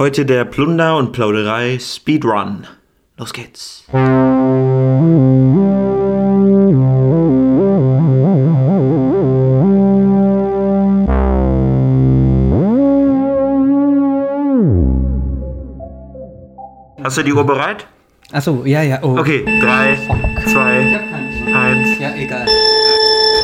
Heute 0.00 0.24
der 0.24 0.46
Plunder 0.46 0.96
und 0.96 1.12
Plauderei 1.12 1.78
Speedrun. 1.78 2.66
Los 3.18 3.34
geht's. 3.34 3.84
Hast 17.04 17.18
du 17.18 17.22
die 17.22 17.34
Uhr 17.34 17.44
bereit? 17.44 17.86
Achso, 18.32 18.64
ja, 18.64 18.80
ja. 18.80 19.00
Oh. 19.02 19.18
Okay, 19.18 19.44
drei, 19.60 19.98
zwei, 20.46 20.98
eins. 21.52 22.00
Ja, 22.00 22.14
egal. 22.14 22.46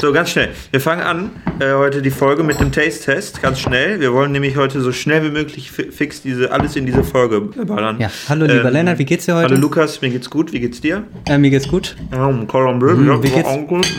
So, 0.01 0.13
ganz 0.13 0.31
schnell. 0.31 0.51
Wir 0.71 0.81
fangen 0.81 1.01
an, 1.03 1.31
äh, 1.59 1.73
heute 1.73 2.03
die 2.03 2.11
Folge 2.11 2.43
mit 2.43 2.61
dem 2.61 2.71
Taste-Test. 2.71 3.41
Ganz 3.43 3.59
schnell. 3.61 3.99
Wir 3.99 4.13
wollen 4.13 4.31
nämlich 4.31 4.57
heute 4.57 4.81
so 4.83 4.93
schnell 4.93 5.25
wie 5.25 5.31
möglich 5.31 5.71
fi- 5.71 5.91
fix 5.91 6.21
diese, 6.21 6.53
alles 6.53 6.77
in 6.77 6.85
diese 6.85 7.03
Folge 7.03 7.41
ballern. 7.41 7.97
Ja, 7.99 8.11
hallo 8.29 8.45
lieber 8.45 8.67
Ähm, 8.67 8.73
Lennart, 8.75 8.99
wie 8.99 9.07
geht's 9.07 9.25
dir 9.25 9.35
heute? 9.35 9.49
Hallo 9.49 9.61
Lukas, 9.61 10.03
mir 10.03 10.11
geht's 10.11 10.29
gut. 10.29 10.53
Wie 10.53 10.61
geht's 10.61 10.81
dir? 10.83 11.05
Äh, 11.27 11.39
mir 11.39 11.51
geht's 11.51 11.67
gut. 11.69 11.97
Bleu, 12.11 12.19
ja, 12.21 13.23
Wie 13.23 13.31
geht's, 13.31 13.49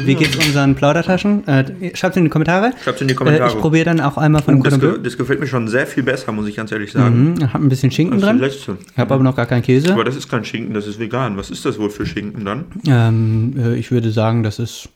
wie 0.06 0.16
geht's 0.16 0.36
unseren 0.36 0.76
Plaudertaschen? 0.76 1.48
Äh, 1.48 1.96
schreibt's 1.96 2.16
in 2.18 2.26
die 2.26 2.30
Kommentare. 2.30 2.72
Schreibt's 2.84 3.02
in 3.02 3.08
die 3.08 3.16
Kommentare. 3.16 3.50
Äh, 3.50 3.54
ich 3.54 3.60
probiere 3.60 3.86
dann 3.86 4.00
auch 4.00 4.18
einmal 4.18 4.44
von 4.44 4.56
dem 4.56 4.64
das, 4.64 4.80
ge 4.80 5.00
das 5.02 5.18
gefällt 5.18 5.40
mir 5.40 5.48
schon 5.48 5.68
sehr 5.68 5.88
viel 5.88 6.04
besser, 6.04 6.32
muss 6.32 6.48
ich 6.48 6.56
ganz 6.56 6.72
ehrlich 6.72 6.92
sagen. 6.92 7.34
Mhm, 7.34 7.54
hab 7.54 7.60
ein 7.62 7.70
bisschen 7.70 7.90
Schinken 7.92 8.22
dran. 8.22 8.38
letzte. 8.40 8.78
Ich 8.92 8.98
habe 9.00 9.16
aber 9.16 9.24
noch 9.24 9.36
gar 9.36 9.48
keinen 9.48 9.64
Käse. 9.64 9.94
Aber 9.94 10.04
das 10.04 10.16
ist 10.16 10.30
kein 10.30 10.46
Schinken, 10.46 10.74
das 10.76 10.86
ist 10.86 11.00
vegan. 11.00 11.38
Was 11.38 11.50
ist 11.50 11.66
das 11.66 11.80
wohl 11.80 11.90
für 11.90 12.06
Schinken 12.06 12.46
dann? 12.46 12.66
Ähm, 12.88 13.56
äh, 13.58 13.76
ich 13.76 13.90
würde 13.92 14.12
sagen, 14.12 14.44
das 14.44 14.60
ist 14.60 14.90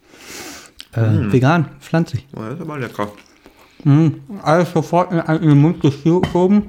äh, 0.94 1.02
Hm. 1.02 1.31
vegan, 1.34 1.66
pflanzlich. 1.80 2.27
Oh, 2.36 2.41
das 2.41 2.55
ist 2.55 2.62
aber 2.62 2.80
lecker. 2.80 3.12
Alles 4.44 4.72
sofort 4.72 5.12
in, 5.12 5.20
in 5.41 5.50
den 5.50 5.58
Mund 5.62 5.81
geschoben. 5.81 6.64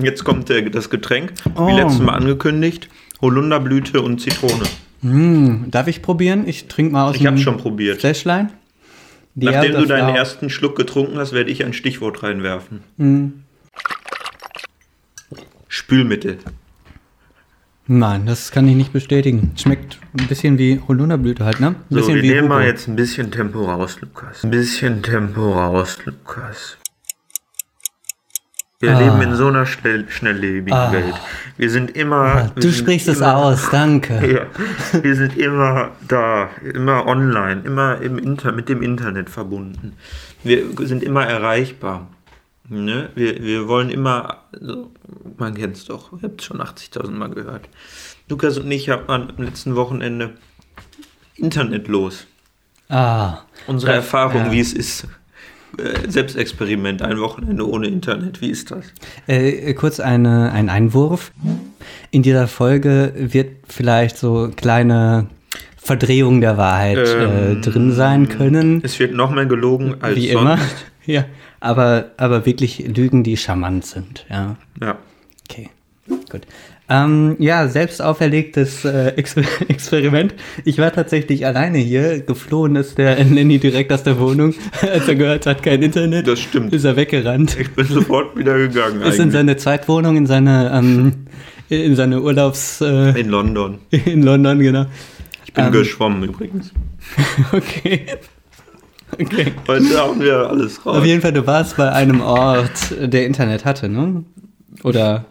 Jetzt 0.00 0.24
kommt 0.24 0.48
äh, 0.50 0.68
das 0.70 0.88
Getränk, 0.88 1.32
Oh. 1.54 1.66
wie 1.68 1.72
letztes 1.72 2.00
Mal 2.00 2.14
angekündigt. 2.14 2.88
Holunderblüte 3.20 4.00
und 4.00 4.20
Zitrone. 4.20 4.64
Mm, 5.02 5.70
darf 5.70 5.88
ich 5.88 6.00
probieren? 6.02 6.46
Ich 6.48 6.66
trinke 6.68 6.92
mal 6.92 7.10
aus 7.10 7.16
Ich 7.16 7.26
hab's 7.26 7.40
schon 7.42 7.56
probiert. 7.58 8.00
Fläschlein. 8.00 8.50
Die 9.34 9.46
Nachdem 9.46 9.72
du 9.74 9.86
deinen 9.86 10.08
Frau. 10.08 10.16
ersten 10.16 10.50
Schluck 10.50 10.74
getrunken 10.76 11.18
hast, 11.18 11.32
werde 11.32 11.50
ich 11.50 11.64
ein 11.64 11.72
Stichwort 11.72 12.22
reinwerfen. 12.22 12.80
Spülmittel. 15.68 16.38
Nein, 17.90 18.26
das 18.26 18.50
kann 18.52 18.68
ich 18.68 18.76
nicht 18.76 18.92
bestätigen. 18.92 19.52
Schmeckt 19.56 19.98
ein 20.18 20.26
bisschen 20.26 20.58
wie 20.58 20.80
Holunderblüte 20.86 21.44
halt, 21.44 21.58
ne? 21.60 21.68
Ein 21.68 21.76
So, 21.88 21.96
bisschen 21.96 22.14
wir 22.16 22.22
wie 22.22 22.28
nehmen 22.34 22.48
mal 22.48 22.58
Hugo. 22.60 22.68
jetzt 22.68 22.86
ein 22.86 22.96
bisschen 22.96 23.30
Tempo 23.30 23.64
raus, 23.64 23.96
Lukas. 24.02 24.44
Ein 24.44 24.50
bisschen 24.50 25.02
Tempo 25.02 25.52
raus, 25.52 25.98
Lukas. 26.04 26.76
Wir 28.80 28.94
Ah. 28.94 28.98
leben 29.00 29.22
in 29.22 29.34
so 29.34 29.46
einer 29.48 29.64
schnell, 29.66 30.04
schnelllebigen 30.08 30.72
Ah. 30.78 30.92
Welt. 30.92 31.14
Wir 31.56 31.70
sind 31.70 31.96
immer. 31.96 32.52
wir 32.54 32.62
Du 32.62 32.70
sprichst 32.72 33.08
es 33.08 33.22
aus, 33.22 33.70
danke. 33.70 34.20
Ja, 34.92 35.02
wir 35.02 35.16
sind 35.16 35.36
immer 35.38 35.90
da, 36.06 36.50
immer 36.74 37.06
online, 37.06 37.62
immer 37.64 38.00
im 38.02 38.18
Inter 38.18 38.52
mit 38.52 38.68
dem 38.68 38.82
Internet 38.82 39.30
verbunden. 39.30 39.94
Wir 40.44 40.62
sind 40.86 41.02
immer 41.02 41.24
erreichbar. 41.26 42.08
Ne? 42.70 43.08
Wir, 43.14 43.42
wir 43.42 43.66
wollen 43.68 43.88
immer, 43.90 44.44
also, 44.52 44.90
man 45.38 45.54
kennt 45.54 45.76
es 45.76 45.84
doch, 45.86 46.12
ihr 46.12 46.18
habt 46.24 46.40
es 46.40 46.46
schon 46.46 46.60
80.000 46.60 47.10
Mal 47.10 47.30
gehört. 47.30 47.68
Lukas 48.28 48.58
und 48.58 48.70
ich 48.70 48.90
haben 48.90 49.08
am 49.08 49.28
letzten 49.38 49.74
Wochenende 49.74 50.34
Internet 51.36 51.88
los. 51.88 52.26
Ah, 52.88 53.38
Unsere 53.66 53.92
Ja, 53.92 53.96
Erfahrung, 53.98 54.46
ja. 54.46 54.52
wie 54.52 54.60
es 54.60 54.72
ist. 54.72 55.06
Äh, 55.78 56.10
Selbstexperiment, 56.10 57.02
ein 57.02 57.20
Wochenende 57.20 57.66
ohne 57.68 57.86
Internet, 57.88 58.40
wie 58.40 58.50
ist 58.50 58.70
das? 58.70 58.86
äh, 59.26 59.72
kurz 59.74 60.00
eine, 60.00 60.50
ein 60.52 60.68
Einwurf. 60.70 61.30
In 62.10 62.22
dieser 62.22 62.48
Folge 62.48 63.12
wird 63.16 63.50
vielleicht 63.68 64.16
so 64.16 64.50
kleine 64.56 65.26
Verdrehung 65.76 66.40
der 66.40 66.56
Wahrheit 66.56 66.96
äh, 66.98 67.52
Ähm, 67.52 67.62
drin 67.62 67.92
sein 67.92 68.28
können. 68.28 68.80
Es 68.82 68.98
wird 68.98 69.14
noch 69.14 69.30
mehr 69.30 69.46
gelogen 69.46 69.96
als 70.00 70.16
Wie 70.16 70.30
sonst. 70.32 70.40
immer. 70.42 70.58
Ja, 71.06 71.24
aber, 71.60 72.12
aber 72.16 72.46
wirklich 72.46 72.78
Lügen, 72.96 73.22
die 73.24 73.36
charmant 73.36 73.84
sind, 73.86 74.26
ja. 74.30 74.56
Ja. 74.80 74.98
Okay, 75.50 75.68
gut. 76.30 76.42
Ähm, 76.90 77.36
ja, 77.38 77.68
selbst 77.68 78.00
auferlegtes 78.00 78.84
äh, 78.86 79.08
Exper 79.16 79.42
Experiment. 79.68 80.34
Ich 80.64 80.78
war 80.78 80.90
tatsächlich 80.90 81.44
alleine 81.44 81.76
hier. 81.78 82.20
Geflohen 82.20 82.76
ist 82.76 82.96
der 82.96 83.22
Lenny 83.24 83.58
direkt 83.58 83.92
aus 83.92 84.04
der 84.04 84.18
Wohnung. 84.18 84.54
Als 84.80 85.06
er 85.06 85.14
gehört 85.16 85.44
hat, 85.44 85.62
kein 85.62 85.82
Internet. 85.82 86.26
Das 86.26 86.40
stimmt. 86.40 86.72
Ist 86.72 86.84
er 86.84 86.96
weggerannt. 86.96 87.58
Ich 87.60 87.70
bin 87.74 87.86
sofort 87.86 88.34
wieder 88.38 88.56
gegangen. 88.56 89.02
Ist 89.02 89.18
in 89.18 89.30
seine 89.30 89.58
Zweitwohnung, 89.58 90.16
in 90.16 90.24
seine, 90.26 90.70
ähm, 90.74 91.12
in 91.68 91.94
seine 91.94 92.22
Urlaubs, 92.22 92.80
äh, 92.80 93.20
In 93.20 93.28
London. 93.28 93.80
in 93.90 94.22
London, 94.22 94.58
genau. 94.58 94.86
Ich 95.44 95.52
bin 95.52 95.66
Ähm. 95.66 95.72
geschwommen 95.72 96.22
übrigens. 96.24 96.72
Okay. 97.52 98.06
Okay. 99.20 99.52
Heute 99.68 99.98
haben 99.98 100.20
wir 100.20 100.48
alles 100.48 100.84
raus. 100.84 100.98
Auf 100.98 101.04
jeden 101.04 101.20
Fall, 101.20 101.32
du 101.32 101.46
warst 101.46 101.76
bei 101.76 101.90
einem 101.90 102.20
Ort, 102.20 102.94
der 103.00 103.26
Internet 103.26 103.64
hatte, 103.64 103.88
ne? 103.88 104.24
Oder 104.84 105.24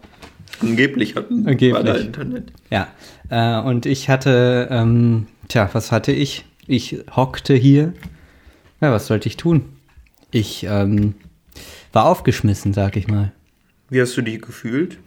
Angeblich 0.61 1.15
hatten 1.15 1.47
Angeblich. 1.47 1.73
wir 1.73 1.83
da 1.83 1.95
Internet. 1.95 2.51
Ja, 2.69 2.87
äh, 3.29 3.61
und 3.61 3.85
ich 3.85 4.09
hatte, 4.09 4.67
ähm, 4.71 5.27
tja, 5.47 5.69
was 5.73 5.91
hatte 5.91 6.11
ich? 6.11 6.45
Ich 6.65 6.97
hockte 7.15 7.53
hier. 7.53 7.93
Ja, 8.81 8.91
was 8.91 9.07
sollte 9.07 9.29
ich 9.29 9.37
tun? 9.37 9.65
Ich 10.31 10.65
ähm, 10.69 11.13
war 11.93 12.05
aufgeschmissen, 12.05 12.73
sag 12.73 12.97
ich 12.97 13.07
mal. 13.07 13.31
Wie 13.89 14.01
hast 14.01 14.17
du 14.17 14.21
dich 14.21 14.41
gefühlt? 14.41 14.97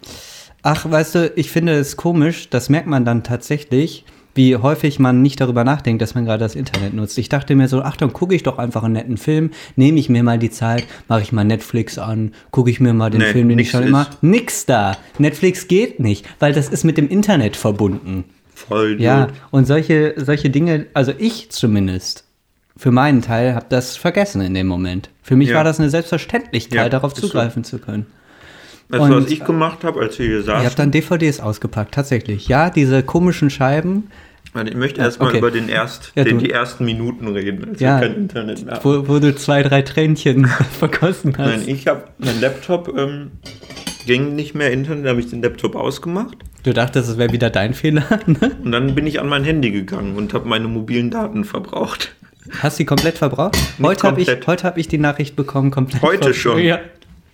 Ach, 0.63 0.91
weißt 0.91 1.15
du, 1.15 1.33
ich 1.37 1.51
finde 1.51 1.75
es 1.75 1.97
komisch, 1.97 2.49
das 2.51 2.69
merkt 2.69 2.87
man 2.87 3.05
dann 3.05 3.23
tatsächlich, 3.25 4.05
wie 4.35 4.57
häufig 4.57 4.99
man 4.99 5.23
nicht 5.23 5.41
darüber 5.41 5.65
nachdenkt, 5.65 6.01
dass 6.03 6.15
man 6.15 6.25
gerade 6.25 6.39
das 6.39 6.55
Internet 6.55 6.95
nutzt. 6.95 7.19
Ich 7.19 7.29
dachte 7.29 7.55
mir 7.57 7.69
so, 7.69 7.83
ach, 7.83 7.97
dann 7.97 8.13
gucke 8.13 8.35
ich 8.35 8.43
doch 8.43 8.59
einfach 8.59 8.83
einen 8.85 8.95
netten 8.95 9.17
Film, 9.17 9.51
nehme 9.77 9.99
ich 9.99 10.09
mir 10.09 10.23
mal 10.23 10.39
die 10.39 10.51
Zeit, 10.51 10.85
mache 11.09 11.23
ich 11.23 11.33
mal 11.33 11.45
Netflix 11.45 11.99
an, 11.99 12.33
gucke 12.51 12.71
ich 12.71 12.81
mir 12.81 12.93
mal 12.95 13.11
den 13.11 13.21
Nee, 13.21 13.33
Film, 13.33 13.49
den 13.49 13.59
ich 13.59 13.71
schon 13.71 13.83
immer. 13.85 14.07
Nix 14.23 14.67
da. 14.67 14.97
Netflix 15.19 15.67
geht 15.69 16.01
nicht, 16.01 16.27
weil 16.39 16.53
das 16.53 16.69
ist 16.69 16.85
mit 16.85 16.97
dem 16.97 17.09
Internet 17.09 17.57
verbunden. 17.57 18.25
Voll 18.55 19.01
Ja, 19.01 19.25
gut. 19.27 19.35
und 19.51 19.67
solche, 19.67 20.15
solche 20.17 20.51
Dinge, 20.51 20.87
also 20.95 21.13
ich 21.19 21.51
zumindest, 21.51 22.25
für 22.77 22.91
meinen 22.93 23.23
Teil, 23.23 23.55
habe 23.55 23.67
das 23.69 23.97
vergessen 23.97 24.41
in 24.43 24.55
dem 24.55 24.67
Moment. 24.67 25.11
Für 25.23 25.35
mich 25.37 25.49
Ja. 25.51 25.57
war 25.57 25.65
das 25.65 25.81
eine 25.81 25.91
Selbstverständlichkeit, 25.91 26.77
Ja, 26.77 26.89
darauf 26.89 27.13
ist 27.13 27.21
so. 27.21 27.27
zugreifen 27.27 27.65
zu 27.65 27.79
können. 27.79 28.07
Weißt 28.91 29.11
du, 29.11 29.17
was 29.25 29.31
ich 29.31 29.45
gemacht 29.45 29.85
habe, 29.85 30.01
als 30.01 30.19
wir 30.19 30.27
hier 30.27 30.41
Ich 30.41 30.49
habe 30.49 30.63
saßen? 30.65 30.77
dann 30.77 30.91
DVDs 30.91 31.41
ausgepackt, 31.41 31.95
tatsächlich. 31.95 32.49
Ja, 32.49 32.71
diese 32.71 33.03
komischen 33.03 33.49
Scheiben, 33.51 34.11
Ich 34.67 34.75
möchte 34.75 35.01
erstmal 35.01 35.29
okay. 35.29 35.39
über 35.39 35.51
den 35.51 35.69
erst, 35.69 36.13
Ja, 36.17 36.25
den, 36.25 36.39
die 36.39 36.51
ersten 36.51 36.85
Minuten 36.85 37.29
reden, 37.29 37.69
als 37.71 37.81
Ja. 37.81 38.01
wir 38.01 38.09
kein 38.09 38.17
Internet 38.17 38.65
mehr 38.65 38.75
hatten. 38.75 38.85
wo, 38.85 39.09
wo 39.09 39.19
du 39.21 39.35
zwei, 39.37 39.63
drei 39.63 39.83
Tränchen 39.83 40.47
verkosten 40.79 41.37
hast. 41.39 41.47
Nein, 41.47 41.63
ich 41.67 41.87
habe 41.87 42.05
mein 42.19 42.41
Laptop 42.41 42.93
ähm, 42.99 43.31
ging 44.07 44.35
nicht 44.35 44.55
mehr 44.55 44.73
Internet, 44.73 45.07
habe 45.07 45.21
ich 45.21 45.31
den 45.31 45.43
Laptop 45.43 45.77
ausgemacht 45.77 46.37
Du 46.63 46.75
dachtest, 46.75 47.09
es 47.09 47.17
wäre 47.17 47.33
wieder 47.33 47.49
dein 47.49 47.73
Fehler. 47.75 48.05
ne? 48.27 48.51
und 48.63 48.73
dann 48.73 48.95
bin 48.95 49.07
ich 49.07 49.21
an 49.21 49.29
mein 49.29 49.45
Handy 49.45 49.71
gegangen 49.71 50.17
und 50.17 50.35
habe 50.35 50.47
meine 50.49 50.69
mobilen 50.69 51.11
Daten 51.11 51.45
verbraucht. 51.45 52.15
Hast 52.59 52.79
du 52.79 52.83
die 52.83 52.87
komplett 52.87 53.17
verbraucht? 53.19 53.57
Heute 53.81 54.07
habe 54.07 54.21
ich, 54.21 54.29
heute 54.47 54.65
hab 54.65 54.77
ich 54.77 54.89
die 54.89 54.99
Nachricht 54.99 55.37
bekommen, 55.37 55.71
komplett 55.71 56.03
Heute 56.03 56.35
schon? 56.35 56.59
Ja. 56.59 56.81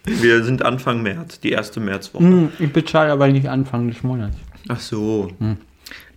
Wir 0.06 0.44
sind 0.44 0.64
Anfang 0.64 1.02
März, 1.02 1.40
die 1.40 1.50
erste 1.50 1.80
Märzwoche. 1.80 2.24
Hm, 2.24 2.48
Ich 2.58 2.72
bezahle 2.72 3.12
aber 3.12 3.28
nicht 3.28 3.48
Anfang 3.48 3.88
des 3.88 4.02
Monats. 4.02 4.36
Ach 4.68 4.80
so. 4.80 5.28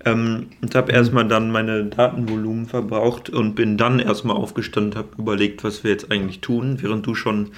Ähm, 0.06 0.48
und 0.62 0.76
habe 0.76 0.92
erstmal 0.92 1.28
dann 1.28 1.52
meine 1.52 1.86
Datenvolumen 1.86 2.68
verbraucht 2.68 3.30
und 3.30 3.56
bin 3.56 3.78
dann 3.78 4.00
erstmal 4.00 4.36
aufgestanden, 4.38 4.96
habe 4.96 5.10
überlegt, 5.18 5.64
was 5.64 5.84
wir 5.84 5.92
jetzt 5.92 6.12
eigentlich 6.12 6.40
tun, 6.40 6.78
während 6.82 7.06
du 7.06 7.16
schon 7.16 7.50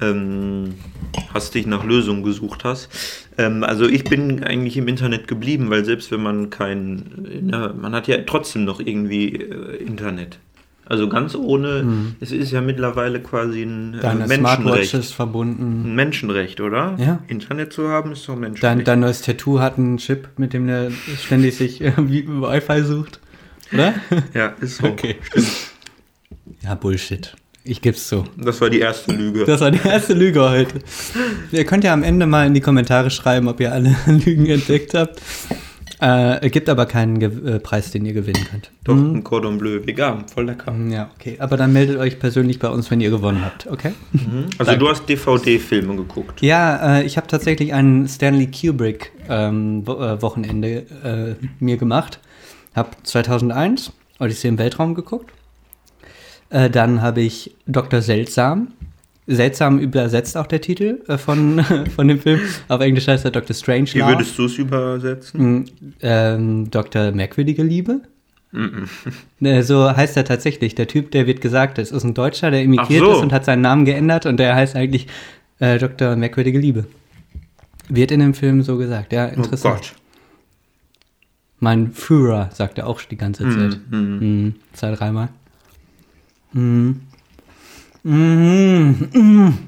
ähm, 0.00 0.74
hastig 1.32 1.66
nach 1.66 1.84
Lösungen 1.84 2.22
gesucht 2.22 2.64
hast. 2.64 2.88
Ähm, 3.36 3.62
also 3.64 3.86
ich 3.86 4.04
bin 4.04 4.42
eigentlich 4.42 4.76
im 4.76 4.88
Internet 4.88 5.28
geblieben, 5.28 5.70
weil 5.70 5.84
selbst 5.84 6.10
wenn 6.10 6.22
man 6.22 6.50
kein, 6.50 7.04
na, 7.42 7.72
man 7.72 7.94
hat 7.94 8.08
ja 8.08 8.16
trotzdem 8.26 8.64
noch 8.64 8.80
irgendwie 8.80 9.34
äh, 9.34 9.76
Internet. 9.76 10.38
Also 10.86 11.08
ganz 11.08 11.34
ohne, 11.34 12.14
es 12.20 12.30
ist 12.30 12.50
ja 12.52 12.60
mittlerweile 12.60 13.20
quasi 13.20 13.62
ein 13.62 13.94
äh, 13.94 14.00
Deine 14.00 14.26
Smartwatch 14.26 14.58
Menschenrecht. 14.64 14.94
ist 14.94 15.14
verbunden. 15.14 15.82
Ein 15.86 15.94
Menschenrecht, 15.94 16.60
oder? 16.60 16.94
Ja. 16.98 17.20
Internet 17.26 17.72
zu 17.72 17.88
haben 17.88 18.12
ist 18.12 18.28
doch 18.28 18.34
ein 18.34 18.40
Menschenrecht. 18.40 18.62
Dein, 18.80 18.84
dein 18.84 19.00
neues 19.00 19.22
Tattoo 19.22 19.60
hat 19.60 19.78
einen 19.78 19.96
Chip, 19.96 20.28
mit 20.36 20.52
dem 20.52 20.66
der 20.66 20.90
ständig 21.18 21.56
sich 21.56 21.80
äh, 21.80 21.92
Wi-Fi 21.96 22.82
sucht. 22.82 23.20
Oder? 23.72 23.94
ja, 24.34 24.48
ist 24.60 24.76
so. 24.76 24.86
Okay. 24.86 25.16
Ja, 26.62 26.74
Bullshit. 26.74 27.34
Ich 27.66 27.80
geb's 27.80 28.06
so. 28.10 28.24
Das 28.36 28.60
war 28.60 28.68
die 28.68 28.80
erste 28.80 29.12
Lüge. 29.12 29.46
Das 29.46 29.62
war 29.62 29.70
die 29.70 29.80
erste 29.88 30.12
Lüge 30.12 30.42
heute. 30.42 30.80
Ihr 31.50 31.64
könnt 31.64 31.82
ja 31.82 31.94
am 31.94 32.02
Ende 32.02 32.26
mal 32.26 32.46
in 32.46 32.52
die 32.52 32.60
Kommentare 32.60 33.10
schreiben, 33.10 33.48
ob 33.48 33.58
ihr 33.58 33.72
alle 33.72 33.96
Lügen 34.06 34.44
entdeckt 34.46 34.92
habt. 34.92 35.22
Äh, 36.00 36.50
gibt 36.50 36.68
aber 36.68 36.86
keinen 36.86 37.18
Ge 37.18 37.30
äh, 37.54 37.60
Preis, 37.60 37.90
den 37.90 38.04
ihr 38.04 38.12
gewinnen 38.12 38.44
könnt. 38.50 38.70
Doch, 38.82 38.94
ein 38.94 39.22
Cordon 39.22 39.58
Bleu 39.58 39.80
vegan, 39.84 40.26
voll 40.28 40.46
lecker. 40.46 40.74
Ja, 40.88 41.10
okay. 41.14 41.36
Aber 41.38 41.56
dann 41.56 41.72
meldet 41.72 41.98
euch 41.98 42.18
persönlich 42.18 42.58
bei 42.58 42.68
uns, 42.68 42.90
wenn 42.90 43.00
ihr 43.00 43.10
gewonnen 43.10 43.44
habt, 43.44 43.66
okay? 43.66 43.92
Also 44.58 44.72
Danke. 44.72 44.78
du 44.78 44.88
hast 44.88 45.08
DVD-Filme 45.08 45.96
geguckt. 45.96 46.42
Ja, 46.42 46.98
äh, 46.98 47.04
ich 47.04 47.16
habe 47.16 47.26
tatsächlich 47.26 47.72
ein 47.72 48.08
Stanley 48.08 48.48
Kubrick 48.48 49.12
ähm, 49.28 49.84
äh, 49.86 50.20
Wochenende 50.20 50.84
äh, 51.04 51.46
mir 51.60 51.76
gemacht. 51.76 52.18
Hab 52.74 53.06
2001 53.06 53.92
Odyssee 54.18 54.48
im 54.48 54.58
Weltraum 54.58 54.94
geguckt. 54.94 55.30
Äh, 56.50 56.70
dann 56.70 57.02
habe 57.02 57.20
ich 57.20 57.54
Dr. 57.66 58.02
Seltsam. 58.02 58.68
Seltsam 59.26 59.78
übersetzt 59.78 60.36
auch 60.36 60.46
der 60.46 60.60
Titel 60.60 61.00
äh, 61.08 61.16
von, 61.16 61.64
von 61.96 62.08
dem 62.08 62.20
Film. 62.20 62.40
Auf 62.68 62.80
Englisch 62.80 63.08
heißt 63.08 63.24
er 63.24 63.30
Dr. 63.30 63.54
Strange. 63.56 63.86
Wie 63.94 64.00
würdest 64.04 64.38
du 64.38 64.44
es 64.44 64.58
übersetzen? 64.58 65.64
ähm, 66.02 66.70
Dr. 66.70 67.10
Merkwürdige 67.12 67.62
Liebe? 67.62 68.00
Äh, 69.40 69.62
So 69.62 69.96
heißt 69.96 70.16
er 70.16 70.24
tatsächlich. 70.24 70.74
Der 70.74 70.86
Typ, 70.86 71.10
der 71.10 71.26
wird 71.26 71.40
gesagt, 71.40 71.78
es 71.78 71.90
ist 71.90 72.04
ein 72.04 72.14
Deutscher, 72.14 72.50
der 72.50 72.62
emigriert 72.62 73.00
so. 73.04 73.12
ist 73.12 73.18
und 73.22 73.32
hat 73.32 73.44
seinen 73.44 73.62
Namen 73.62 73.84
geändert 73.84 74.26
und 74.26 74.36
der 74.36 74.54
heißt 74.54 74.76
eigentlich 74.76 75.06
äh, 75.58 75.78
Dr. 75.78 76.16
Merkwürdige 76.16 76.58
Liebe. 76.58 76.84
Wird 77.88 78.10
in 78.12 78.20
dem 78.20 78.34
Film 78.34 78.62
so 78.62 78.76
gesagt, 78.76 79.12
ja, 79.12 79.26
Oh 79.28 79.32
interessant. 79.36 79.74
Gott. 79.76 79.92
mein 81.60 81.92
Führer 81.92 82.50
sagt 82.52 82.78
er 82.78 82.86
auch 82.86 83.00
die 83.02 83.16
ganze 83.16 83.44
Zeit. 83.44 83.78
Mhm. 83.90 84.54
Zwei, 84.72 84.92
dreimal. 84.94 85.28
Mhm. 86.52 87.00
Mhm. 88.04 89.08
Mhm. 89.12 89.58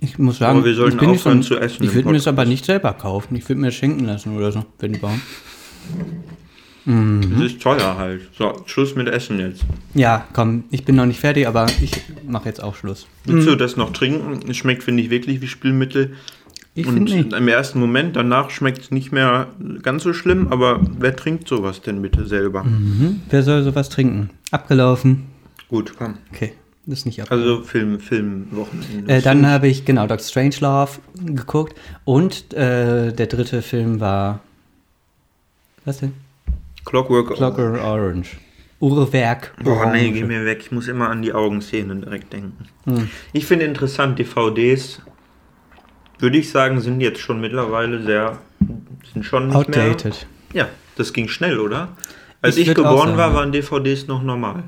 Ich 0.00 0.18
muss 0.18 0.38
sagen, 0.38 0.58
Aber 0.58 0.66
wir 0.66 0.74
sollten 0.74 1.02
ich 1.10 1.24
essen 1.26 1.42
Ich 1.84 1.94
würde 1.94 1.96
mir 1.96 2.02
Podcast. 2.04 2.28
aber 2.28 2.44
nicht 2.44 2.64
selber 2.64 2.92
kaufen. 2.92 3.34
Ich 3.34 3.48
würde 3.48 3.60
mir 3.60 3.72
schenken 3.72 4.04
lassen 4.04 4.36
oder 4.36 4.52
so, 4.52 4.64
wenn 4.78 4.94
überhaupt. 4.94 5.20
Das 6.84 7.40
ist 7.42 7.60
teuer 7.60 7.96
halt. 7.98 8.22
So, 8.38 8.62
Schluss 8.64 8.94
mit 8.94 9.08
Essen 9.08 9.38
jetzt. 9.40 9.66
Ja, 9.94 10.26
komm, 10.32 10.64
ich 10.70 10.84
bin 10.86 10.96
noch 10.96 11.04
nicht 11.04 11.20
fertig, 11.20 11.46
aber 11.46 11.66
ich 11.82 11.90
mache 12.26 12.48
jetzt 12.48 12.62
auch 12.62 12.76
Schluss. 12.76 13.06
Willst 13.24 13.46
du 13.46 13.56
das 13.56 13.76
noch 13.76 13.92
trinken? 13.92 14.40
Es 14.48 14.56
schmeckt, 14.56 14.84
finde 14.84 15.02
ich, 15.02 15.10
wirklich 15.10 15.42
wie 15.42 15.48
Spülmittel. 15.48 16.12
Ich 16.74 16.86
Und 16.86 17.02
nicht. 17.04 17.32
im 17.34 17.48
ersten 17.48 17.78
Moment, 17.80 18.16
danach 18.16 18.48
schmeckt 18.50 18.78
es 18.84 18.90
nicht 18.90 19.12
mehr 19.12 19.48
ganz 19.82 20.04
so 20.04 20.14
schlimm, 20.14 20.48
aber 20.48 20.80
wer 20.98 21.14
trinkt 21.14 21.46
sowas 21.48 21.82
denn 21.82 22.00
bitte 22.00 22.24
selber? 22.24 22.64
Mhm. 22.64 23.20
Wer 23.28 23.42
soll 23.42 23.64
sowas 23.64 23.90
trinken? 23.90 24.30
Abgelaufen. 24.50 25.24
Gut, 25.68 25.92
komm. 25.98 26.14
Okay, 26.32 26.52
ist 26.88 27.06
nicht 27.06 27.20
abgelaufen. 27.22 27.50
Also 27.50 27.62
Film, 27.64 28.00
Filmwochenende. 28.00 29.12
Äh, 29.12 29.20
dann 29.22 29.46
habe 29.46 29.68
ich, 29.68 29.84
genau, 29.84 30.06
Dr. 30.06 30.24
Strangelove 30.26 30.98
geguckt 31.24 31.78
und 32.04 32.52
äh, 32.54 33.12
der 33.12 33.26
dritte 33.26 33.62
Film 33.62 34.00
war. 34.00 34.40
Was 35.84 35.98
denn? 35.98 36.14
Clockwork. 36.84 37.34
Clockwork 37.34 37.82
Orange. 37.82 38.36
Uhrwerk. 38.80 39.54
Boah, 39.62 39.86
nee, 39.92 40.10
geh 40.10 40.22
mir 40.24 40.44
weg. 40.44 40.58
Ich 40.60 40.70
muss 40.72 40.86
immer 40.88 41.08
an 41.10 41.22
die 41.22 41.32
Augenszenen 41.32 42.02
direkt 42.02 42.32
denken. 42.32 42.66
Hm. 42.84 43.10
Ich 43.32 43.44
finde 43.44 43.64
interessant, 43.64 44.18
DVDs, 44.18 45.02
würde 46.20 46.38
ich 46.38 46.50
sagen, 46.50 46.80
sind 46.80 47.00
jetzt 47.00 47.20
schon 47.20 47.40
mittlerweile 47.40 48.02
sehr, 48.02 48.38
sind 49.12 49.24
schon 49.24 49.48
nicht 49.48 49.56
Outdated. 49.56 50.26
mehr. 50.52 50.64
Ja, 50.64 50.68
das 50.96 51.12
ging 51.12 51.28
schnell, 51.28 51.58
oder? 51.58 51.88
Als 52.40 52.56
Ich 52.56 52.68
ich, 52.68 52.74
geboren 52.74 53.16
war, 53.16 53.34
waren 53.34 53.50
DVDs 53.50 54.06
noch 54.06 54.22
normal. 54.22 54.62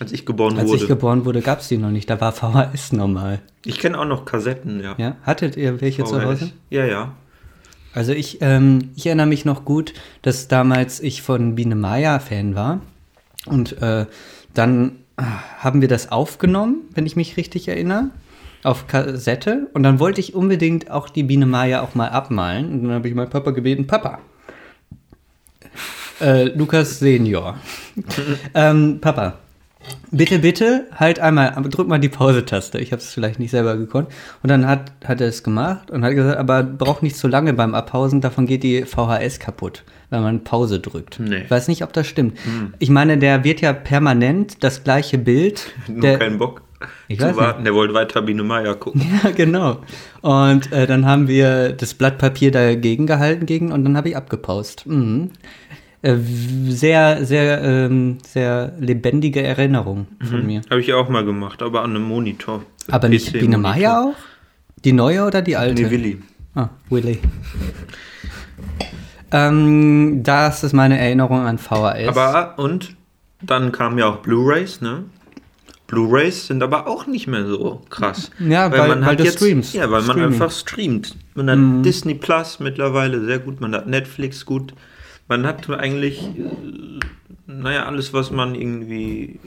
Als 0.00 0.12
ich 0.12 0.26
geboren 0.26 0.58
Als 0.58 0.68
wurde. 0.68 0.82
ich 0.82 0.88
geboren 0.88 1.24
wurde, 1.24 1.40
gab 1.40 1.60
es 1.60 1.68
die 1.68 1.78
noch 1.78 1.90
nicht. 1.90 2.10
Da 2.10 2.20
war 2.20 2.32
VHS 2.32 2.92
normal. 2.92 3.40
ich 3.64 3.78
kenne 3.78 3.98
auch 3.98 4.04
noch 4.04 4.24
Kassetten, 4.24 4.80
ja. 4.80 4.94
Ja? 4.98 5.16
Hattet 5.22 5.56
ihr 5.56 5.80
welche 5.80 6.04
zu 6.04 6.14
VHS. 6.14 6.24
Hause? 6.24 6.50
Ja, 6.70 6.84
ja. 6.84 7.12
Also 7.92 8.12
ich, 8.12 8.38
ähm, 8.40 8.90
ich 8.96 9.06
erinnere 9.06 9.26
mich 9.26 9.44
noch 9.44 9.64
gut, 9.64 9.94
dass 10.22 10.48
damals 10.48 10.98
ich 11.00 11.22
von 11.22 11.54
Biene 11.54 11.76
Maya 11.76 12.18
Fan 12.18 12.56
war. 12.56 12.80
Und 13.46 13.80
äh, 13.80 14.06
dann 14.52 14.96
ah, 15.16 15.24
haben 15.58 15.80
wir 15.80 15.88
das 15.88 16.10
aufgenommen, 16.10 16.82
wenn 16.94 17.06
ich 17.06 17.14
mich 17.14 17.36
richtig 17.36 17.68
erinnere, 17.68 18.10
auf 18.64 18.88
Kassette. 18.88 19.68
Und 19.74 19.84
dann 19.84 20.00
wollte 20.00 20.20
ich 20.20 20.34
unbedingt 20.34 20.90
auch 20.90 21.08
die 21.08 21.22
Biene 21.22 21.46
Maya 21.46 21.82
auch 21.82 21.94
mal 21.94 22.08
abmalen. 22.08 22.72
Und 22.72 22.82
dann 22.84 22.92
habe 22.94 23.08
ich 23.08 23.14
meinen 23.14 23.30
Papa 23.30 23.52
gebeten, 23.52 23.86
Papa. 23.86 24.18
Äh, 26.20 26.44
Lukas 26.56 26.98
Senior. 26.98 27.58
ähm, 28.54 28.98
Papa, 29.00 29.38
Bitte, 30.10 30.38
bitte, 30.38 30.86
halt 30.94 31.18
einmal, 31.18 31.50
drück 31.70 31.88
mal 31.88 31.98
die 31.98 32.08
Pause-Taste. 32.08 32.78
Ich 32.78 32.92
habe 32.92 33.02
es 33.02 33.12
vielleicht 33.12 33.38
nicht 33.38 33.50
selber 33.50 33.76
gekonnt. 33.76 34.08
Und 34.42 34.48
dann 34.48 34.66
hat, 34.66 34.92
hat 35.04 35.20
er 35.20 35.28
es 35.28 35.42
gemacht 35.42 35.90
und 35.90 36.04
hat 36.04 36.14
gesagt, 36.14 36.38
aber 36.38 36.62
braucht 36.62 37.02
nicht 37.02 37.16
zu 37.16 37.26
lange 37.26 37.52
beim 37.52 37.74
Abpausen, 37.74 38.20
davon 38.20 38.46
geht 38.46 38.62
die 38.62 38.84
VHS 38.84 39.40
kaputt, 39.40 39.82
wenn 40.10 40.22
man 40.22 40.44
Pause 40.44 40.78
drückt. 40.78 41.18
Nee. 41.18 41.38
Ich 41.38 41.50
weiß 41.50 41.68
nicht, 41.68 41.82
ob 41.82 41.92
das 41.92 42.06
stimmt. 42.06 42.38
Ich 42.78 42.90
meine, 42.90 43.18
der 43.18 43.42
wird 43.44 43.60
ja 43.60 43.72
permanent 43.72 44.62
das 44.62 44.84
gleiche 44.84 45.18
Bild. 45.18 45.72
Nur 45.88 46.00
Der, 46.02 46.18
keinen 46.18 46.38
Bock 46.38 46.62
Ich 47.08 47.18
zu 47.18 47.26
weiß 47.26 47.36
warten. 47.36 47.64
Der 47.64 47.74
wollte 47.74 47.94
weiter 47.94 48.22
Biene 48.22 48.44
Meier 48.44 48.76
gucken. 48.76 49.02
ja, 49.24 49.30
genau. 49.32 49.78
Und 50.22 50.72
äh, 50.72 50.86
dann 50.86 51.06
haben 51.06 51.26
wir 51.26 51.72
das 51.72 51.94
Blatt 51.94 52.18
Papier 52.18 52.52
dagegen 52.52 53.06
gehalten 53.06 53.46
gegen 53.46 53.72
und 53.72 53.84
dann 53.84 53.96
habe 53.96 54.10
ich 54.10 54.16
abgepaust. 54.16 54.86
Mhm. 54.86 55.30
Äh, 56.04 56.18
sehr, 56.68 57.24
sehr, 57.24 57.62
ähm, 57.62 58.18
sehr 58.26 58.72
lebendige 58.78 59.42
Erinnerung 59.42 60.06
von 60.22 60.44
mir. 60.46 60.60
Habe 60.70 60.80
ich 60.82 60.92
auch 60.92 61.08
mal 61.08 61.24
gemacht, 61.24 61.62
aber 61.62 61.80
an 61.82 61.90
einem 61.96 62.02
Monitor. 62.02 62.62
Aber 62.90 63.08
nicht 63.08 63.28
PC 63.32 63.40
Biene. 63.40 63.56
Maya 63.56 64.02
auch? 64.02 64.14
Die 64.84 64.92
neue 64.92 65.24
oder 65.24 65.40
die 65.40 65.56
alte? 65.56 65.82
Nee, 65.82 65.90
Willi. 65.90 66.22
Ah, 66.54 66.68
Willy. 66.90 67.20
ähm, 69.32 70.20
das 70.22 70.62
ist 70.62 70.72
meine 70.72 70.98
Erinnerung 70.98 71.40
an 71.46 71.58
VHS. 71.58 72.08
Aber, 72.08 72.54
und 72.58 72.94
dann 73.42 73.72
kamen 73.72 73.98
ja 73.98 74.06
auch 74.08 74.16
Blu-Rays, 74.18 74.80
ne? 74.80 75.04
Blu-Rays 75.86 76.46
sind 76.46 76.62
aber 76.62 76.86
auch 76.86 77.06
nicht 77.06 77.26
mehr 77.26 77.46
so 77.46 77.82
krass. 77.90 78.30
Ja, 78.38 78.70
weil- 78.70 79.04
weil 79.04 79.16
du 79.16 79.26
streamst. 79.26 79.74
Ja, 79.74 79.82
weil 79.90 80.02
man 80.02 80.16
Streaming. 80.16 80.24
einfach 80.34 80.50
streamt. 80.50 81.16
Man 81.34 81.50
hat 81.50 81.58
Mhm. 81.58 81.82
Disney 81.82 82.14
Plus 82.14 82.58
mittlerweile 82.60 83.24
sehr 83.24 83.38
gut, 83.38 83.60
man 83.60 83.74
hat 83.74 83.86
Netflix 83.86 84.44
gut. 84.46 84.74
Man 85.28 85.46
hat 85.46 85.68
eigentlich, 85.70 86.28
naja, 87.46 87.86
alles, 87.86 88.12
was 88.12 88.30
man 88.30 88.54
irgendwie. 88.54 89.38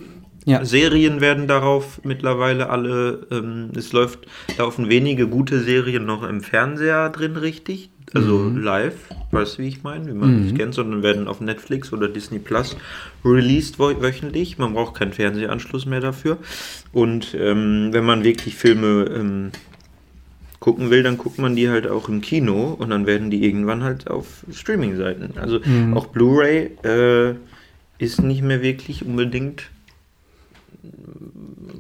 Ja. 0.46 0.64
Serien 0.64 1.20
werden 1.20 1.48
darauf 1.48 2.00
mittlerweile 2.06 2.70
alle, 2.70 3.28
ähm, 3.32 3.72
es 3.76 3.92
läuft, 3.92 4.28
laufen 4.58 4.88
wenige 4.88 5.28
gute 5.28 5.60
Serien 5.60 6.06
noch 6.06 6.24
im 6.24 6.42
Fernseher 6.42 7.10
drin, 7.10 7.36
richtig? 7.36 7.90
Also 8.14 8.38
Mhm. 8.38 8.64
live, 8.64 8.96
weißt 9.32 9.58
du, 9.58 9.64
wie 9.64 9.68
ich 9.68 9.84
meine, 9.84 10.08
wie 10.08 10.14
man 10.14 10.44
das 10.46 10.56
kennt, 10.56 10.74
sondern 10.74 11.04
werden 11.04 11.28
auf 11.28 11.42
Netflix 11.42 11.92
oder 11.92 12.08
Disney 12.08 12.40
Plus 12.40 12.78
released 13.26 13.78
wo 13.80 13.90
wöchentlich. 14.02 14.58
Man 14.58 14.74
braucht 14.74 14.96
keinen 14.96 15.12
Fernsehanschluss 15.12 15.86
mehr 15.86 16.00
dafür. 16.00 16.38
Und 16.94 17.36
ähm, 17.38 17.90
wenn 17.92 18.06
man 18.06 18.24
wirklich 18.24 18.56
Filme 18.56 19.04
ähm, 19.14 19.52
gucken 20.60 20.90
will, 20.90 21.04
dann 21.04 21.18
guckt 21.18 21.38
man 21.38 21.56
die 21.56 21.70
halt 21.70 21.88
auch 21.88 22.10
im 22.10 22.22
Kino 22.22 22.76
und 22.78 22.90
dann 22.90 23.06
werden 23.06 23.30
die 23.30 23.46
irgendwann 23.46 23.84
halt 23.84 24.10
auf 24.10 24.44
Streaming-Seiten. 24.52 25.38
Also 25.38 25.60
auch 25.94 26.08
Blu-ray 26.08 26.72
äh, 26.84 27.36
ist 28.00 28.22
nicht 28.22 28.42
mehr 28.42 28.62
wirklich 28.62 29.06
unbedingt 29.06 29.70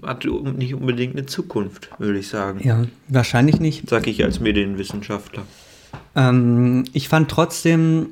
hat 0.05 0.25
nicht 0.25 0.74
unbedingt 0.74 1.15
eine 1.15 1.25
Zukunft, 1.25 1.89
würde 1.98 2.19
ich 2.19 2.27
sagen. 2.27 2.62
ja, 2.63 2.86
wahrscheinlich 3.07 3.60
nicht. 3.60 3.89
Sag 3.89 4.07
ich 4.07 4.24
als 4.24 4.39
Medienwissenschaftler. 4.39 5.43
Ähm, 6.15 6.86
ich 6.93 7.10
fand 7.10 7.29
trotzdem 7.29 8.07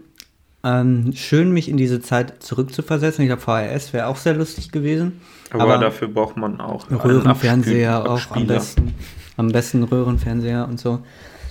ähm, 0.63 1.13
schön, 1.15 1.51
mich 1.51 1.69
in 1.69 1.77
diese 1.77 2.01
Zeit 2.01 2.43
zurückzuversetzen. 2.43 3.24
Ich 3.24 3.29
glaube, 3.29 3.41
VHS 3.41 3.93
wäre 3.93 4.07
auch 4.07 4.17
sehr 4.17 4.34
lustig 4.34 4.72
gewesen. 4.72 5.22
Aber, 5.51 5.77
dafür 5.77 6.07
braucht 6.07 6.38
man 6.38 6.60
auch 6.60 6.89
Röhrenfernseher 6.89 8.10
auch 8.10 8.31
am 8.31 8.48
besten. 8.48 8.93
Am 9.38 9.50
besten 9.51 9.84
Röhrenfernseher 9.84 10.68
und 10.68 10.80
so. 10.80 11.00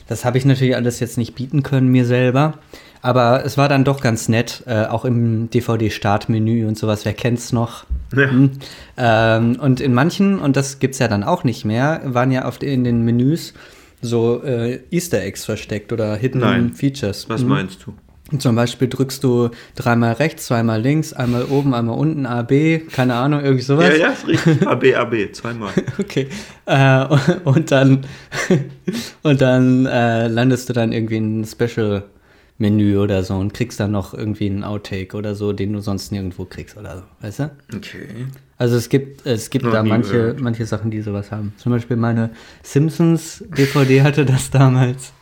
Das 0.06 0.24
habe 0.24 0.36
ich 0.38 0.44
natürlich 0.44 0.76
alles 0.76 1.00
jetzt 1.00 1.16
nicht 1.18 1.34
bieten 1.34 1.62
können, 1.62 1.88
mir 1.88 2.04
selber. 2.04 2.54
Aber 3.02 3.44
es 3.44 3.58
war 3.58 3.68
dann 3.68 3.84
doch 3.84 4.00
ganz 4.00 4.28
nett, 4.28 4.62
äh, 4.66 4.84
auch 4.86 5.04
im 5.04 5.50
DVD-Startmenü 5.50 6.66
und 6.66 6.78
sowas. 6.78 7.04
Wer 7.04 7.12
kennt's 7.12 7.52
noch? 7.52 7.84
Ja. 8.16 8.30
Hm. 8.30 8.50
Ähm, 8.96 9.56
und 9.60 9.80
in 9.80 9.92
manchen, 9.92 10.38
und 10.38 10.56
das 10.56 10.78
gibt's 10.78 10.98
ja 10.98 11.08
dann 11.08 11.22
auch 11.22 11.44
nicht 11.44 11.64
mehr, 11.66 12.00
waren 12.04 12.30
ja 12.30 12.46
oft 12.46 12.62
in 12.62 12.84
den 12.84 13.02
Menüs 13.02 13.52
so 14.00 14.42
äh, 14.42 14.80
Easter 14.90 15.22
Eggs 15.22 15.44
versteckt 15.44 15.92
oder 15.92 16.14
Hidden 16.16 16.40
Nein. 16.40 16.72
Features. 16.74 17.28
Was 17.28 17.42
Mhm. 17.42 17.48
meinst 17.48 17.86
du? 17.86 17.94
Zum 18.38 18.56
Beispiel 18.56 18.88
drückst 18.88 19.22
du 19.22 19.50
dreimal 19.76 20.14
rechts, 20.14 20.46
zweimal 20.46 20.80
links, 20.80 21.12
einmal 21.12 21.44
oben, 21.44 21.74
einmal 21.74 21.98
unten, 21.98 22.24
A, 22.24 22.40
B, 22.40 22.78
keine 22.78 23.14
Ahnung, 23.14 23.40
irgendwie 23.42 23.62
sowas. 23.62 23.90
Ja, 23.90 23.94
ja, 23.94 24.08
ist 24.12 24.26
richtig. 24.26 24.66
AB, 24.66 24.94
AB, 24.94 25.32
zweimal. 25.32 25.70
Okay. 25.98 26.28
Äh, 26.64 27.04
und 27.44 27.70
dann, 27.70 28.06
und 29.22 29.40
dann 29.42 29.84
äh, 29.84 30.28
landest 30.28 30.70
du 30.70 30.72
dann 30.72 30.92
irgendwie 30.92 31.18
in 31.18 31.42
ein 31.42 31.44
Special-Menü 31.44 32.96
oder 32.96 33.22
so 33.24 33.34
und 33.34 33.52
kriegst 33.52 33.78
dann 33.78 33.90
noch 33.90 34.14
irgendwie 34.14 34.46
einen 34.46 34.64
Outtake 34.64 35.14
oder 35.16 35.34
so, 35.34 35.52
den 35.52 35.74
du 35.74 35.80
sonst 35.80 36.10
nirgendwo 36.10 36.46
kriegst 36.46 36.78
oder 36.78 36.96
so, 36.98 37.02
weißt 37.20 37.38
du? 37.40 37.50
Okay. 37.76 38.08
Also 38.56 38.76
es 38.76 38.88
gibt, 38.88 39.26
es 39.26 39.50
gibt 39.50 39.66
Noch 39.66 39.72
da 39.72 39.82
manche, 39.82 40.12
gehört. 40.12 40.40
manche 40.40 40.64
Sachen, 40.64 40.90
die 40.90 41.02
sowas 41.02 41.30
haben. 41.30 41.52
Zum 41.58 41.72
Beispiel 41.72 41.98
meine 41.98 42.30
Simpsons-DVD 42.62 44.02
hatte 44.02 44.24
das 44.24 44.50
damals. 44.50 45.12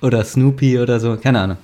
Oder 0.00 0.24
Snoopy 0.24 0.78
oder 0.78 1.00
so, 1.00 1.16
keine 1.16 1.40
Ahnung. 1.40 1.58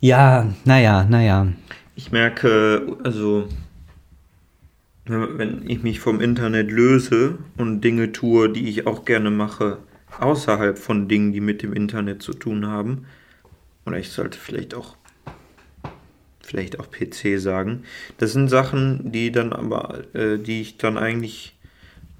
Ja, 0.00 0.52
naja, 0.64 1.04
naja. 1.08 1.46
Ich 1.94 2.10
merke, 2.10 2.96
also, 3.04 3.48
wenn 5.04 5.38
wenn 5.38 5.70
ich 5.70 5.82
mich 5.82 6.00
vom 6.00 6.20
Internet 6.20 6.70
löse 6.70 7.38
und 7.58 7.82
Dinge 7.82 8.12
tue, 8.12 8.48
die 8.48 8.68
ich 8.68 8.86
auch 8.86 9.04
gerne 9.04 9.30
mache, 9.30 9.78
außerhalb 10.18 10.78
von 10.78 11.08
Dingen, 11.08 11.32
die 11.32 11.40
mit 11.40 11.62
dem 11.62 11.72
Internet 11.72 12.22
zu 12.22 12.32
tun 12.32 12.66
haben, 12.66 13.06
oder 13.86 13.98
ich 13.98 14.10
sollte 14.10 14.38
vielleicht 14.38 14.74
auch, 14.74 14.96
vielleicht 16.42 16.80
auch 16.80 16.90
PC 16.90 17.40
sagen, 17.40 17.84
das 18.18 18.32
sind 18.32 18.48
Sachen, 18.48 19.12
die 19.12 19.32
dann 19.32 19.52
aber, 19.52 20.14
äh, 20.14 20.38
die 20.38 20.60
ich 20.60 20.78
dann 20.78 20.98
eigentlich 20.98 21.54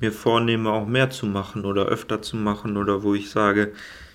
mir 0.01 0.13
vornehme, 0.13 0.71
auch 0.71 0.87
mehr 0.87 1.11
zu 1.11 1.27
machen 1.27 1.65
oder 1.65 1.87
öfter 1.87 2.23
zu 2.23 2.37
machen 2.37 2.77
oder 2.77 3.03
wo 3.03 3.15
ich 3.15 3.31
sage, 3.31 3.73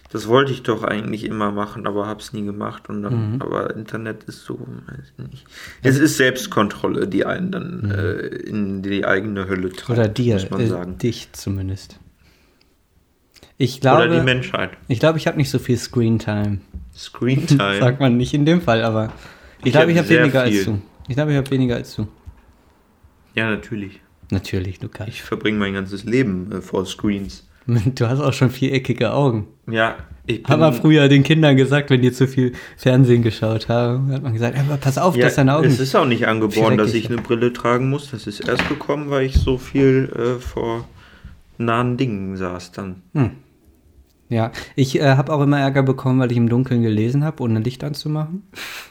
das 0.09 0.27
wollte 0.27 0.53
ich 0.53 0.63
doch 0.63 0.83
eigentlich 0.83 1.25
immer 1.25 1.51
machen, 1.51 1.85
aber 1.85 2.07
habe 2.07 2.21
es 2.21 2.31
nie 2.31 2.45
gemacht. 2.45 2.87
Und 2.89 3.03
dann, 3.03 3.41
aber 3.41 3.75
Internet 3.75 4.23
ist 4.23 4.45
so, 4.45 4.57
weiß 4.59 5.13
ich 5.17 5.29
nicht. 5.29 5.45
Es 5.83 5.97
ist 5.97 6.17
Selbstkontrolle, 6.17 7.07
die 7.07 7.25
einen 7.25 7.51
dann 7.51 7.91
äh, 7.91 8.27
in 8.27 8.81
die 8.81 9.05
eigene 9.05 9.47
Hölle 9.47 9.69
treibt, 9.71 9.99
Oder 9.99 10.07
dir, 10.07 10.35
muss 10.35 10.49
man 10.49 10.61
äh, 10.61 10.67
sagen. 10.67 10.97
dich 10.97 11.31
zumindest. 11.33 11.99
Ich 13.57 13.81
glaube, 13.81 14.03
Oder 14.03 14.19
die 14.19 14.25
Menschheit. 14.25 14.71
ich 14.87 14.99
glaube, 14.99 15.17
ich 15.17 15.27
habe 15.27 15.37
nicht 15.37 15.49
so 15.49 15.59
viel 15.59 15.77
Screentime. 15.77 16.59
Screentime. 16.95 17.77
Sagt 17.79 17.99
man 17.99 18.15
nicht 18.15 18.33
in 18.33 18.45
dem 18.45 18.61
Fall, 18.61 18.83
aber 18.83 19.11
ich 19.63 19.71
glaube, 19.71 19.91
ich 19.91 19.97
habe 19.97 20.07
weniger 20.09 20.41
als 20.41 20.55
viel. 20.55 20.65
du. 20.65 20.81
Ich 21.07 21.15
glaube, 21.15 21.31
ich 21.31 21.37
habe 21.37 21.49
weniger 21.51 21.75
als 21.75 21.95
du. 21.95 22.07
Ja, 23.33 23.49
natürlich. 23.49 23.99
Natürlich, 24.31 24.81
Lukas. 24.81 25.07
Ich 25.07 25.21
verbringe 25.21 25.57
mein 25.57 25.73
ganzes 25.73 26.03
Leben 26.03 26.51
äh, 26.51 26.61
vor 26.61 26.85
Screens. 26.85 27.47
Du 27.95 28.07
hast 28.07 28.19
auch 28.21 28.33
schon 28.33 28.49
viereckige 28.49 29.11
Augen. 29.11 29.47
Ja, 29.69 29.97
ich 30.25 30.43
bin, 30.43 30.47
Haben 30.51 30.59
wir 30.61 30.73
früher 30.73 31.07
den 31.07 31.23
Kindern 31.23 31.55
gesagt, 31.55 31.89
wenn 31.89 32.01
die 32.01 32.11
zu 32.11 32.27
viel 32.27 32.53
Fernsehen 32.75 33.23
geschaut 33.23 33.69
haben, 33.69 34.11
hat 34.11 34.23
man 34.23 34.33
gesagt, 34.33 34.57
aber 34.57 34.77
pass 34.77 34.97
auf, 34.97 35.15
ja, 35.15 35.25
dass 35.25 35.35
deine 35.35 35.55
Augen. 35.55 35.67
es 35.67 35.79
ist 35.79 35.95
auch 35.95 36.05
nicht 36.05 36.27
angeboren, 36.27 36.77
dass 36.77 36.93
ich 36.93 37.09
eine 37.09 37.21
Brille 37.21 37.53
tragen 37.53 37.89
muss. 37.89 38.11
Das 38.11 38.27
ist 38.27 38.41
erst 38.47 38.67
gekommen, 38.67 39.09
weil 39.09 39.25
ich 39.25 39.35
so 39.35 39.57
viel 39.57 40.11
äh, 40.15 40.39
vor 40.39 40.85
nahen 41.57 41.97
Dingen 41.97 42.35
saß 42.35 42.71
dann. 42.73 43.01
Ja, 44.29 44.51
ich 44.75 44.99
äh, 44.99 45.15
habe 45.15 45.33
auch 45.33 45.41
immer 45.41 45.59
Ärger 45.59 45.83
bekommen, 45.83 46.19
weil 46.19 46.31
ich 46.31 46.37
im 46.37 46.49
Dunkeln 46.49 46.83
gelesen 46.83 47.23
habe, 47.23 47.41
ohne 47.41 47.59
Licht 47.59 47.83
anzumachen. 47.83 48.43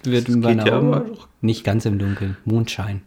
Wird 0.04 0.28
Das 0.28 0.40
geht 0.40 0.66
ja 0.66 0.78
aber. 0.78 1.04
Nicht 1.42 1.64
ganz 1.64 1.85
im 1.85 1.99
Dunkeln, 1.99 2.38
Mondschein. 2.45 3.02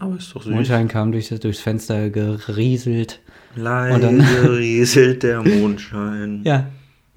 Aber 0.00 0.16
ist 0.16 0.34
doch 0.34 0.42
süß. 0.42 0.52
Mondschein 0.52 0.88
kam 0.88 1.12
durch, 1.12 1.28
durchs 1.28 1.60
Fenster 1.60 2.10
gerieselt. 2.10 3.20
Leise 3.54 3.94
Und 3.94 4.02
dann- 4.02 4.20
rieselt 4.50 5.22
der 5.22 5.42
Mondschein. 5.42 6.42
Ja. 6.44 6.66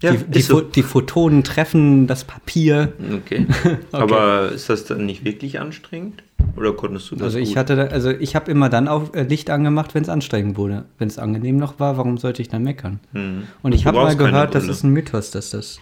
Ja, 0.01 0.11
die, 0.11 0.23
die, 0.25 0.41
so. 0.41 0.59
Die 0.59 0.83
Photonen 0.83 1.45
treffen 1.45 2.07
das 2.07 2.25
Papier. 2.25 2.91
Okay. 3.23 3.47
Aber 3.93 4.51
ist 4.51 4.69
das 4.69 4.83
dann 4.83 5.05
nicht 5.05 5.23
wirklich 5.23 5.61
anstrengend? 5.61 6.23
Oder 6.57 6.73
konntest 6.73 7.09
du 7.09 7.15
das 7.15 7.23
Also 7.27 7.37
ich 7.37 7.49
gut? 7.49 7.57
hatte, 7.57 7.75
da, 7.77 7.83
also 7.85 8.09
ich 8.11 8.35
habe 8.35 8.51
immer 8.51 8.67
dann 8.67 8.89
auch 8.89 9.13
äh, 9.13 9.23
Licht 9.23 9.49
angemacht, 9.49 9.95
wenn 9.95 10.03
es 10.03 10.09
anstrengend 10.09 10.57
wurde. 10.57 10.83
Wenn 10.97 11.07
es 11.07 11.17
angenehm 11.17 11.55
noch 11.55 11.79
war, 11.79 11.95
warum 11.97 12.17
sollte 12.17 12.41
ich 12.41 12.49
dann 12.49 12.63
meckern? 12.63 12.99
Hm. 13.13 13.43
Und 13.61 13.73
ich 13.73 13.85
habe 13.85 13.97
mal 13.97 14.17
gehört, 14.17 14.53
das 14.55 14.67
ist 14.67 14.83
ein 14.83 14.89
Mythos, 14.91 15.31
dass 15.31 15.51
das 15.51 15.79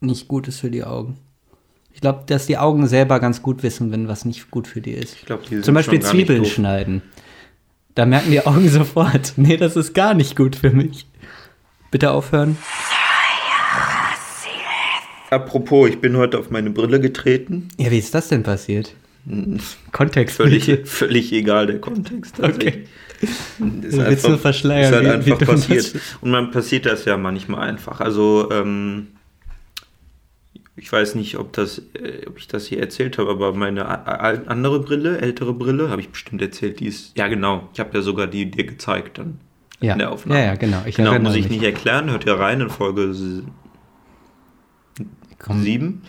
nicht 0.00 0.28
gut 0.28 0.46
ist 0.46 0.60
für 0.60 0.70
die 0.70 0.84
Augen. 0.84 1.16
Ich 1.92 2.00
glaube, 2.00 2.24
dass 2.26 2.46
die 2.46 2.58
Augen 2.58 2.86
selber 2.86 3.18
ganz 3.20 3.42
gut 3.42 3.62
wissen, 3.62 3.90
wenn 3.90 4.06
was 4.06 4.24
nicht 4.26 4.50
gut 4.50 4.68
für 4.68 4.80
die 4.80 4.92
ist. 4.92 5.14
Ich 5.14 5.24
glaube, 5.26 5.42
die 5.48 5.54
sind 5.56 5.64
Zum 5.64 5.74
Beispiel 5.74 6.00
Zwiebeln 6.00 6.44
schneiden. 6.44 7.02
Da 7.96 8.06
merken 8.06 8.30
die 8.30 8.46
Augen 8.46 8.68
sofort, 8.68 9.32
nee, 9.36 9.56
das 9.56 9.74
ist 9.74 9.92
gar 9.94 10.14
nicht 10.14 10.36
gut 10.36 10.54
für 10.54 10.70
mich. 10.70 11.06
Bitte 11.90 12.12
aufhören. 12.12 12.56
Apropos, 15.30 15.88
ich 15.88 16.00
bin 16.00 16.16
heute 16.16 16.38
auf 16.38 16.50
meine 16.50 16.70
Brille 16.70 17.00
getreten. 17.00 17.68
Ja, 17.78 17.90
wie 17.90 17.98
ist 17.98 18.14
das 18.14 18.28
denn 18.28 18.42
passiert? 18.44 18.94
Hm, 19.26 19.58
Kontext. 19.90 20.36
Völlig, 20.36 20.66
bitte. 20.66 20.86
völlig 20.86 21.32
egal 21.32 21.66
der 21.66 21.80
Kontext. 21.80 22.38
Okay. 22.40 22.84
Ist 23.20 23.50
Du 23.60 24.06
willst 24.06 24.28
nur 24.28 24.38
verschleiern, 24.38 25.04
Ist 25.04 25.10
halt 25.10 25.22
wie- 25.22 25.26
wie 25.26 25.32
einfach 25.32 25.46
du 25.46 25.52
passiert. 25.52 25.94
Und 26.20 26.30
man 26.30 26.50
passiert 26.52 26.86
das 26.86 27.06
ja 27.06 27.16
manchmal 27.16 27.68
einfach. 27.68 28.00
Also, 28.00 28.50
ähm, 28.52 29.08
ich 30.76 30.92
weiß 30.92 31.14
nicht, 31.14 31.38
ob, 31.38 31.52
das, 31.54 31.78
äh, 31.94 32.26
ob 32.26 32.38
ich 32.38 32.48
das 32.48 32.66
hier 32.66 32.80
erzählt 32.80 33.16
habe, 33.18 33.30
aber 33.30 33.52
meine 33.54 34.06
andere 34.48 34.80
Brille, 34.80 35.18
ältere 35.18 35.54
Brille, 35.54 35.88
habe 35.90 36.00
ich 36.02 36.10
bestimmt 36.10 36.42
erzählt, 36.42 36.80
die 36.80 36.86
ist, 36.86 37.16
ja 37.16 37.28
genau, 37.28 37.68
ich 37.72 37.80
habe 37.80 37.90
ja 37.96 38.02
sogar 38.02 38.26
die 38.26 38.50
dir 38.50 38.64
gezeigt 38.66 39.18
dann 39.18 39.38
Ja. 39.80 39.94
in 39.94 39.98
der 40.00 40.12
Aufnahme. 40.12 40.40
ja, 40.40 40.46
ja, 40.48 40.54
genau. 40.54 40.82
Ich 40.86 40.96
genau, 40.96 41.18
muss 41.18 41.34
ich 41.34 41.44
mich. 41.48 41.52
nicht 41.58 41.62
erklären, 41.64 42.10
hört 42.10 42.26
ihr 42.26 42.34
rein 42.34 42.60
in 42.60 42.68
Folge 42.70 43.10
s- 43.10 43.42
Komm, 45.38 45.62
sieben. 45.62 46.02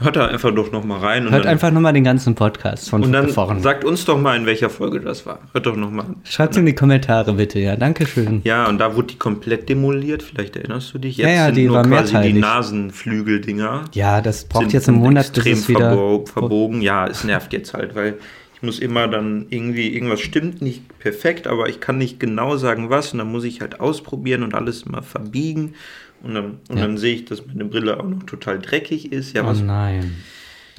Hört 0.00 0.16
da 0.16 0.26
einfach 0.26 0.54
doch 0.54 0.72
nochmal 0.72 1.00
rein. 1.00 1.26
und 1.26 1.32
Hört 1.32 1.46
einfach 1.46 1.70
nochmal 1.70 1.92
den 1.92 2.04
ganzen 2.04 2.34
Podcast 2.34 2.90
von 2.90 3.02
Und 3.02 3.12
dann 3.12 3.28
vorne. 3.28 3.60
sagt 3.60 3.84
uns 3.84 4.04
doch 4.04 4.20
mal, 4.20 4.36
in 4.36 4.46
welcher 4.46 4.70
Folge 4.70 5.00
das 5.00 5.24
war. 5.26 5.38
Hört 5.52 5.66
doch 5.66 5.76
nochmal. 5.76 6.06
Schreibt 6.24 6.56
in 6.56 6.66
die 6.66 6.74
Kommentare 6.74 7.32
bitte, 7.34 7.58
ja. 7.58 7.76
Dankeschön. 7.76 8.40
Ja, 8.44 8.68
und 8.68 8.78
da 8.78 8.94
wurde 8.96 9.08
die 9.08 9.18
komplett 9.18 9.68
demoliert. 9.68 10.22
Vielleicht 10.22 10.56
erinnerst 10.56 10.92
du 10.94 10.98
dich. 10.98 11.16
Jetzt 11.16 11.26
Ja, 11.28 11.32
ja, 11.34 11.46
sind 11.46 11.56
die 11.56 11.64
nur 11.66 11.82
quasi 11.82 12.12
die 12.12 12.12
mehrteilig. 12.14 12.40
Nasenflügeldinger. 12.40 13.84
Ja, 13.94 14.20
das 14.20 14.44
braucht 14.44 14.72
jetzt 14.72 14.88
einen 14.88 14.98
Monat, 14.98 15.28
bis 15.32 15.38
extrem 15.46 15.52
es 15.54 15.68
wieder. 15.68 15.80
verbo 15.90 16.24
verbogen. 16.26 16.80
Ja, 16.82 17.06
es 17.06 17.24
nervt 17.24 17.52
jetzt 17.52 17.74
halt, 17.74 17.94
weil 17.94 18.14
ich 18.54 18.62
muss 18.62 18.78
immer 18.78 19.08
dann 19.08 19.46
irgendwie, 19.50 19.88
irgendwas 19.94 20.20
stimmt 20.20 20.62
nicht 20.62 20.98
perfekt, 20.98 21.46
aber 21.46 21.68
ich 21.68 21.80
kann 21.80 21.98
nicht 21.98 22.20
genau 22.20 22.56
sagen, 22.56 22.90
was. 22.90 23.12
Und 23.12 23.18
dann 23.18 23.30
muss 23.30 23.44
ich 23.44 23.60
halt 23.60 23.80
ausprobieren 23.80 24.42
und 24.42 24.54
alles 24.54 24.82
immer 24.82 25.02
verbiegen. 25.02 25.74
Und 26.22 26.34
dann, 26.34 26.44
und 26.68 26.76
Ja. 26.76 26.82
dann 26.82 26.98
sehe 26.98 27.14
ich, 27.14 27.24
dass 27.24 27.44
meine 27.46 27.64
Brille 27.64 27.98
auch 27.98 28.06
noch 28.08 28.22
total 28.24 28.58
dreckig 28.60 29.12
ist. 29.12 29.34
Ja, 29.34 29.44
Oh 29.48 29.52
nein. 29.52 30.14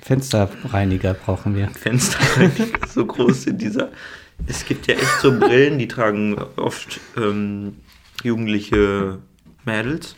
Fensterreiniger 0.02 1.14
brauchen 1.14 1.56
wir. 1.56 1.68
Fenster 1.74 2.20
so 2.90 3.06
groß 3.06 3.48
in 3.48 3.58
dieser. 3.58 3.90
Es 4.48 4.66
gibt 4.66 4.88
ja 4.88 4.96
echt 4.96 5.20
so 5.22 5.38
Brillen, 5.40 5.78
die 5.80 5.88
tragen 5.88 6.36
oft 6.58 7.00
ähm, 7.18 7.78
jugendliche 8.24 9.20
Mädels 9.66 10.16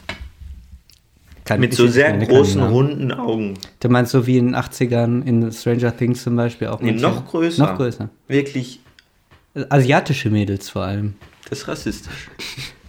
Kann 1.44 1.60
mit 1.60 1.74
so 1.76 1.88
sehr 1.88 2.18
großen, 2.18 2.62
runden 2.64 3.12
Augen. 3.12 3.56
Du 3.80 3.90
meinst 3.90 4.12
so 4.12 4.26
wie 4.26 4.38
in 4.38 4.48
den 4.48 4.56
80ern 4.56 5.24
in 5.26 5.52
Stranger 5.52 5.96
Things 5.96 6.24
zum 6.24 6.36
Beispiel 6.36 6.68
auch 6.68 6.82
Nee, 6.82 6.94
noch 6.94 7.28
größer. 7.28 7.64
Noch 7.64 7.76
größer. 7.78 8.10
Wirklich, 8.28 8.80
Asiatische 9.70 10.30
Mädels 10.30 10.70
vor 10.70 10.84
allem. 10.84 11.14
Das 11.50 11.60
ist 11.60 11.68
rassistisch. 11.68 12.30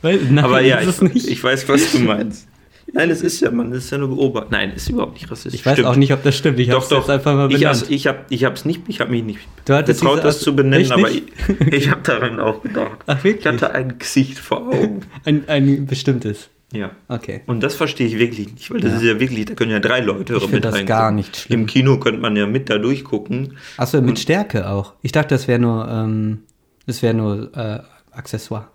Weil, 0.03 0.19
nein, 0.31 0.45
Aber 0.45 0.61
ja, 0.61 0.79
ist 0.79 0.89
ich, 0.89 1.09
es 1.09 1.15
nicht. 1.15 1.29
ich 1.29 1.43
weiß, 1.43 1.69
was 1.69 1.93
du 1.93 2.01
meinst. 2.01 2.49
Nein, 2.93 3.11
es 3.11 3.21
ist 3.21 3.41
ja, 3.41 3.51
man, 3.51 3.71
das 3.73 3.85
ist 3.85 3.91
ja 3.91 3.99
nur 3.99 4.09
beobachtet. 4.09 4.53
Nein, 4.53 4.73
ist 4.75 4.89
überhaupt 4.89 5.15
nicht 5.15 5.31
rassistisch. 5.31 5.61
Ich 5.61 5.67
weiß 5.67 5.75
Stimmt. 5.75 5.89
auch 5.89 5.97
nicht, 5.97 6.13
ob 6.13 6.23
das 6.23 6.37
stimmt. 6.37 6.59
Ich 6.61 6.69
doch. 6.69 6.89
jetzt 6.91 7.11
einfach 7.11 7.35
mal 7.35 7.51
ich 7.51 7.59
benannt. 7.59 7.87
ich 7.89 8.07
habe 8.07 8.21
ich 8.31 8.45
hab's 8.45 8.65
nicht, 8.65 8.83
ich 8.87 9.01
habe 9.01 9.11
mich 9.11 9.25
nicht 9.25 9.41
Du 9.65 9.75
hattest 9.75 10.01
getraut, 10.01 10.23
das 10.23 10.41
zu 10.41 10.55
benennen, 10.55 10.91
aber 10.93 11.11
ich, 11.11 11.25
ich 11.71 11.91
habe 11.91 12.03
daran 12.03 12.39
auch 12.39 12.63
gedacht. 12.63 12.99
Ach, 13.07 13.25
wirklich? 13.25 13.45
Ich 13.45 13.53
hatte 13.53 13.75
ein 13.75 13.99
Gesicht 13.99 14.39
vor 14.39 14.69
Augen. 14.69 15.01
ein, 15.25 15.49
ein 15.49 15.87
bestimmtes. 15.87 16.49
Ja. 16.73 16.91
Okay. 17.09 17.43
Und 17.47 17.63
das 17.63 17.75
verstehe 17.75 18.07
ich 18.07 18.19
wirklich 18.19 18.53
nicht, 18.53 18.71
weil 18.71 18.81
das 18.81 18.95
ist 18.95 19.03
ja 19.03 19.19
wirklich, 19.21 19.45
da 19.47 19.55
können 19.55 19.71
ja 19.71 19.79
drei 19.79 20.01
Leute 20.01 20.37
Ich 20.37 20.45
find 20.45 20.65
das 20.65 20.85
gar 20.85 21.11
nicht 21.11 21.37
schlimm. 21.37 21.61
Im 21.61 21.67
Kino 21.67 21.99
könnte 21.99 22.21
man 22.21 22.37
ja 22.37 22.47
mit 22.47 22.71
da 22.71 22.79
durchgucken. 22.79 23.57
Achso, 23.77 24.01
mit 24.01 24.19
Stärke 24.19 24.69
auch. 24.69 24.95
Ich 25.03 25.13
dachte, 25.13 25.35
das 25.35 25.49
wäre 25.49 25.59
nur, 25.59 25.89
ähm, 25.89 26.43
das 26.87 27.03
wäre 27.03 27.15
nur 27.15 27.57
äh, 27.57 27.81
Accessoire. 28.17 28.69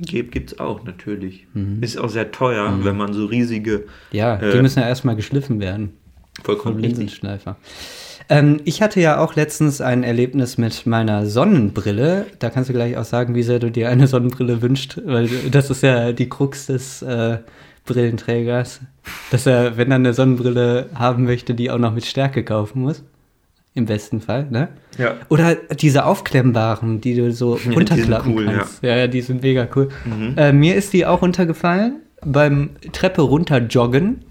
Gibt 0.00 0.30
gibt's 0.32 0.58
auch 0.60 0.84
natürlich. 0.84 1.46
Mhm. 1.54 1.82
Ist 1.82 1.98
auch 1.98 2.08
sehr 2.08 2.30
teuer, 2.30 2.78
wenn 2.84 2.96
man 2.96 3.12
so 3.12 3.26
riesige, 3.26 3.86
Ja, 4.12 4.36
die 4.36 4.44
Äh, 4.58 4.62
müssen 4.62 4.78
ja 4.80 4.86
erstmal 4.88 5.16
geschliffen 5.16 5.58
werden. 5.60 5.94
vollkommen 6.44 6.76
Vom. 6.76 6.82
Linsenschleifer. 6.84 7.56
Ähm, 8.28 8.60
ich 8.64 8.80
hatte 8.80 9.00
ja 9.00 9.18
auch 9.18 9.34
letztens 9.34 9.80
ein 9.80 10.04
Erlebnis 10.04 10.56
mit 10.56 10.86
meiner 10.86 11.26
Sonnenbrille. 11.26 12.26
Da 12.38 12.50
kannst 12.50 12.68
du 12.70 12.74
gleich 12.74 12.96
auch 12.96 13.04
sagen, 13.04 13.34
wie 13.34 13.42
sehr 13.42 13.58
du 13.58 13.70
dir 13.72 13.88
eine 13.88 14.06
Sonnenbrille 14.06 14.62
wünscht, 14.62 15.00
weil 15.04 15.28
das 15.50 15.68
ist 15.70 15.82
ja 15.82 16.12
die 16.12 16.28
Krux 16.28 16.66
des 16.66 17.02
äh, 17.02 17.38
Brillenträgers, 17.86 18.80
dass 19.32 19.46
er, 19.46 19.76
wenn 19.78 19.90
er 19.90 19.96
eine 19.96 20.14
Sonnenbrille 20.14 20.90
haben 20.94 21.24
möchte, 21.24 21.54
die 21.54 21.70
auch 21.72 21.78
noch 21.78 21.92
mit 21.94 22.04
Stärke 22.04 22.44
kaufen 22.44 22.82
muss. 22.82 23.02
Im 23.78 23.86
besten 23.86 24.20
Fall, 24.20 24.48
ne? 24.50 24.70
Ja. 24.98 25.14
Oder 25.28 25.54
diese 25.54 26.04
aufklemmbaren, 26.04 27.00
die 27.00 27.14
du 27.14 27.30
so 27.30 27.54
die 27.64 27.72
runterklappen 27.72 28.36
sind 28.36 28.48
cool, 28.48 28.56
kannst. 28.56 28.82
Ja. 28.82 28.96
ja, 28.96 29.06
die 29.06 29.20
sind 29.20 29.40
mega 29.40 29.68
cool. 29.76 29.88
Mhm. 30.04 30.34
Äh, 30.36 30.52
mir 30.52 30.74
ist 30.74 30.92
die 30.92 31.06
auch 31.06 31.22
runtergefallen 31.22 32.00
beim 32.24 32.70
Treppe 32.90 33.22
runter 33.22 33.58
joggen. 33.58 34.24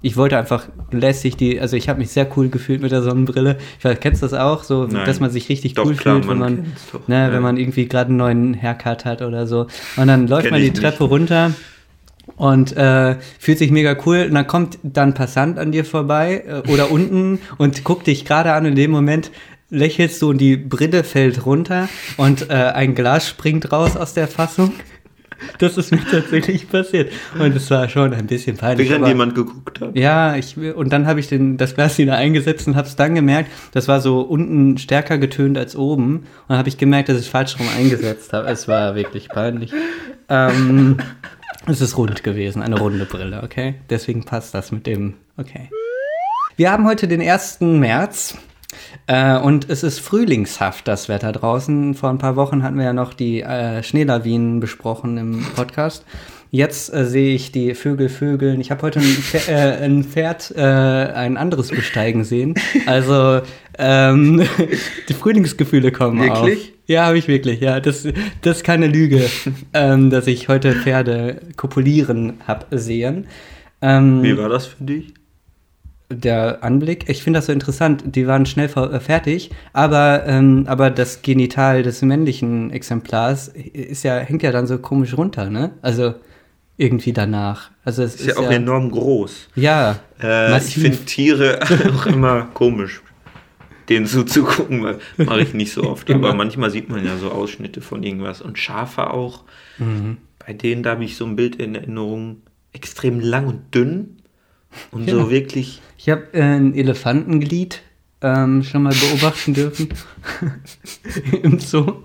Ich 0.00 0.16
wollte 0.16 0.38
einfach 0.38 0.68
lässig 0.92 1.36
die, 1.36 1.60
also 1.60 1.76
ich 1.76 1.88
habe 1.88 1.98
mich 1.98 2.10
sehr 2.10 2.28
cool 2.36 2.50
gefühlt 2.50 2.82
mit 2.82 2.92
der 2.92 3.02
Sonnenbrille. 3.02 3.56
Ich 3.80 3.84
weiß, 3.84 3.98
kennst 3.98 4.22
du 4.22 4.26
das 4.26 4.34
auch, 4.34 4.62
so, 4.62 4.84
Nein. 4.84 5.06
dass 5.06 5.18
man 5.18 5.30
sich 5.30 5.48
richtig 5.48 5.74
Doch, 5.74 5.86
cool 5.86 5.96
klar, 5.96 6.14
fühlt, 6.14 6.28
wenn 6.28 6.38
man 6.38 6.54
man, 6.54 6.72
doch, 6.92 7.08
ne, 7.08 7.26
ja. 7.26 7.32
wenn 7.32 7.42
man 7.42 7.56
irgendwie 7.56 7.88
gerade 7.88 8.10
einen 8.10 8.18
neuen 8.18 8.62
Haircut 8.62 9.04
hat 9.04 9.22
oder 9.22 9.48
so. 9.48 9.66
Und 9.96 10.06
dann 10.06 10.28
läuft 10.28 10.44
Kenn 10.44 10.52
man 10.52 10.60
die 10.60 10.68
ich 10.68 10.72
nicht. 10.74 10.82
Treppe 10.82 11.02
runter 11.02 11.50
und 12.42 12.76
äh, 12.76 13.14
fühlt 13.38 13.58
sich 13.58 13.70
mega 13.70 13.96
cool. 14.04 14.26
Und 14.28 14.34
dann 14.34 14.48
kommt 14.48 14.80
dann 14.82 15.14
Passant 15.14 15.60
an 15.60 15.70
dir 15.70 15.84
vorbei 15.84 16.42
äh, 16.44 16.72
oder 16.72 16.90
unten 16.90 17.38
und 17.56 17.84
guckt 17.84 18.08
dich 18.08 18.24
gerade 18.24 18.52
an. 18.52 18.66
In 18.66 18.74
dem 18.74 18.90
Moment 18.90 19.30
lächelst 19.70 20.20
du 20.20 20.30
und 20.30 20.38
die 20.38 20.56
Brille 20.56 21.04
fällt 21.04 21.46
runter 21.46 21.88
und 22.16 22.50
äh, 22.50 22.54
ein 22.54 22.96
Glas 22.96 23.28
springt 23.28 23.70
raus 23.70 23.96
aus 23.96 24.14
der 24.14 24.26
Fassung. 24.26 24.72
Das 25.58 25.76
ist 25.76 25.92
mir 25.92 26.04
tatsächlich 26.10 26.68
passiert. 26.68 27.12
Und 27.38 27.54
es 27.54 27.70
war 27.70 27.88
schon 27.88 28.12
ein 28.12 28.26
bisschen 28.26 28.56
peinlich. 28.56 28.90
Während 28.90 29.06
jemand 29.06 29.36
geguckt 29.36 29.80
hat. 29.80 29.96
Ja, 29.96 30.34
ich, 30.34 30.56
und 30.56 30.92
dann 30.92 31.06
habe 31.06 31.20
ich 31.20 31.28
den, 31.28 31.58
das 31.58 31.76
Glas 31.76 31.96
wieder 31.98 32.16
eingesetzt 32.16 32.66
und 32.66 32.74
habe 32.74 32.88
es 32.88 32.96
dann 32.96 33.14
gemerkt, 33.14 33.52
das 33.70 33.86
war 33.86 34.00
so 34.00 34.20
unten 34.20 34.78
stärker 34.78 35.18
getönt 35.18 35.56
als 35.56 35.76
oben. 35.76 36.16
Und 36.16 36.26
dann 36.48 36.58
habe 36.58 36.68
ich 36.68 36.76
gemerkt, 36.76 37.08
dass 37.08 37.20
ich 37.20 37.30
falsch 37.30 37.56
rum 37.60 37.68
eingesetzt 37.78 38.32
habe. 38.32 38.48
Es 38.48 38.66
war 38.66 38.96
wirklich 38.96 39.28
peinlich. 39.28 39.72
Ähm, 40.28 40.96
es 41.66 41.80
ist 41.80 41.96
rund 41.96 42.22
gewesen, 42.22 42.62
eine 42.62 42.78
runde 42.78 43.04
Brille, 43.04 43.42
okay? 43.42 43.74
Deswegen 43.88 44.24
passt 44.24 44.54
das 44.54 44.72
mit 44.72 44.86
dem, 44.86 45.14
okay. 45.36 45.70
Wir 46.56 46.70
haben 46.70 46.86
heute 46.86 47.08
den 47.08 47.20
1. 47.20 47.60
März. 47.60 48.36
Äh, 49.06 49.38
und 49.38 49.68
es 49.68 49.82
ist 49.82 50.00
frühlingshaft, 50.00 50.88
das 50.88 51.08
Wetter 51.08 51.32
draußen. 51.32 51.94
Vor 51.94 52.10
ein 52.10 52.18
paar 52.18 52.36
Wochen 52.36 52.62
hatten 52.62 52.78
wir 52.78 52.84
ja 52.84 52.92
noch 52.92 53.14
die 53.14 53.42
äh, 53.42 53.82
Schneelawinen 53.82 54.60
besprochen 54.60 55.18
im 55.18 55.44
Podcast. 55.54 56.04
Jetzt 56.50 56.92
äh, 56.92 57.06
sehe 57.06 57.34
ich 57.34 57.52
die 57.52 57.74
Vögel 57.74 58.08
vögeln. 58.10 58.60
Ich 58.60 58.70
habe 58.70 58.82
heute 58.82 59.00
ein, 59.00 59.04
Pferd, 59.04 59.48
äh, 59.48 59.84
ein 59.84 60.04
Pferd, 60.04 60.52
äh, 60.54 60.60
ein 60.60 61.36
anderes 61.38 61.68
besteigen 61.68 62.24
sehen. 62.24 62.54
Also 62.86 63.40
ähm, 63.78 64.42
die 65.08 65.14
Frühlingsgefühle 65.14 65.92
kommen 65.92 66.20
Wirklich? 66.20 66.72
auf. 66.74 66.81
Ja, 66.92 67.06
habe 67.06 67.18
ich 67.18 67.26
wirklich. 67.26 67.60
Ja, 67.60 67.80
das, 67.80 68.06
das 68.42 68.58
ist 68.58 68.64
keine 68.64 68.86
Lüge, 68.86 69.28
ähm, 69.74 70.10
dass 70.10 70.26
ich 70.26 70.48
heute 70.48 70.74
Pferde 70.74 71.40
kopulieren 71.56 72.34
habe 72.46 72.78
sehen. 72.78 73.26
Ähm, 73.80 74.22
Wie 74.22 74.36
war 74.36 74.48
das 74.48 74.66
für 74.66 74.84
dich? 74.84 75.14
der 76.14 76.62
Anblick. 76.62 77.08
Ich 77.08 77.22
finde 77.22 77.38
das 77.38 77.46
so 77.46 77.52
interessant. 77.52 78.02
Die 78.04 78.26
waren 78.26 78.46
schnell 78.46 78.68
äh, 78.68 79.00
fertig, 79.00 79.50
aber, 79.72 80.24
ähm, 80.26 80.64
aber 80.68 80.90
das 80.90 81.22
Genital 81.22 81.82
des 81.82 82.02
männlichen 82.02 82.70
Exemplars 82.70 83.48
ist 83.48 84.02
ja, 84.02 84.18
hängt 84.18 84.42
ja 84.42 84.52
dann 84.52 84.66
so 84.66 84.78
komisch 84.78 85.16
runter, 85.16 85.48
ne? 85.48 85.70
Also 85.80 86.14
irgendwie 86.76 87.12
danach. 87.12 87.70
Also 87.84 88.02
es 88.02 88.16
Ist 88.16 88.26
ja 88.26 88.36
auch 88.36 88.50
enorm 88.50 88.90
groß. 88.90 89.48
Ja. 89.54 90.00
Äh, 90.22 90.56
ich 90.58 90.74
finde 90.74 90.98
Tiere 90.98 91.60
auch 91.94 92.06
immer 92.06 92.48
komisch, 92.54 93.02
denen 93.92 94.06
zuzugucken. 94.06 94.82
weil- 94.82 94.98
Mache 95.26 95.42
ich 95.42 95.54
nicht 95.54 95.72
so 95.72 95.84
oft. 95.84 96.10
Aber 96.10 96.34
manchmal 96.34 96.70
sieht 96.70 96.88
man 96.88 97.04
ja 97.04 97.16
so 97.16 97.30
Ausschnitte 97.30 97.80
von 97.80 98.02
irgendwas. 98.02 98.42
Und 98.42 98.58
Schafe 98.58 99.10
auch. 99.10 99.44
Mhm. 99.78 100.16
Bei 100.44 100.52
denen, 100.52 100.82
da 100.82 100.90
habe 100.92 101.04
ich 101.04 101.16
so 101.16 101.24
ein 101.24 101.36
Bild 101.36 101.56
in 101.56 101.74
Erinnerung. 101.74 102.42
Extrem 102.72 103.20
lang 103.20 103.46
und 103.46 103.74
dünn. 103.74 104.16
Und 104.90 105.06
Ja. 105.08 105.14
so 105.14 105.30
wirklich. 105.30 105.80
Ich 105.98 106.08
habe 106.08 106.22
äh, 106.32 106.42
ein 106.42 106.74
Elefantenglied 106.74 107.82
ähm, 108.22 108.62
schon 108.62 108.82
mal 108.84 108.94
beobachten 108.94 109.52
dürfen. 109.54 109.88
Im 111.42 111.58
Zoo. 111.58 112.02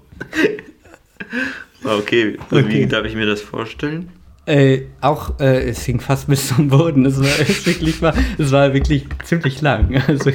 Ah, 1.83 1.95
Okay, 1.95 2.37
Okay. 2.51 2.65
wie 2.69 2.85
darf 2.87 3.05
ich 3.05 3.15
mir 3.15 3.25
das 3.25 3.41
vorstellen? 3.41 4.09
Äh, 4.45 4.83
auch, 5.01 5.39
äh, 5.39 5.69
es 5.69 5.83
hing 5.83 5.99
fast 5.99 6.27
bis 6.27 6.47
zum 6.49 6.69
Boden. 6.69 7.05
Es 7.05 7.19
war 7.19 7.27
es 7.39 7.65
wirklich 7.65 8.01
war, 8.01 8.13
es 8.37 8.51
war 8.51 8.73
wirklich 8.73 9.05
ziemlich 9.25 9.61
lang. 9.61 9.95
Also, 10.07 10.31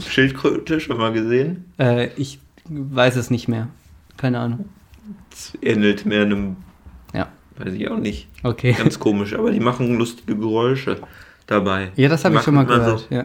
Schildkröte 0.08 0.80
schon 0.80 0.98
mal 0.98 1.12
gesehen? 1.12 1.72
äh, 1.78 2.08
ich 2.16 2.38
weiß 2.68 3.16
es 3.16 3.30
nicht 3.30 3.48
mehr. 3.48 3.68
Keine 4.16 4.40
Ahnung. 4.40 4.68
Das 5.30 5.52
ähnelt 5.62 6.04
mehr 6.06 6.22
einem, 6.22 6.56
Ja, 7.14 7.28
weiß 7.56 7.72
ich 7.74 7.88
auch 7.90 7.96
nicht. 7.98 8.28
okay. 8.42 8.72
Ganz 8.72 8.98
komisch, 8.98 9.34
aber 9.34 9.50
die 9.50 9.60
machen 9.60 9.96
lustige 9.98 10.36
Geräusche 10.36 11.00
dabei. 11.46 11.92
Ja, 11.96 12.08
das 12.08 12.24
habe 12.24 12.36
ich 12.36 12.42
schon 12.42 12.54
mal 12.54 12.66
gehört. 12.66 13.06
Ja. 13.10 13.24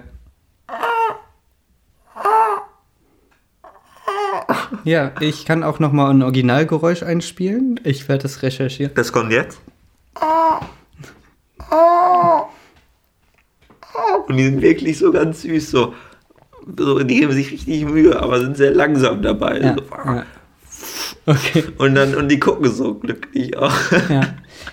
ja, 4.83 5.11
ich 5.19 5.45
kann 5.45 5.63
auch 5.63 5.79
noch 5.79 5.91
mal 5.91 6.09
ein 6.09 6.21
Originalgeräusch 6.21 7.03
einspielen. 7.03 7.79
Ich 7.83 8.07
werde 8.09 8.23
das 8.23 8.41
recherchieren. 8.41 8.93
Das 8.95 9.11
kommt 9.11 9.31
jetzt? 9.31 9.59
Und 14.27 14.37
die 14.37 14.43
sind 14.45 14.61
wirklich 14.61 14.97
so 14.97 15.11
ganz 15.11 15.41
süß, 15.41 15.71
so. 15.71 15.93
So 16.77 16.99
die 16.99 17.19
geben 17.19 17.33
sich 17.33 17.51
richtig 17.51 17.85
Mühe, 17.85 18.19
aber 18.21 18.39
sind 18.39 18.57
sehr 18.57 18.71
langsam 18.73 19.21
dabei. 19.21 19.59
Ja, 19.59 19.75
so. 19.75 19.83
ja. 20.11 20.25
Okay, 21.25 21.63
Und 21.77 21.95
dann, 21.95 22.15
und 22.15 22.29
die 22.29 22.39
gucken 22.39 22.69
so 22.69 22.95
glücklich 22.95 23.55
auch. 23.57 23.73
ja. 24.09 24.21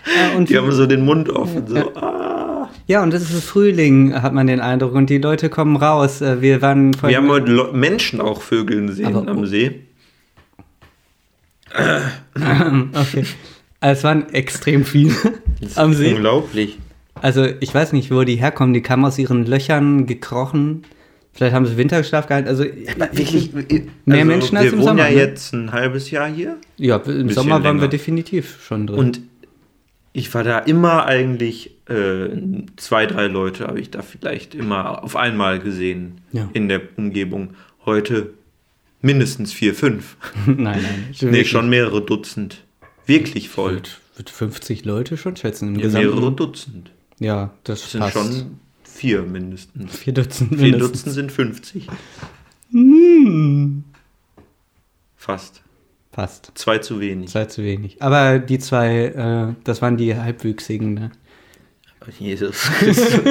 Ja, 0.06 0.36
und, 0.36 0.48
Die 0.48 0.56
haben 0.56 0.70
so 0.72 0.86
den 0.86 1.04
Mund 1.04 1.28
offen, 1.30 1.66
so. 1.66 1.94
Ah. 1.94 2.68
ja, 2.86 3.02
und 3.02 3.12
es 3.14 3.22
ist 3.30 3.44
Frühling, 3.44 4.14
hat 4.20 4.32
man 4.32 4.46
den 4.46 4.60
Eindruck. 4.60 4.94
Und 4.94 5.10
die 5.10 5.18
Leute 5.18 5.48
kommen 5.50 5.76
raus. 5.76 6.20
Äh, 6.20 6.40
Wir 6.40 6.62
waren 6.62 6.92
Wir 7.02 7.16
haben 7.18 7.28
heute 7.28 7.52
Le 7.52 7.72
Menschen 7.72 8.20
auch 8.20 8.40
Vögeln 8.40 8.90
sehen 8.92 9.14
Aber- 9.14 9.28
am 9.30 9.46
See. 9.46 9.82
Okay. 12.34 13.24
Also 13.82 13.98
es 13.98 14.04
waren 14.04 14.28
extrem 14.34 14.84
viele 14.84 15.14
am 15.76 15.94
See. 15.94 16.14
Unglaublich. 16.14 16.78
Also 17.14 17.46
ich 17.60 17.74
weiß 17.74 17.92
nicht, 17.92 18.10
wo 18.10 18.22
die 18.24 18.36
herkommen. 18.36 18.74
Die 18.74 18.82
kamen 18.82 19.04
aus 19.04 19.18
ihren 19.18 19.46
Löchern 19.46 20.06
gekrochen. 20.06 20.82
Vielleicht 21.32 21.54
haben 21.54 21.64
sie 21.66 21.76
Winterschlaf 21.76 22.26
gehalten. 22.26 22.48
Also 22.48 22.64
Wirklich, 22.64 23.50
Mehr 24.04 24.24
Menschen 24.24 24.56
als 24.56 24.66
wir 24.66 24.72
im 24.72 24.78
wohnen 24.80 24.88
Sommer, 24.88 25.08
ja 25.08 25.10
ne? 25.10 25.16
jetzt 25.16 25.52
ein 25.54 25.72
halbes 25.72 26.10
Jahr 26.10 26.28
hier. 26.28 26.56
Ja, 26.76 26.96
im 26.96 27.30
Sommer 27.30 27.62
waren 27.62 27.76
wir 27.76 27.82
länger. 27.82 27.88
definitiv 27.88 28.62
schon 28.64 28.86
drin. 28.86 28.98
Und 28.98 29.20
ich 30.12 30.32
war 30.34 30.42
da 30.42 30.58
immer 30.58 31.06
eigentlich, 31.06 31.70
äh, 31.88 32.28
zwei, 32.76 33.06
drei 33.06 33.26
Leute 33.28 33.68
habe 33.68 33.78
ich 33.80 33.90
da 33.90 34.02
vielleicht 34.02 34.54
immer 34.56 35.04
auf 35.04 35.14
einmal 35.16 35.60
gesehen 35.60 36.20
Ja. 36.32 36.48
in 36.52 36.68
der 36.68 36.80
Umgebung. 36.96 37.50
Heute 37.86 38.34
mindestens 39.00 39.52
vier, 39.52 39.72
fünf. 39.74 40.16
nein, 40.46 40.58
nein. 40.82 41.14
Nee, 41.30 41.44
schon 41.44 41.70
mehrere 41.70 42.02
Dutzend. 42.04 42.64
Wirklich 43.06 43.48
voll. 43.48 43.74
Wird, 43.74 44.00
wird 44.16 44.30
50 44.30 44.84
Leute 44.84 45.16
schon 45.16 45.36
schätzen 45.36 45.68
im 45.68 45.76
Ja, 45.76 45.82
Gesamten. 45.82 46.08
mehrere 46.08 46.32
Dutzend. 46.32 46.90
Ja, 47.20 47.50
das 47.64 47.82
Das 47.82 47.92
sind 47.92 48.00
passt. 48.00 48.14
schon 48.14 48.58
vier 49.00 49.22
mindestens. 49.22 49.96
vier 49.98 50.12
Dutzend 50.12 50.50
Vier 50.50 50.72
mindestens. 50.72 51.04
Dutzend 51.04 51.14
sind 51.14 51.32
50. 51.32 51.86
Fast. 55.16 55.62
Passt. 56.12 56.52
Zwei 56.54 56.78
zu 56.78 57.00
wenig. 57.00 57.30
Zwei 57.30 57.46
zu 57.46 57.64
wenig. 57.64 58.02
Aber 58.02 58.38
die 58.38 58.58
zwei, 58.58 59.06
äh, 59.06 59.54
das 59.64 59.80
waren 59.80 59.96
die 59.96 60.14
halbwüchsigen. 60.14 60.92
Ne? 60.92 61.10
Jesus 62.18 62.60
Christus. 62.78 63.24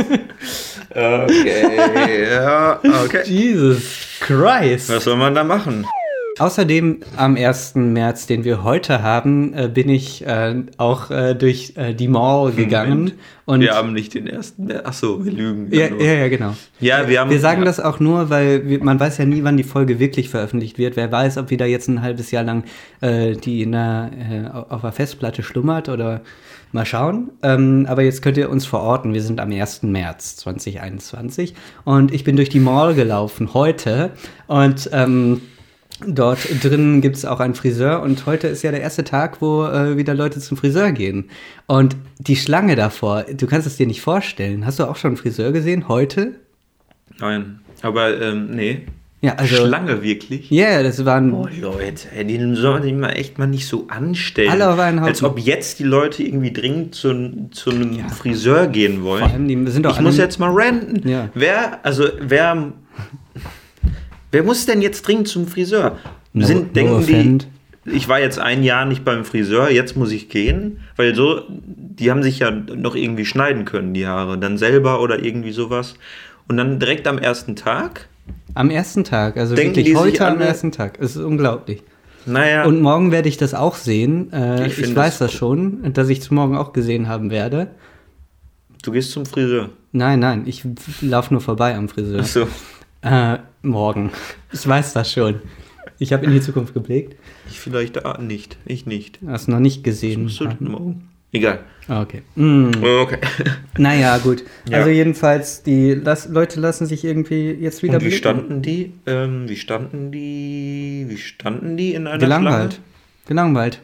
okay, 0.90 2.38
okay. 2.84 3.24
Jesus 3.26 4.18
Christ. 4.22 4.90
Was 4.90 5.04
soll 5.04 5.18
man 5.18 5.36
da 5.36 5.44
machen? 5.44 5.86
Außerdem 6.40 7.02
am 7.18 7.36
1. 7.36 7.76
März, 7.76 8.26
den 8.26 8.46
wir 8.46 8.64
heute 8.64 9.04
haben, 9.04 9.54
äh, 9.54 9.68
bin 9.68 9.90
ich 9.90 10.26
äh, 10.26 10.56
auch 10.78 11.12
äh, 11.12 11.36
durch 11.36 11.74
äh, 11.76 11.94
die 11.94 12.08
Mall 12.08 12.52
gegangen. 12.54 13.12
Und 13.46 13.62
wir 13.62 13.74
haben 13.74 13.94
nicht 13.94 14.14
den 14.14 14.26
ersten 14.26 14.66
März. 14.66 14.86
Achso, 14.86 15.26
wir 15.26 15.34
lügen. 15.34 15.68
ja, 15.72 15.88
ja, 15.88 16.14
ja, 16.14 16.30
genau. 16.30 16.56
ja, 16.80 17.10
wir 17.10 17.20
haben. 17.20 17.30
Wir 17.30 17.40
sagen 17.40 17.62
ja, 17.62 17.66
das 17.66 17.80
auch 17.80 18.00
nur, 18.00 18.30
weil 18.30 18.70
wir, 18.70 18.84
man 18.84 19.00
weiß 19.00 19.18
ja 19.18 19.26
nie, 19.26 19.44
wann 19.44 19.58
die 19.58 19.64
Folge 19.64 20.00
wirklich 20.00 20.30
veröffentlicht 20.30 20.78
wird. 20.78 20.96
Wer 20.96 21.12
weiß, 21.12 21.38
ob 21.38 21.50
wieder 21.50 21.66
jetzt 21.66 21.90
ein 21.90 22.02
halbes 22.02 22.32
Jahr 22.32 22.44
lang 22.44 22.64
äh, 23.02 23.34
die 23.34 23.62
in 23.62 23.74
der, 23.74 24.12
äh, 24.14 24.50
auf 24.50 24.82
der 24.82 24.92
Festplatte 24.94 25.44
schlummert 25.44 25.90
oder 25.90 26.22
mal 26.72 26.86
schauen. 26.86 27.32
Ähm, 27.42 27.86
aber 27.90 28.04
jetzt 28.04 28.22
könnt 28.22 28.38
ihr 28.38 28.50
uns 28.50 28.66
verorten. 28.66 29.14
Wir 29.14 29.22
sind 29.22 29.40
am 29.40 29.52
1. 29.52 29.84
März 29.84 30.38
2021 30.38 31.56
und 31.84 32.14
ich 32.14 32.24
bin 32.24 32.36
durch 32.36 32.50
die 32.50 32.60
Mall 32.60 32.94
gelaufen 32.94 33.54
heute 33.54 34.12
und 34.48 34.90
ähm, 34.94 35.42
Dort 36.06 36.40
drin 36.64 37.02
gibt 37.02 37.18
es 37.18 37.26
auch 37.26 37.40
einen 37.40 37.56
Friseur 37.56 38.02
und 38.02 38.26
heute 38.26 38.48
ist 38.48 38.64
ja 38.64 38.72
der 38.72 38.82
erste 38.82 39.04
Tag, 39.04 39.42
wo 39.42 39.66
äh, 39.66 39.98
wieder 39.98 40.14
Leute 40.14 40.40
zum 40.40 40.56
Friseur 40.56 40.92
gehen. 40.92 41.30
Und 41.68 41.98
die 42.20 42.38
Schlange 42.38 42.76
davor, 42.76 43.24
du 43.24 43.48
kannst 43.48 43.68
es 43.68 43.78
dir 43.78 43.88
nicht 43.88 44.02
vorstellen. 44.02 44.66
Hast 44.66 44.80
du 44.80 44.86
auch 44.86 44.96
schon 44.96 45.10
einen 45.10 45.18
Friseur 45.18 45.52
gesehen 45.52 45.88
heute? 45.90 46.36
Nein, 47.20 47.60
aber 47.82 48.20
ähm, 48.22 48.52
nee. 48.52 48.86
Ja, 49.22 49.34
also. 49.36 49.58
Schlange 49.58 50.02
wirklich. 50.02 50.50
Ja, 50.50 50.70
yeah, 50.70 50.84
das 50.84 51.04
waren. 51.04 51.34
Oh 51.34 51.46
Leute, 51.60 52.08
ey, 52.16 52.24
die 52.24 52.38
sollen 52.56 52.84
sich 52.84 52.94
mal 52.94 53.10
echt 53.10 53.38
mal 53.38 53.48
nicht 53.48 53.68
so 53.68 53.88
anstellen. 53.90 54.50
Alle 54.50 54.70
auf 54.70 54.80
einen 54.80 55.02
Haufen. 55.02 55.10
Als 55.10 55.24
ob 55.24 55.38
jetzt 55.38 55.80
die 55.80 55.84
Leute 55.84 56.24
irgendwie 56.24 56.54
dringend 56.54 56.96
zu, 56.96 57.50
zu 57.52 57.72
einem 57.72 57.92
Ja. 57.92 58.08
Friseur 58.08 58.68
gehen 58.68 59.04
wollen. 59.04 59.24
Vor 59.24 59.30
allem, 59.34 59.48
die 59.50 59.72
sind 59.72 59.86
doch 59.86 59.98
ich 59.98 60.02
muss 60.02 60.18
jetzt 60.18 60.40
mal 60.40 60.52
ranten. 60.54 61.06
Ja. 61.08 61.28
Wer, 61.34 61.84
also 61.84 62.06
wer, 62.22 62.72
wer 64.32 64.44
muss 64.44 64.66
denn 64.66 64.82
jetzt 64.82 65.02
dringend 65.08 65.28
zum 65.28 65.48
Friseur? 65.48 65.98
No- 66.34 66.46
Sind, 66.46 66.76
denken 66.76 67.06
die, 67.86 67.92
ich 67.92 68.08
war 68.08 68.20
jetzt 68.20 68.38
ein 68.40 68.64
Jahr 68.64 68.86
nicht 68.86 69.04
beim 69.04 69.26
Friseur, 69.26 69.70
jetzt 69.72 69.96
muss 69.98 70.12
ich 70.12 70.30
gehen, 70.30 70.80
weil 70.96 71.16
so, 71.16 71.42
die 71.50 72.12
haben 72.12 72.22
sich 72.22 72.40
ja 72.40 72.52
noch 72.52 72.96
irgendwie 72.96 73.26
schneiden 73.26 73.66
können, 73.66 73.94
die 73.94 74.06
Haare, 74.06 74.38
dann 74.38 74.58
selber 74.58 75.02
oder 75.02 75.24
irgendwie 75.24 75.52
sowas. 75.52 75.96
Und 76.48 76.58
dann 76.58 76.80
direkt 76.80 77.08
am 77.08 77.18
ersten 77.18 77.56
Tag, 77.56 78.08
Am 78.54 78.70
ersten 78.70 79.04
Tag, 79.04 79.38
also 79.38 79.56
Denken 79.56 79.78
wirklich 79.78 79.96
heute 79.96 80.28
am 80.28 80.40
ersten 80.42 80.72
Tag. 80.72 80.98
Es 81.00 81.16
ist 81.16 81.24
unglaublich. 81.24 81.82
naja, 82.26 82.66
Und 82.66 82.82
morgen 82.82 83.12
werde 83.12 83.30
ich 83.30 83.38
das 83.38 83.54
auch 83.56 83.76
sehen. 83.76 84.32
Äh, 84.34 84.68
Ich 84.68 84.78
ich 84.80 84.96
weiß 84.96 85.18
das 85.18 85.32
das 85.32 85.34
schon, 85.34 85.94
dass 85.94 86.10
ich 86.10 86.20
es 86.20 86.30
morgen 86.32 86.56
auch 86.58 86.74
gesehen 86.74 87.08
haben 87.08 87.32
werde. 87.32 87.68
du 88.84 88.92
gehst 88.92 89.12
zum 89.12 89.26
Friseur. 89.26 89.70
Nein, 89.94 90.20
nein, 90.20 90.44
ich 90.46 90.64
laufe 91.02 91.34
nur 91.34 91.42
vorbei 91.42 91.76
am 91.76 91.90
Friseur. 91.90 92.20
Achso. 92.20 92.48
Äh, 93.02 93.38
morgen. 93.62 94.12
Ich 94.52 94.68
weiß 94.68 94.94
das 94.94 95.12
schon. 95.12 95.42
Ich 96.00 96.14
habe 96.14 96.26
in 96.26 96.32
die 96.32 96.42
Zukunft 96.42 96.74
geblickt. 96.74 97.16
Ich 97.50 97.60
vielleicht 97.60 98.06
ah, 98.06 98.20
nicht. 98.22 98.58
Ich 98.66 98.86
nicht. 98.86 99.20
Hast 99.28 99.48
du 99.48 99.52
noch 99.52 99.60
nicht 99.60 99.84
gesehen. 99.84 100.30
Denn 100.40 100.58
morgen? 100.72 101.10
Egal. 101.32 101.60
Ah, 101.88 102.02
Okay. 102.02 102.22
Mm. 102.36 102.72
Okay. 103.02 103.20
Naja, 103.78 104.18
gut. 104.18 104.44
Ja. 104.70 104.80
Also 104.80 104.90
jedenfalls, 104.90 105.64
die 105.64 105.94
las 105.94 106.28
Leute 106.28 106.60
lassen 106.60 106.86
sich 106.86 107.06
irgendwie 107.06 107.52
jetzt 107.52 107.82
wieder 107.84 107.96
Und 107.96 108.02
wie 108.02 108.06
blicken. 108.10 108.18
standen 108.18 108.62
die? 108.62 108.94
Ähm, 109.06 109.48
wie 109.48 109.56
standen 109.56 110.12
die? 110.12 111.06
Wie 111.08 111.18
standen 111.18 111.78
die 111.78 111.94
in 111.94 112.08
einer 112.08 112.18
Gelangweilt. 112.18 112.74
Schlange? 112.74 112.86
Gelangweilt. 113.28 113.82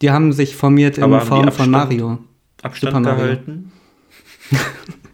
Die 0.00 0.10
haben 0.10 0.32
sich 0.32 0.56
formiert 0.56 0.96
in 0.98 1.04
Aber 1.04 1.20
Form 1.20 1.50
von? 1.52 1.70
Mario. 1.70 2.18
Abstand 2.62 2.94
Super 2.94 3.00
Mario. 3.04 3.22
gehalten? 3.24 3.72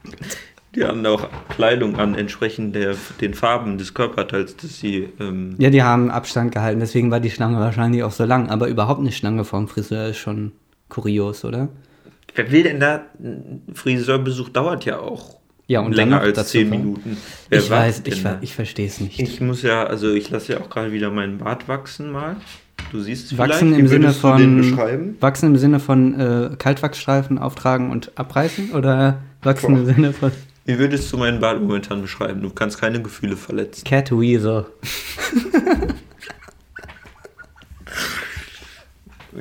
die 0.75 0.85
haben 0.85 1.05
auch 1.07 1.29
Kleidung 1.51 1.97
an, 1.97 2.15
entsprechend 2.15 2.75
der, 2.75 2.95
den 3.21 3.35
Farben 3.35 3.79
des 3.79 3.95
Körperteils, 3.95 4.57
dass 4.57 4.79
sie. 4.79 5.09
Ähm, 5.21 5.55
Ja, 5.59 5.71
die 5.71 5.83
haben 5.83 6.11
Abstand 6.11 6.53
gehalten, 6.53 6.81
deswegen 6.81 7.11
war 7.11 7.21
die 7.21 7.31
Schlange 7.31 7.59
wahrscheinlich 7.59 8.03
auch 8.03 8.13
so 8.13 8.25
lang. 8.25 8.51
Aber 8.51 8.69
überhaupt 8.69 9.01
eine 9.01 9.13
Schlange 9.13 9.45
vorm 9.45 9.69
Friseur 9.69 10.09
ist 10.09 10.19
schon 10.19 10.53
kurios, 10.89 11.45
oder? 11.45 11.69
Wer 12.35 12.51
will 12.51 12.63
denn 12.65 12.81
da? 12.81 13.03
Friseurbesuch 13.73 14.49
dauert 14.51 14.85
ja 14.85 14.99
auch 14.99 15.37
Ja, 15.67 15.81
und 15.81 15.93
länger 15.95 16.21
als 16.21 16.37
dazu 16.37 16.53
10 16.53 16.69
fahren. 16.69 16.79
Minuten. 16.81 17.17
Wer 17.49 17.59
ich 17.59 17.71
weiß, 17.71 18.03
ich, 18.07 18.21
ver- 18.23 18.39
ich 18.41 18.55
verstehe 18.55 18.87
es 18.87 19.01
nicht. 19.01 19.21
Ich 19.21 19.41
muss 19.41 19.63
ja, 19.63 19.85
also 19.85 20.13
ich 20.13 20.31
lasse 20.31 20.55
ja 20.55 20.61
auch 20.61 20.69
gerade 20.71 20.93
wieder 20.93 21.11
meinen 21.11 21.39
Bart 21.39 21.69
wachsen 21.69 22.11
mal. 22.13 22.37
Du 22.93 23.01
siehst 23.01 23.33
es 23.33 23.39
Wachsen 23.39 23.69
vielleicht. 23.69 23.79
im 23.79 23.85
Wie 23.85 23.89
Sinne 23.89 24.13
von 24.13 24.57
beschreiben? 24.59 25.17
wachsen 25.21 25.47
im 25.47 25.57
Sinne 25.57 25.81
von 25.81 26.19
äh, 26.21 26.51
Kaltwachsstreifen 26.59 27.39
auftragen 27.39 27.91
und 27.91 28.13
abreißen 28.17 28.73
oder 28.73 29.19
wachsen 29.43 29.77
im 29.77 29.85
Boah. 29.87 29.95
Sinne 29.95 30.13
von 30.13 30.33
Wie 30.67 30.79
würdest 30.79 31.13
du 31.13 31.19
meinen 31.19 31.41
Bart 31.41 31.61
momentan 31.61 32.01
beschreiben? 32.03 32.41
Du 32.43 32.51
kannst 32.51 32.81
keine 32.81 33.03
Gefühle 33.03 33.37
verletzen. 33.37 33.85
Cat 33.85 34.11
Weasel? 34.11 34.67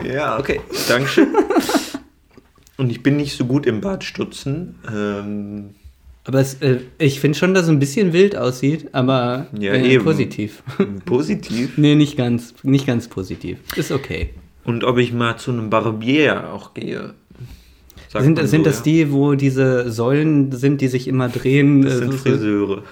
Ja, 0.04 0.40
okay. 0.40 0.60
Dankeschön. 0.88 1.28
Und 2.78 2.90
ich 2.90 3.04
bin 3.04 3.18
nicht 3.18 3.38
so 3.38 3.46
gut 3.46 3.66
im 3.66 3.80
Bartstutzen. 3.82 4.76
Ähm, 4.92 5.76
Aber 6.26 6.40
es, 6.40 6.56
äh, 6.56 6.80
ich 6.98 7.20
finde 7.20 7.38
schon, 7.38 7.54
dass 7.54 7.64
es 7.64 7.70
ein 7.70 7.80
bisschen 7.80 8.12
wild 8.12 8.36
aussieht, 8.36 8.90
aber 8.94 9.48
Ja, 9.58 9.74
äh, 9.74 10.00
positiv. 10.00 10.64
positiv. 11.06 11.78
nee, 11.78 11.96
nicht 11.96 12.18
ganz, 12.18 12.56
nicht 12.64 12.88
ganz 12.88 13.08
positiv. 13.08 13.60
Ist 13.76 13.92
okay. 13.92 14.32
Und 14.66 14.84
ob 14.84 14.98
ich 14.98 15.14
mal 15.14 15.38
zu 15.38 15.52
einem 15.52 15.70
Barbier 15.70 16.52
auch 16.54 16.74
gehe. 16.74 17.14
Sind, 18.22 18.38
man 18.38 18.48
sind 18.48 18.60
so, 18.64 18.70
das 18.70 18.78
ja? 18.80 18.84
die, 18.84 19.12
wo 19.12 19.34
diese 19.34 19.90
Säulen 19.92 20.52
sind, 20.52 20.82
die 20.82 20.88
sich 20.88 21.08
immer 21.08 21.30
drehen? 21.30 21.82
Das 21.82 21.98
sind 21.98 22.14
Friseure. 22.14 22.84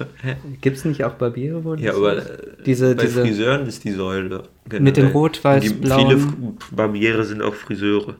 Gibt 0.61 0.77
es 0.77 0.85
nicht 0.85 1.03
auch 1.03 1.13
Barbiere? 1.13 1.63
Wo 1.63 1.75
Ja, 1.75 1.93
aber 1.95 2.17
äh, 2.17 2.23
diese, 2.65 2.95
bei 2.95 3.03
diese, 3.05 3.21
Friseuren 3.21 3.67
ist 3.67 3.83
die 3.83 3.91
Säule. 3.91 4.43
Mit 4.71 4.97
den 4.97 5.05
generell. 5.05 5.11
rot-weiß-blauen- 5.13 6.09
Die- 6.09 6.15
Viele 6.15 6.53
Barbiere 6.71 7.23
sind 7.25 7.41
auch 7.41 7.53
Friseure. 7.53 8.15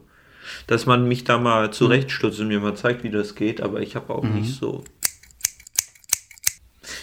Dass 0.68 0.86
man 0.86 1.08
mich 1.08 1.24
da 1.24 1.38
mal 1.40 1.72
zurechtstutzt 1.72 2.40
und 2.40 2.50
mir 2.50 2.60
mal 2.60 2.76
zeigt, 2.76 3.04
wie 3.04 3.10
das 3.10 3.36
geht, 3.36 3.62
aber 3.62 3.82
ich 3.82 3.96
habe 3.96 4.14
auch 4.14 4.24
Mhm. 4.24 4.36
nicht 4.36 4.56
so. 4.60 4.84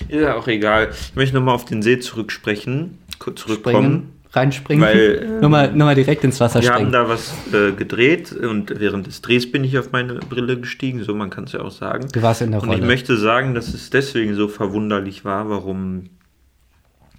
Ist 0.08 0.20
ja 0.20 0.36
auch 0.36 0.46
egal. 0.48 0.90
Ich 0.92 1.16
möchte 1.16 1.34
nochmal 1.34 1.54
auf 1.54 1.64
den 1.64 1.82
See 1.82 1.98
zurücksprechen, 1.98 2.98
kurz 3.18 3.40
zurückkommen. 3.42 3.74
springen, 3.76 4.12
reinspringen? 4.38 4.84
Weil, 4.84 5.22
ähm, 5.24 5.40
nochmal, 5.40 5.72
nochmal 5.72 5.94
direkt 5.94 6.24
ins 6.24 6.40
Wasser 6.40 6.62
Wir 6.62 6.70
haben 6.70 6.76
springen. 6.76 6.92
da 6.92 7.08
was 7.08 7.32
äh, 7.52 7.72
gedreht 7.72 8.32
und 8.32 8.78
während 8.80 9.06
des 9.06 9.20
Drehs 9.22 9.50
bin 9.50 9.64
ich 9.64 9.78
auf 9.78 9.92
meine 9.92 10.14
Brille 10.14 10.58
gestiegen, 10.58 11.02
so 11.04 11.14
man 11.14 11.30
kann 11.30 11.44
es 11.44 11.52
ja 11.52 11.60
auch 11.60 11.70
sagen. 11.70 12.08
Du 12.12 12.22
warst 12.22 12.40
in 12.42 12.52
der 12.52 12.62
Und 12.62 12.68
ich 12.70 12.76
Rolle. 12.76 12.86
möchte 12.86 13.16
sagen, 13.16 13.54
dass 13.54 13.74
es 13.74 13.90
deswegen 13.90 14.34
so 14.34 14.48
verwunderlich 14.48 15.24
war, 15.24 15.50
warum 15.50 16.04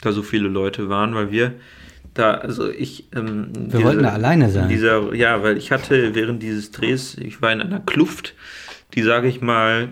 da 0.01 0.11
so 0.11 0.23
viele 0.23 0.47
Leute 0.47 0.89
waren, 0.89 1.13
weil 1.13 1.31
wir 1.31 1.53
da, 2.13 2.33
also 2.33 2.69
ich. 2.69 3.07
Ähm, 3.15 3.51
Wir 3.53 3.83
wollten 3.83 4.03
da 4.03 4.09
alleine 4.09 4.49
sein. 4.49 4.67
Dieser, 4.69 5.13
ja, 5.13 5.43
weil 5.43 5.57
ich 5.57 5.71
hatte 5.71 6.15
während 6.15 6.41
dieses 6.41 6.71
Drehs, 6.71 7.15
ich 7.17 7.41
war 7.41 7.51
in 7.51 7.61
einer 7.61 7.79
Kluft, 7.79 8.33
die 8.95 9.03
sage 9.03 9.27
ich 9.27 9.41
mal. 9.41 9.89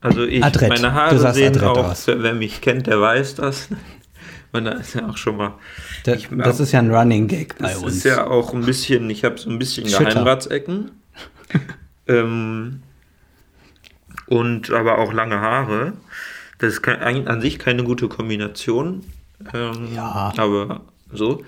Also 0.00 0.24
ich, 0.24 0.42
Adrett. 0.42 0.70
meine 0.70 0.94
Haare 0.94 1.18
sehen 1.32 1.54
adrett 1.56 1.62
auch, 1.62 1.90
aus. 1.90 2.06
wer 2.06 2.32
mich 2.34 2.60
kennt, 2.60 2.86
der 2.86 3.00
weiß 3.00 3.34
das. 3.34 3.68
Da 4.52 4.70
ist 4.72 4.94
ja 4.94 5.08
auch 5.08 5.16
schon 5.16 5.36
mal. 5.36 5.54
Da, 6.04 6.14
ich- 6.14 6.28
das 6.30 6.58
ist 6.60 6.72
ja 6.72 6.80
ein 6.80 6.92
Running 6.92 7.28
Gag 7.28 7.56
bei 7.58 7.68
Das 7.68 7.78
uns. 7.78 7.96
ist 7.96 8.04
ja 8.04 8.26
auch 8.26 8.52
ein 8.52 8.64
bisschen, 8.64 9.08
ich 9.10 9.24
habe 9.24 9.38
so 9.38 9.48
ein 9.50 9.58
bisschen 9.58 9.88
Schütter. 9.88 10.04
Geheimratsecken. 10.06 10.90
ähm, 12.08 12.82
und 14.26 14.70
aber 14.70 14.98
auch 14.98 15.12
lange 15.12 15.40
Haare. 15.40 15.92
Das 16.58 16.74
ist 16.74 16.82
kein, 16.82 17.00
an 17.00 17.26
an 17.28 17.40
sich 17.40 17.58
keine 17.58 17.84
gute 17.84 18.08
Kombination. 18.08 19.02
Ähm, 19.54 19.88
Ja. 19.94 20.32
Aber 20.36 20.82
so. 21.12 21.42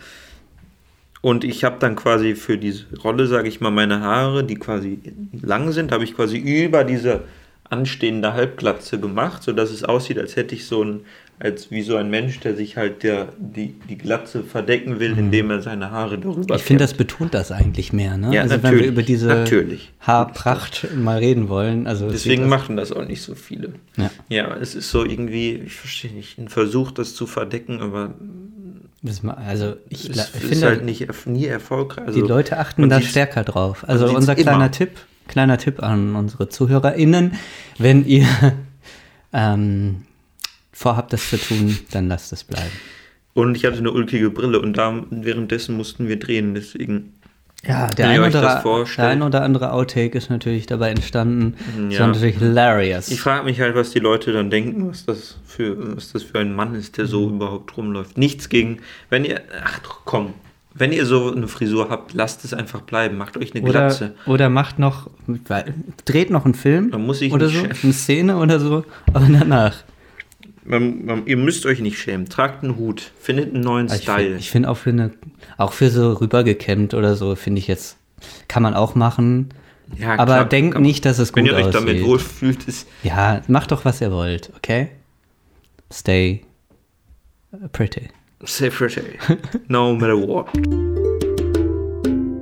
Und 1.21 1.45
ich 1.45 1.63
habe 1.63 1.77
dann 1.79 1.95
quasi 1.95 2.35
für 2.35 2.59
diese 2.59 2.87
Rolle, 3.05 3.27
sage 3.29 3.49
ich 3.49 3.61
mal, 3.61 3.71
meine 3.71 4.01
Haare, 4.01 4.43
die 4.43 4.57
quasi 4.57 4.99
lang 5.41 5.71
sind, 5.71 5.93
habe 5.93 6.03
ich 6.03 6.15
quasi 6.17 6.37
über 6.39 6.83
diese 6.83 7.23
anstehende 7.71 8.33
Halbglatze 8.33 8.99
gemacht, 8.99 9.43
sodass 9.45 9.71
es 9.71 9.85
aussieht, 9.85 10.19
als 10.19 10.35
hätte 10.35 10.55
ich 10.57 10.67
so 10.67 10.83
ein, 10.83 11.01
als 11.39 11.73
wie 11.73 11.83
so 11.83 11.97
ein 11.97 12.09
Mensch, 12.09 12.39
der 12.41 12.55
sich 12.55 12.77
halt 12.77 13.03
der, 13.03 13.29
die, 13.39 13.75
die 13.89 13.99
Glatze 13.99 14.45
verdecken 14.45 15.01
will, 15.01 15.19
indem 15.19 15.51
er 15.51 15.61
seine 15.61 15.91
Haare 15.91 16.19
darüber 16.19 16.55
Mhm. 16.55 16.57
Ich 16.57 16.63
finde, 16.63 16.85
das 16.85 16.95
betont 16.95 17.35
das 17.35 17.51
eigentlich 17.51 17.93
mehr, 17.93 18.17
ne? 18.17 18.33
Ja, 18.33 18.43
also 18.43 18.55
wenn 18.55 18.63
wir 18.63 18.71
natürlich, 18.71 18.93
über 18.93 19.03
diese 19.03 19.27
natürlich. 19.27 19.93
Haarpracht 20.01 20.95
mal 20.95 21.19
reden 21.19 21.49
wollen. 21.49 21.89
Also 21.89 22.07
es 22.07 22.13
Deswegen 22.13 22.43
sieht 22.43 22.51
machen 22.51 22.77
das 22.77 22.93
auch 22.93 23.05
nicht 23.05 23.23
so 23.23 23.35
viele. 23.35 23.73
Ja. 23.97 24.11
ja, 24.29 24.57
es 24.57 24.77
ist 24.77 24.91
so 24.91 25.05
irgendwie, 25.05 25.55
ich 25.55 25.75
verstehe 25.75 26.13
nicht, 26.13 26.39
ein 26.39 26.49
Versuch, 26.49 26.93
das 26.93 27.15
zu 27.15 27.27
verdecken, 27.27 27.81
aber 27.81 28.15
das, 29.03 29.23
das 29.23 29.37
also 29.37 29.75
ich, 29.89 30.11
es 30.11 30.35
ist 30.35 30.63
halt 30.63 30.85
nicht, 30.85 31.09
nie 31.27 31.47
erfolgreich. 31.47 32.07
Also, 32.07 32.21
die 32.21 32.27
Leute 32.27 32.59
achten 32.59 32.89
da 32.89 33.01
stärker 33.01 33.43
drauf. 33.43 33.85
Also 33.89 34.07
unser 34.15 34.37
kleiner 34.37 34.57
immer. 34.57 34.71
Tipp, 34.71 34.91
kleiner 35.27 35.59
Tipp 35.59 35.83
an 35.83 36.15
unsere 36.15 36.49
ZuhörerInnen, 36.49 37.33
wenn 37.79 38.07
ihr 38.07 38.29
ähm, 39.33 40.03
vorhabt, 40.83 41.13
das 41.13 41.31
zu 41.31 41.39
tun, 41.39 41.79
dann 41.93 42.09
lasst 42.09 42.33
es 42.33 42.45
bleiben. 42.45 42.71
Und 43.35 43.57
ich 43.57 43.65
hatte 43.65 43.79
eine 43.79 43.91
ulkige 43.91 44.29
Brille 44.31 44.61
und 44.61 44.77
da 44.77 45.03
währenddessen 45.11 45.77
mussten 45.77 46.07
wir 46.09 46.19
drehen, 46.19 46.55
deswegen. 46.55 47.15
Ja, 47.65 47.87
der 47.91 48.09
ein, 48.09 48.21
euch 48.21 48.33
das 48.33 48.65
oder, 48.67 48.85
der 48.97 49.07
ein 49.09 49.23
oder 49.23 49.43
andere 49.43 49.73
Outtake 49.73 50.19
ist 50.19 50.31
natürlich 50.31 50.67
dabei 50.67 50.91
entstanden. 50.91 51.55
Das 51.89 51.95
Ja. 51.95 52.01
war 52.01 52.07
natürlich 52.09 52.37
hilarious. 52.39 53.09
Ich 53.09 53.21
frage 53.21 53.45
mich 53.45 53.61
halt, 53.61 53.77
was 53.77 53.91
die 53.93 54.01
Leute 54.01 54.33
dann 54.33 54.51
denken, 54.51 54.89
was 54.91 55.07
das 55.07 55.37
für, 55.47 55.97
was 55.97 56.11
das 56.13 56.25
für 56.25 56.41
ein 56.41 56.55
Mann 56.57 56.75
ist, 56.75 56.97
der 56.99 57.05
Mhm. 57.05 57.09
so 57.09 57.29
überhaupt 57.31 57.77
rumläuft. 57.77 58.19
Nichts 58.19 58.49
gegen, 58.49 58.79
wenn 59.11 59.25
ihr, 59.25 59.41
ach 59.65 59.81
komm, 60.05 60.35
wenn 60.75 60.93
ihr 60.93 61.07
so 61.07 61.33
eine 61.33 61.47
Frisur 61.47 61.89
habt, 61.89 62.15
lasst 62.15 62.45
es 62.45 62.53
einfach 62.53 62.81
bleiben, 62.81 63.17
macht 63.17 63.37
euch 63.37 63.55
eine 63.55 63.63
Oder, 63.63 63.73
Glatze. 63.87 64.15
oder 64.27 64.49
macht 64.49 64.81
noch, 64.81 65.09
dreht 66.05 66.31
noch 66.31 66.45
einen 66.45 66.55
Film 66.55 66.89
Man 66.91 67.07
muss 67.07 67.21
sich 67.21 67.33
oder 67.33 67.47
nicht 67.47 67.59
so, 67.61 67.65
eine 67.85 67.93
Szene 67.93 68.37
oder 68.39 68.59
so, 68.59 68.85
aber 69.13 69.27
danach. 69.31 69.77
Man, 70.65 71.05
man, 71.05 71.27
ihr 71.27 71.37
müsst 71.37 71.67
euch 71.67 71.81
nicht 71.81 71.99
schämen, 71.99 72.29
tragt 72.29 72.63
einen 72.63 72.77
Hut, 72.77 73.11
findet 73.19 73.53
einen 73.53 73.63
neuen 73.65 73.87
Aber 73.89 73.97
Ich 73.97 74.03
Style. 74.03 74.23
finde 74.25 74.39
ich 74.39 74.51
find 74.51 74.67
auch 74.67 74.77
für 74.77 74.91
eine, 74.91 75.11
auch 75.59 75.73
für 75.73 75.91
so 75.91 76.13
rübergekämmt 76.13 76.95
oder 76.95 77.17
so, 77.17 77.35
finde 77.35 77.59
ich 77.59 77.67
jetzt, 77.67 77.97
kann 78.49 78.63
man 78.63 78.75
auch 78.75 78.95
machen. 78.95 79.49
Ja, 79.99 80.13
aber 80.13 80.25
klar, 80.25 80.45
denkt 80.49 80.79
nicht, 80.79 81.05
dass 81.05 81.19
es 81.19 81.35
Wenn 81.35 81.45
gut 81.45 81.53
ihr 81.53 81.57
euch 81.59 81.65
aussieht. 81.67 81.75
damit 81.89 82.05
wohlfühlt, 82.05 82.65
ist 82.69 82.87
Ja, 83.03 83.43
macht 83.49 83.73
doch, 83.73 83.85
was 83.85 84.01
ihr 84.01 84.13
wollt, 84.13 84.51
okay? 84.57 84.89
Stay 85.93 86.43
pretty. 87.73 88.09
say 88.45 88.71
pretty. 88.71 89.03
No 89.69 89.95
matter 89.95 90.17
what. 90.17 90.47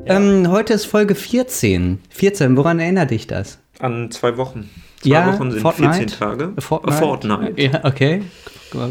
Ähm, 0.06 0.48
heute 0.50 0.72
ist 0.72 0.86
Folge 0.86 1.14
14. 1.14 2.00
14, 2.08 2.56
woran 2.56 2.80
erinnert 2.80 3.12
dich 3.12 3.28
das? 3.28 3.59
An 3.80 4.10
zwei 4.10 4.36
Wochen. 4.36 4.68
Zwei 5.00 5.10
ja, 5.10 5.32
Wochen 5.32 5.50
sind 5.50 5.60
Fortnite? 5.62 5.94
14 5.94 6.18
Tage. 6.18 6.52
A 6.56 6.60
Fortnite? 6.60 6.96
A 6.96 6.98
Fortnite. 6.98 7.62
Ja, 7.62 7.84
okay. 7.84 8.22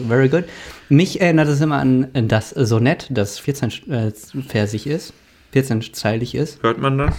Very 0.07 0.29
good. 0.29 0.45
Mich 0.89 1.21
erinnert 1.21 1.47
es 1.47 1.61
immer 1.61 1.77
an 1.77 2.07
das 2.13 2.49
Sonett, 2.49 3.07
das 3.11 3.37
14 3.39 3.71
äh, 3.89 4.11
versig 4.47 4.87
ist, 4.87 5.13
14-zeilig 5.53 6.33
ist. 6.35 6.61
Hört 6.63 6.79
man 6.79 6.97
das? 6.97 7.15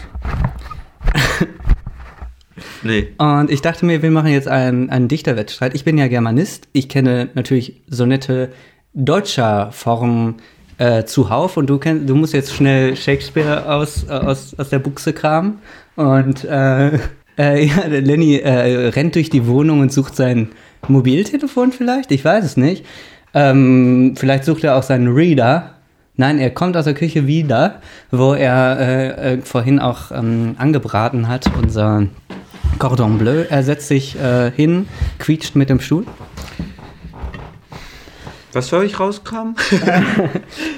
nee. 2.83 3.13
Und 3.19 3.51
ich 3.51 3.63
dachte 3.63 3.87
mir, 3.87 4.03
wir 4.03 4.11
machen 4.11 4.33
jetzt 4.33 4.49
einen, 4.49 4.91
einen 4.91 5.07
Dichterwettstreit. 5.07 5.75
Ich 5.75 5.85
bin 5.85 5.97
ja 5.97 6.09
Germanist. 6.09 6.69
Ich 6.73 6.89
kenne 6.89 7.31
natürlich 7.35 7.81
Sonette 7.89 8.51
deutscher 8.93 9.71
Form 9.71 10.37
äh, 10.79 11.05
zuhauf. 11.05 11.57
Und 11.57 11.69
du, 11.69 11.79
kenn, 11.79 12.07
du 12.07 12.17
musst 12.17 12.35
jetzt 12.35 12.53
schnell 12.53 12.97
Shakespeare 12.97 13.73
aus, 13.73 14.05
äh, 14.09 14.13
aus, 14.13 14.55
aus 14.59 14.69
der 14.69 14.81
Buchse 14.81 15.13
kramen. 15.13 15.59
Und 15.95 16.45
äh, 16.45 16.99
äh, 17.39 17.65
ja, 17.65 17.89
der 17.89 18.03
Lenny 18.03 18.37
äh, 18.37 18.89
rennt 18.89 19.15
durch 19.15 19.31
die 19.31 19.47
Wohnung 19.47 19.81
und 19.81 19.93
sucht 19.93 20.17
sein 20.17 20.49
Mobiltelefon 20.89 21.73
vielleicht. 21.73 22.11
Ich 22.13 22.25
weiß 22.25 22.45
es 22.45 22.57
nicht. 22.57 22.85
Ähm, 23.35 24.15
vielleicht 24.17 24.45
sucht 24.45 24.65
er 24.65 24.77
auch 24.77 24.83
seinen 24.83 25.09
Reader. 25.09 25.75
Nein, 26.17 26.39
er 26.39 26.51
kommt 26.51 26.77
aus 26.77 26.85
der 26.85 26.95
Küche 26.95 27.27
wieder, 27.27 27.81
wo 28.11 28.35
er 28.35 28.79
äh, 28.79 29.35
äh, 29.35 29.41
vorhin 29.43 29.79
auch 29.79 30.11
ähm, 30.11 30.55
angebraten 30.59 31.29
hat, 31.29 31.51
unser 31.57 32.09
Cordon 32.79 33.19
Bleu. 33.19 33.45
Er 33.49 33.63
setzt 33.63 33.89
sich 33.89 34.19
äh, 34.21 34.51
hin, 34.51 34.87
quietscht 35.19 35.57
mit 35.57 35.71
dem 35.71 35.81
Stuhl. 35.81 36.05
Was 38.53 38.69
soll 38.69 38.85
ich 38.85 38.99
rauskam? 38.99 39.55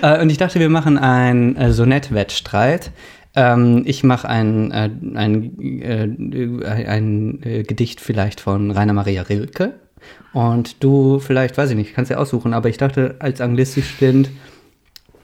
Äh, 0.02 0.20
und 0.20 0.30
ich 0.30 0.36
dachte, 0.38 0.58
wir 0.58 0.68
machen 0.68 0.98
einen 0.98 1.72
Sonett-Wettstreit. 1.72 2.90
Ähm, 3.34 3.82
ich 3.86 4.04
mache 4.04 4.28
ein, 4.28 4.70
äh, 4.70 4.90
ein, 5.14 5.80
äh, 5.82 6.86
ein 6.86 7.42
äh, 7.42 7.62
Gedicht 7.62 8.00
vielleicht 8.00 8.40
von 8.40 8.70
Rainer 8.70 8.92
Maria 8.92 9.22
Rilke. 9.22 9.74
Und 10.32 10.82
du 10.82 11.18
vielleicht, 11.20 11.56
weiß 11.56 11.70
ich 11.70 11.76
nicht, 11.76 11.94
kannst 11.94 12.10
ja 12.10 12.16
aussuchen, 12.18 12.54
aber 12.54 12.68
ich 12.68 12.76
dachte, 12.76 13.16
als 13.20 13.40
Anglistischstudent, 13.40 14.30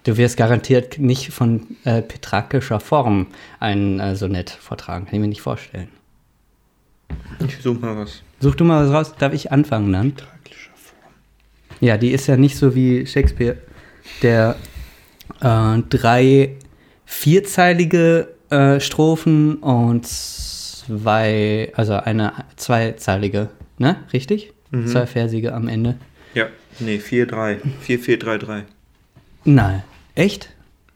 du 0.05 0.17
wirst 0.17 0.37
garantiert 0.37 0.99
nicht 0.99 1.31
von 1.31 1.77
äh, 1.85 2.03
petrakischer 2.03 2.81
Form 2.81 3.27
ein 3.61 4.01
äh, 4.01 4.17
Sonett 4.17 4.51
vortragen. 4.51 5.07
Kann 5.07 5.15
ich 5.15 5.21
mir 5.21 5.29
nicht 5.29 5.43
vorstellen. 5.43 5.89
Ich 7.45 7.59
suche 7.59 7.81
mal 7.81 7.97
was. 7.97 8.23
Such 8.41 8.55
du 8.55 8.65
mal 8.65 8.87
was 8.87 8.95
raus. 8.95 9.15
Darf 9.19 9.33
ich 9.33 9.51
anfangen 9.51 9.93
dann? 9.93 10.13
Ja, 11.81 11.97
die 11.97 12.11
ist 12.11 12.27
ja 12.27 12.37
nicht 12.37 12.57
so 12.57 12.75
wie 12.75 13.07
Shakespeare, 13.07 13.57
der 14.23 14.57
äh, 15.41 15.79
drei 15.89 16.57
vierzeilige 17.09 18.29
äh, 18.51 18.79
Strophen 18.81 19.57
und 19.57 20.07
zwei, 20.07 21.73
also 21.75 21.95
eine 21.95 22.33
zweizeilige, 22.57 23.49
ne? 23.79 23.97
Richtig? 24.13 24.53
Zweiversige 24.87 25.55
am 25.55 25.67
Ende. 25.67 25.97
Ja, 26.35 26.49
nee, 26.79 26.99
4-3. 26.99 27.61
4-4-3-3. 27.87 28.65
Nein. 29.45 29.83
Echt? 30.15 30.51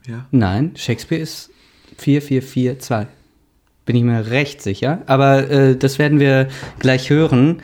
Ja. 0.07 0.27
Nein, 0.29 0.73
Shakespeare 0.75 1.19
ist 1.19 1.49
4442. 1.97 3.07
Bin 3.85 3.95
ich 3.95 4.03
mir 4.03 4.29
recht 4.29 4.61
sicher. 4.61 5.01
Aber 5.07 5.49
äh, 5.49 5.75
das 5.75 5.97
werden 5.97 6.19
wir 6.19 6.47
gleich 6.77 7.09
hören. 7.09 7.63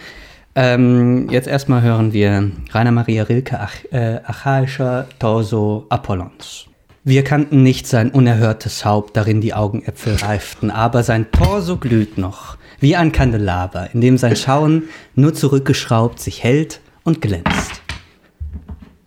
Ähm, 0.56 1.30
jetzt 1.30 1.48
erstmal 1.48 1.84
hören 1.84 2.12
wir 2.12 2.52
Rainer 2.72 2.92
Maria 2.92 3.24
Rilke, 3.24 3.60
Ach 3.60 3.76
äh, 3.92 4.20
Archaischer 4.26 5.08
Torso 5.20 5.86
Apollons. 5.90 6.69
Wir 7.10 7.24
kannten 7.24 7.64
nicht 7.64 7.88
sein 7.88 8.12
unerhörtes 8.12 8.86
Haupt, 8.86 9.18
darin 9.18 9.42
die 9.42 9.56
Augenäpfel 9.56 10.14
reiften, 10.14 10.70
aber 10.70 11.02
sein 11.02 11.32
Torso 11.32 11.78
glüht 11.78 12.20
noch, 12.20 12.56
wie 12.80 12.96
ein 12.96 13.12
Kandelaber, 13.12 13.90
in 13.96 14.02
dem 14.02 14.20
sein 14.20 14.36
Schauen 14.36 14.84
nur 15.16 15.34
zurückgeschraubt 15.34 16.20
sich 16.20 16.44
hält 16.44 16.82
und 17.04 17.20
glänzt. 17.20 17.82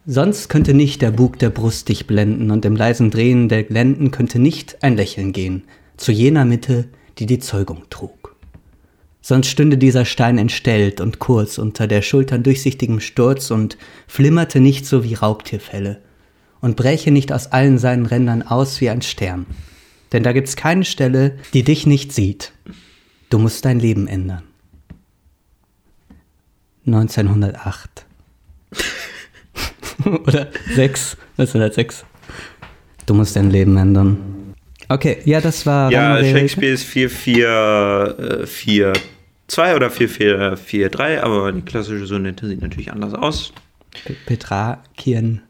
Sonst 0.05 0.49
könnte 0.49 0.75
nicht 0.75 1.01
der 1.01 1.13
Bug 1.13 1.39
der 1.39 1.51
Brust 1.51 1.91
dich 1.91 2.09
blenden 2.09 2.51
und 2.51 2.65
im 2.65 2.75
leisen 2.75 3.13
Drehen 3.13 3.49
der 3.49 3.63
Glenden 3.63 4.11
könnte 4.11 4.41
nicht 4.41 4.83
ein 4.83 4.97
Lächeln 4.97 5.31
gehen, 5.31 5.63
zu 5.97 6.11
jener 6.11 6.45
Mitte, 6.45 6.89
die 7.19 7.27
die 7.27 7.39
Zeugung 7.39 7.85
trug. 7.89 8.35
Sonst 9.21 9.47
stünde 9.47 9.79
dieser 9.79 10.07
Stein 10.07 10.39
entstellt 10.39 11.01
und 11.01 11.21
kurz 11.21 11.57
unter 11.57 11.87
der 11.87 12.03
Schultern 12.03 12.43
durchsichtigem 12.43 12.99
Sturz 12.99 13.53
und 13.53 13.79
flimmerte 14.09 14.59
nicht 14.59 14.87
so 14.87 15.05
wie 15.05 15.15
Raubtierfelle 15.15 16.01
und 16.63 16.77
bräche 16.77 17.11
nicht 17.11 17.31
aus 17.33 17.49
allen 17.53 17.77
seinen 17.77 18.07
Rändern 18.07 18.41
aus 18.43 18.81
wie 18.81 18.89
ein 18.89 19.03
Stern. 19.03 19.45
Denn 20.13 20.23
da 20.23 20.33
gibt's 20.33 20.57
keine 20.57 20.85
Stelle, 20.87 21.37
die 21.53 21.65
dich 21.65 21.87
nicht 21.87 22.13
sieht. 22.13 22.53
Du 23.29 23.39
musst 23.39 23.65
dein 23.67 23.81
Leben 23.81 24.07
ändern. 24.09 24.45
1908. 26.87 28.07
Oder 30.27 30.49
6. 30.75 31.17
1906. 31.39 32.05
Du 33.07 33.15
musst 33.15 33.37
dein 33.37 33.51
Leben 33.51 33.77
ändern. 33.77 34.55
Okay, 34.89 35.19
ja, 35.25 35.41
das 35.41 35.65
war. 35.65 35.91
Ja. 35.91 36.19
Shakespeare 36.23 36.73
ist 36.73 36.85
4-4-4-2 36.87 38.95
oder 39.75 39.89
4-4-4-3, 39.89 41.21
aber 41.21 41.53
die 41.53 41.63
klassische 41.63 42.07
Sonette 42.07 42.47
sieht 42.49 42.61
natürlich 42.63 42.93
anders 42.93 43.15
aus. 43.15 43.53
Pe- 44.05 44.15
Petrakien 44.27 45.41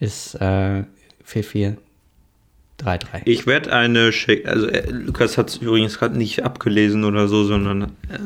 ist 0.00 0.34
äh, 0.36 0.84
4433. 1.24 3.22
Ich 3.26 3.46
werde 3.46 3.72
eine 3.72 4.12
Shakespeare, 4.12 4.54
also 4.54 4.66
äh, 4.68 4.90
Lukas 4.90 5.36
hat 5.38 5.50
es 5.50 5.56
übrigens 5.56 5.98
gerade 5.98 6.16
nicht 6.16 6.44
abgelesen 6.44 7.04
oder 7.04 7.28
so, 7.28 7.44
sondern 7.44 7.82
äh, 7.82 8.18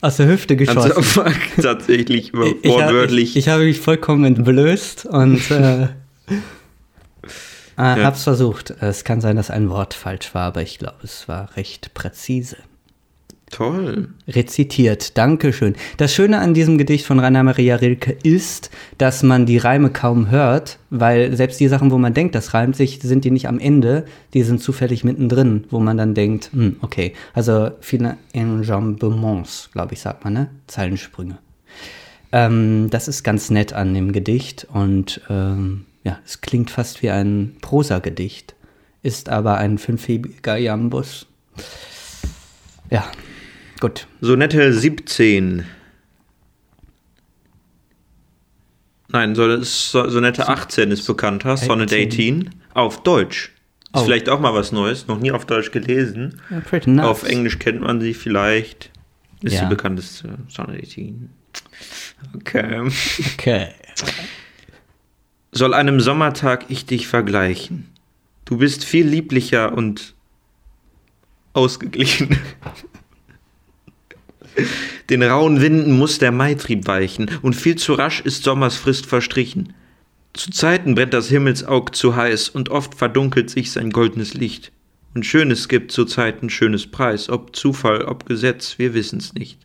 Aus 0.00 0.16
der 0.16 0.28
Hüfte 0.28 0.56
geschossen. 0.56 0.92
also, 0.92 1.24
tatsächlich 1.62 2.30
über, 2.32 2.46
Ich, 2.46 2.64
wortwörtlich. 2.64 3.30
ich, 3.30 3.36
ich 3.36 3.48
habe 3.48 3.64
mich 3.64 3.80
vollkommen 3.80 4.24
entblößt 4.24 5.06
und 5.06 5.50
äh, 5.50 5.82
äh, 5.82 5.88
hab's 7.76 8.24
versucht. 8.24 8.70
Es 8.80 9.04
kann 9.04 9.20
sein, 9.20 9.36
dass 9.36 9.50
ein 9.50 9.68
Wort 9.70 9.94
falsch 9.94 10.34
war, 10.34 10.44
aber 10.44 10.62
ich 10.62 10.78
glaube, 10.78 10.98
es 11.02 11.28
war 11.28 11.56
recht 11.56 11.94
präzise. 11.94 12.56
Toll. 13.52 14.08
Rezitiert, 14.26 15.18
Dankeschön. 15.18 15.74
Das 15.98 16.14
Schöne 16.14 16.38
an 16.38 16.54
diesem 16.54 16.78
Gedicht 16.78 17.04
von 17.04 17.20
Rainer 17.20 17.42
Maria 17.42 17.76
Rilke 17.76 18.16
ist, 18.22 18.70
dass 18.96 19.22
man 19.22 19.44
die 19.44 19.58
Reime 19.58 19.90
kaum 19.90 20.30
hört, 20.30 20.78
weil 20.88 21.36
selbst 21.36 21.60
die 21.60 21.68
Sachen, 21.68 21.90
wo 21.90 21.98
man 21.98 22.14
denkt, 22.14 22.34
das 22.34 22.54
reimt 22.54 22.76
sich, 22.76 23.00
sind 23.02 23.26
die 23.26 23.30
nicht 23.30 23.48
am 23.48 23.58
Ende, 23.58 24.06
die 24.32 24.42
sind 24.42 24.62
zufällig 24.62 25.04
mittendrin, 25.04 25.64
wo 25.68 25.80
man 25.80 25.98
dann 25.98 26.14
denkt, 26.14 26.50
hm, 26.54 26.76
okay. 26.80 27.12
Also 27.34 27.72
viele 27.80 28.16
Enjambements, 28.32 29.68
glaube 29.70 29.92
ich, 29.92 30.00
sagt 30.00 30.24
man, 30.24 30.32
ne? 30.32 30.50
Zeilensprünge. 30.66 31.36
Ähm, 32.32 32.88
das 32.88 33.06
ist 33.06 33.22
ganz 33.22 33.50
nett 33.50 33.74
an 33.74 33.92
dem 33.92 34.12
Gedicht 34.12 34.66
und 34.72 35.20
ähm, 35.28 35.84
ja, 36.04 36.18
es 36.24 36.40
klingt 36.40 36.70
fast 36.70 37.02
wie 37.02 37.10
ein 37.10 37.56
Prosagedicht, 37.60 38.54
ist 39.02 39.28
aber 39.28 39.58
ein 39.58 39.76
fünfhebiger 39.76 40.56
Jambus. 40.56 41.26
Ja, 42.88 43.04
gut. 43.82 44.06
Sonette 44.20 44.72
17. 44.72 45.64
Nein, 49.08 49.34
so- 49.34 49.62
so- 49.62 50.08
Sonette 50.08 50.48
18 50.48 50.90
ist 50.90 51.06
bekannter. 51.06 51.56
Sonnet 51.56 51.92
18 51.92 52.50
auf 52.74 53.02
Deutsch. 53.02 53.52
Ist 53.94 54.00
Oh. 54.00 54.04
vielleicht 54.04 54.28
auch 54.30 54.40
mal 54.40 54.54
was 54.54 54.72
Neues. 54.72 55.06
Noch 55.06 55.18
nie 55.18 55.32
auf 55.32 55.44
Deutsch 55.44 55.70
gelesen. 55.70 56.40
Nice. 56.86 57.04
Auf 57.04 57.24
Englisch 57.24 57.58
kennt 57.58 57.82
man 57.82 58.00
sie 58.00 58.14
vielleicht. 58.14 58.90
Ist 59.42 59.54
Ja. 59.54 59.64
die 59.64 59.68
bekannteste 59.68 60.38
Sonnet 60.48 60.82
18. 60.82 61.28
Okay. 62.34 62.90
Okay. 63.34 63.68
Soll 65.50 65.74
einem 65.74 66.00
Sommertag 66.00 66.66
ich 66.70 66.86
dich 66.86 67.06
vergleichen? 67.06 67.88
Du 68.46 68.56
bist 68.56 68.84
viel 68.84 69.06
lieblicher 69.06 69.72
und 69.74 70.14
ausgeglichen. 71.52 72.38
Den 75.10 75.22
rauen 75.22 75.60
Winden 75.60 75.92
muss 75.92 76.18
der 76.18 76.32
Maitrieb 76.32 76.86
weichen, 76.86 77.30
und 77.42 77.56
viel 77.56 77.76
zu 77.76 77.94
rasch 77.94 78.20
ist 78.20 78.44
Sommers 78.44 78.76
Frist 78.76 79.06
verstrichen. 79.06 79.74
Zu 80.34 80.50
Zeiten 80.50 80.94
brennt 80.94 81.14
das 81.14 81.28
Himmelsaug 81.28 81.94
zu 81.94 82.16
heiß, 82.16 82.48
und 82.50 82.70
oft 82.70 82.94
verdunkelt 82.94 83.50
sich 83.50 83.70
sein 83.70 83.90
goldenes 83.90 84.34
Licht. 84.34 84.72
Und 85.14 85.26
Schönes 85.26 85.68
gibt 85.68 85.92
zu 85.92 86.04
Zeiten 86.06 86.48
schönes 86.48 86.86
Preis, 86.86 87.28
ob 87.28 87.54
Zufall, 87.54 88.02
ob 88.04 88.24
Gesetz, 88.24 88.78
wir 88.78 88.94
wissen's 88.94 89.34
nicht. 89.34 89.58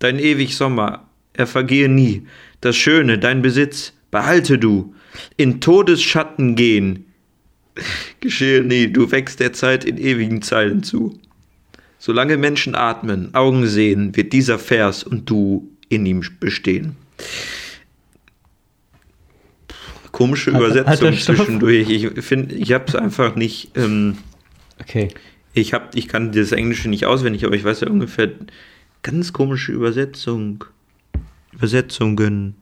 Dein 0.00 0.18
ewig 0.18 0.56
Sommer, 0.56 1.08
er 1.32 1.46
vergehe 1.46 1.88
nie, 1.88 2.26
das 2.60 2.76
Schöne, 2.76 3.18
dein 3.18 3.42
Besitz, 3.42 3.92
behalte 4.10 4.58
du, 4.58 4.94
in 5.36 5.60
Todesschatten 5.60 6.56
gehen. 6.56 7.06
Geschehe 8.20 8.62
nie, 8.62 8.92
du 8.92 9.10
wächst 9.10 9.40
der 9.40 9.52
Zeit 9.52 9.84
in 9.84 9.98
ewigen 9.98 10.42
Zeilen 10.42 10.82
zu. 10.82 11.18
Solange 12.06 12.36
Menschen 12.36 12.74
atmen, 12.74 13.32
Augen 13.32 13.66
sehen, 13.66 14.14
wird 14.14 14.34
dieser 14.34 14.58
Vers 14.58 15.04
und 15.04 15.30
du 15.30 15.70
in 15.88 16.04
ihm 16.04 16.22
bestehen. 16.38 16.96
Komische 20.12 20.52
Hat- 20.52 20.60
hat 20.60 20.66
Übersetzung 20.66 21.06
er 21.08 21.12
Stoff? 21.14 21.36
zwischendurch. 21.36 21.88
Ich 21.88 22.22
finde, 22.22 22.54
ich 22.56 22.72
habe 22.74 22.84
es 22.88 22.94
einfach 22.94 23.36
nicht. 23.36 23.70
Ähm, 23.74 24.18
Okay. 24.82 25.08
ich, 25.54 25.72
hab, 25.72 25.96
ich 25.96 26.06
kann 26.08 26.30
das 26.32 26.52
Englische 26.52 26.90
nicht 26.90 27.06
auswendig, 27.06 27.46
aber 27.46 27.54
ich 27.56 27.64
weiß 27.64 27.80
ja 27.80 27.88
ungefähr 27.88 28.30
ganz 29.02 29.32
komische 29.32 29.72
Übersetzung. 29.72 30.64
Übersetzungen. 31.54 32.54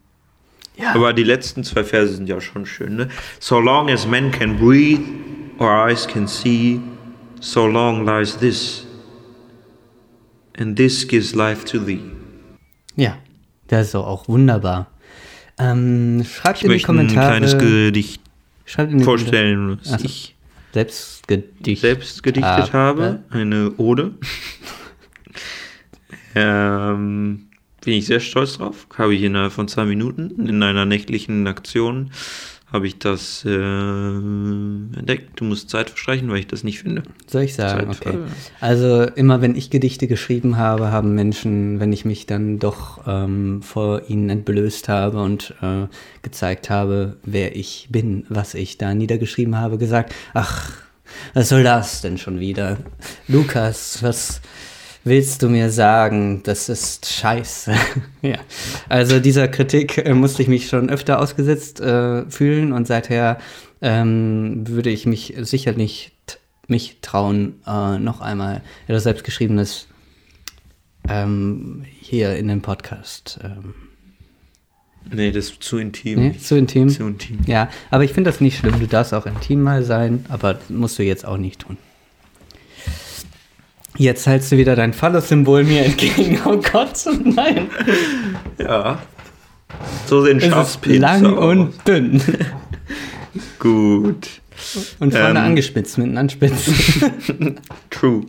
Ja. 0.78 0.94
Aber 0.94 1.12
die 1.12 1.24
letzten 1.24 1.64
zwei 1.64 1.82
Verse 1.82 2.14
sind 2.14 2.28
ja 2.28 2.40
schon 2.40 2.64
schön, 2.64 2.94
ne? 2.94 3.08
So 3.40 3.58
long 3.58 3.90
as 3.90 4.06
men 4.06 4.30
can 4.30 4.56
breathe, 4.56 5.02
or 5.58 5.68
eyes 5.88 6.06
can 6.06 6.28
see, 6.28 6.78
so 7.40 7.66
long 7.66 8.06
lies 8.06 8.38
this. 8.38 8.86
And 10.58 10.76
this 10.76 11.06
gives 11.06 11.34
life 11.34 11.64
to 11.66 11.78
thee. 11.78 12.00
Ja, 12.96 13.18
das 13.68 13.86
ist 13.86 13.94
doch 13.94 14.06
auch 14.06 14.28
wunderbar. 14.28 14.90
Ähm, 15.58 16.24
schreibt 16.24 16.58
Ich 16.58 16.64
in 16.64 16.68
die 16.68 16.74
möchte 16.74 16.92
ein 16.92 16.96
Kommentare. 16.96 17.28
kleines 17.30 17.58
Gedicht 17.58 18.20
schreibt 18.64 18.92
in 18.92 18.98
die 18.98 19.04
vorstellen, 19.04 19.78
was 19.80 19.92
Ach 19.94 19.98
so. 19.98 20.04
ich 20.04 20.34
Selbstgedicht. 20.72 21.82
selbst 21.82 22.22
gedichtet 22.22 22.72
habe. 22.72 23.22
Eine 23.30 23.72
Ode. 23.76 24.12
ähm, 26.34 27.48
bin 27.84 27.94
ich 27.94 28.06
sehr 28.06 28.20
stolz 28.20 28.58
drauf. 28.58 28.86
Habe 28.96 29.14
ich 29.14 29.22
innerhalb 29.22 29.52
von 29.52 29.68
zwei 29.68 29.84
Minuten 29.84 30.48
in 30.48 30.62
einer 30.62 30.86
nächtlichen 30.86 31.46
Aktion 31.46 32.10
habe 32.72 32.86
ich 32.86 32.98
das 32.98 33.44
äh, 33.44 33.50
entdeckt. 33.50 35.38
Du 35.38 35.44
musst 35.44 35.68
Zeit 35.68 35.90
verstreichen, 35.90 36.30
weil 36.30 36.38
ich 36.38 36.46
das 36.46 36.64
nicht 36.64 36.80
finde. 36.80 37.02
Soll 37.26 37.42
ich 37.42 37.54
sagen? 37.54 37.92
Zeit, 37.92 38.06
Okay. 38.06 38.18
Also 38.60 39.02
immer 39.02 39.42
wenn 39.42 39.54
ich 39.54 39.68
Gedichte 39.68 40.08
geschrieben 40.08 40.56
habe, 40.56 40.90
haben 40.90 41.14
Menschen, 41.14 41.80
wenn 41.80 41.92
ich 41.92 42.04
mich 42.06 42.26
dann 42.26 42.58
doch 42.58 43.02
ähm, 43.06 43.60
vor 43.62 44.08
ihnen 44.08 44.30
entblößt 44.30 44.88
habe 44.88 45.22
und 45.22 45.54
äh, 45.60 45.86
gezeigt 46.22 46.70
habe, 46.70 47.18
wer 47.24 47.54
ich 47.56 47.88
bin, 47.90 48.24
was 48.30 48.54
ich 48.54 48.78
da 48.78 48.94
niedergeschrieben 48.94 49.56
habe, 49.58 49.76
gesagt, 49.76 50.14
ach, 50.32 50.72
was 51.34 51.50
soll 51.50 51.62
das 51.62 52.00
denn 52.00 52.16
schon 52.16 52.40
wieder? 52.40 52.78
Lukas, 53.28 54.02
was 54.02 54.40
willst 55.04 55.42
du 55.42 55.48
mir 55.48 55.70
sagen? 55.70 56.42
Das 56.44 56.68
ist 56.68 57.06
scheiße. 57.06 57.74
ja. 58.22 58.38
Also 58.88 59.20
dieser 59.20 59.48
Kritik 59.48 59.98
äh, 59.98 60.14
musste 60.14 60.42
ich 60.42 60.48
mich 60.48 60.68
schon 60.68 60.90
öfter 60.90 61.20
ausgesetzt 61.20 61.80
äh, 61.80 62.28
fühlen 62.30 62.72
und 62.72 62.86
seither 62.86 63.38
ähm, 63.80 64.66
würde 64.68 64.90
ich 64.90 65.06
mich 65.06 65.34
sicher 65.38 65.72
nicht 65.72 66.12
mich 66.68 66.98
trauen, 67.02 67.60
äh, 67.66 67.98
noch 67.98 68.20
einmal 68.20 68.62
etwas 68.86 69.02
selbstgeschriebenes 69.02 69.88
ähm, 71.08 71.84
hier 72.00 72.36
in 72.36 72.48
dem 72.48 72.62
Podcast. 72.62 73.40
Ähm, 73.42 73.74
Nee, 75.10 75.32
das 75.32 75.46
ist 75.46 75.62
zu 75.64 75.78
intim. 75.78 76.20
nee, 76.20 76.38
zu 76.38 76.56
intim. 76.56 76.88
Zu 76.88 77.04
intim. 77.04 77.40
Ja, 77.46 77.68
aber 77.90 78.04
ich 78.04 78.12
finde 78.12 78.30
das 78.30 78.40
nicht 78.40 78.58
schlimm. 78.58 78.78
Du 78.78 78.86
darfst 78.86 79.12
auch 79.12 79.26
intim 79.26 79.60
mal 79.60 79.82
sein, 79.82 80.24
aber 80.28 80.60
musst 80.68 80.98
du 80.98 81.02
jetzt 81.02 81.26
auch 81.26 81.38
nicht 81.38 81.62
tun. 81.62 81.76
Jetzt 83.98 84.26
hältst 84.26 84.50
du 84.52 84.56
wieder 84.56 84.74
dein 84.74 84.92
Phallus-Symbol 84.92 85.64
mir 85.64 85.84
entgegen. 85.84 86.40
Oh 86.44 86.56
Gott, 86.56 87.04
nein. 87.24 87.68
Ja. 88.58 88.98
So 90.06 90.22
sehen 90.24 90.40
Schafspilze 90.40 91.00
lang 91.00 91.26
aus. 91.26 91.44
und 91.44 91.72
dünn. 91.86 92.20
Gut. 93.58 94.28
Und 94.98 95.12
vorne 95.12 95.30
Ähm. 95.40 95.44
angespitzt 95.46 95.98
mit 95.98 96.08
einem 96.08 96.18
Anspitzen. 96.18 97.56
True. 97.90 98.24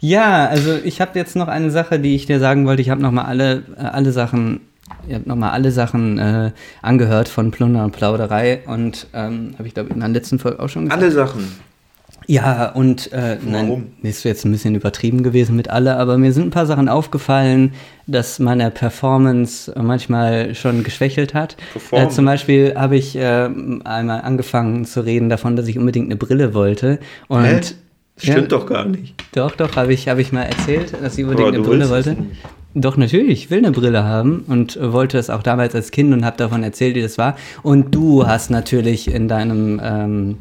Ja, 0.00 0.46
also 0.48 0.74
ich 0.82 1.00
habe 1.00 1.16
jetzt 1.18 1.36
noch 1.36 1.46
eine 1.48 1.70
Sache, 1.70 2.00
die 2.00 2.14
ich 2.16 2.26
dir 2.26 2.40
sagen 2.40 2.66
wollte. 2.66 2.82
Ich 2.82 2.90
habe 2.90 3.00
noch 3.00 3.12
mal 3.12 3.24
alle, 3.24 3.62
äh, 3.76 3.82
alle 3.82 4.10
Sachen, 4.12 4.60
ich 5.08 5.14
habe 5.14 5.28
noch 5.28 5.36
mal 5.36 5.50
alle 5.50 5.70
Sachen 5.72 6.18
äh, 6.18 6.50
angehört 6.82 7.28
von 7.28 7.50
Plunder 7.50 7.84
und 7.84 7.92
Plauderei 7.92 8.60
und 8.66 9.06
ähm, 9.14 9.54
habe 9.58 9.66
ich 9.68 9.74
glaube 9.74 9.90
in 9.92 10.00
der 10.00 10.08
letzten 10.08 10.38
Folge 10.38 10.60
auch 10.60 10.68
schon 10.68 10.84
gesagt. 10.84 11.02
Alle 11.02 11.10
Sachen. 11.12 11.52
Ja, 12.28 12.68
und 12.70 13.12
äh, 13.12 13.36
nein, 13.44 13.66
Warum? 13.68 13.86
das 14.02 14.18
ist 14.18 14.24
jetzt 14.24 14.44
ein 14.44 14.52
bisschen 14.52 14.76
übertrieben 14.76 15.24
gewesen 15.24 15.56
mit 15.56 15.68
alle, 15.70 15.96
aber 15.96 16.18
mir 16.18 16.32
sind 16.32 16.46
ein 16.46 16.50
paar 16.50 16.66
Sachen 16.66 16.88
aufgefallen, 16.88 17.72
dass 18.06 18.38
meine 18.38 18.70
Performance 18.70 19.72
manchmal 19.76 20.54
schon 20.54 20.84
geschwächelt 20.84 21.34
hat. 21.34 21.54
Äh, 21.54 21.72
Performance? 21.72 22.14
zum 22.16 22.24
Beispiel 22.24 22.74
habe 22.76 22.96
ich 22.96 23.16
äh, 23.16 23.48
einmal 23.84 24.20
angefangen 24.20 24.84
zu 24.84 25.00
reden 25.04 25.30
davon, 25.30 25.56
dass 25.56 25.66
ich 25.66 25.78
unbedingt 25.78 26.06
eine 26.06 26.16
Brille 26.16 26.54
wollte. 26.54 27.00
Und 27.26 27.44
Hä? 27.44 27.60
Stimmt 28.18 28.36
Ja. 28.38 28.46
doch 28.46 28.66
gar 28.66 28.84
nicht. 28.84 29.14
doch, 29.34 29.56
doch, 29.56 29.74
habe 29.74 29.92
ich, 29.92 30.08
hab 30.08 30.18
ich 30.18 30.30
mal 30.32 30.42
erzählt, 30.42 30.92
dass 31.02 31.18
ich 31.18 31.24
unbedingt 31.24 31.48
Aber 31.48 31.56
eine 31.56 31.66
Brille 31.66 31.90
wollte. 31.90 32.16
Doch, 32.74 32.96
natürlich, 32.96 33.44
ich 33.44 33.50
will 33.50 33.58
eine 33.58 33.70
Brille 33.70 34.04
haben 34.04 34.44
und 34.48 34.78
wollte 34.80 35.18
es 35.18 35.28
auch 35.28 35.42
damals 35.42 35.74
als 35.74 35.90
Kind 35.90 36.12
und 36.14 36.24
habe 36.24 36.38
davon 36.38 36.62
erzählt, 36.62 36.94
wie 36.94 37.02
das 37.02 37.18
war. 37.18 37.36
Und 37.62 37.94
du 37.94 38.26
hast 38.26 38.50
natürlich 38.50 39.12
in 39.12 39.28
deinem 39.28 39.80
ähm, 39.82 40.38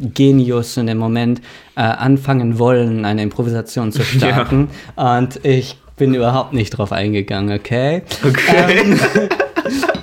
Genius 0.00 0.76
in 0.76 0.86
dem 0.86 0.98
Moment 0.98 1.40
äh, 1.76 1.82
anfangen 1.82 2.58
wollen, 2.58 3.04
eine 3.04 3.22
Improvisation 3.22 3.92
zu 3.92 4.02
starten. 4.04 4.68
Und 4.96 5.44
ich 5.44 5.76
bin 5.96 6.14
überhaupt 6.14 6.52
nicht 6.52 6.70
drauf 6.70 6.90
eingegangen, 6.90 7.56
okay? 7.56 8.02
Okay. 8.24 8.78
Ähm, 8.80 8.98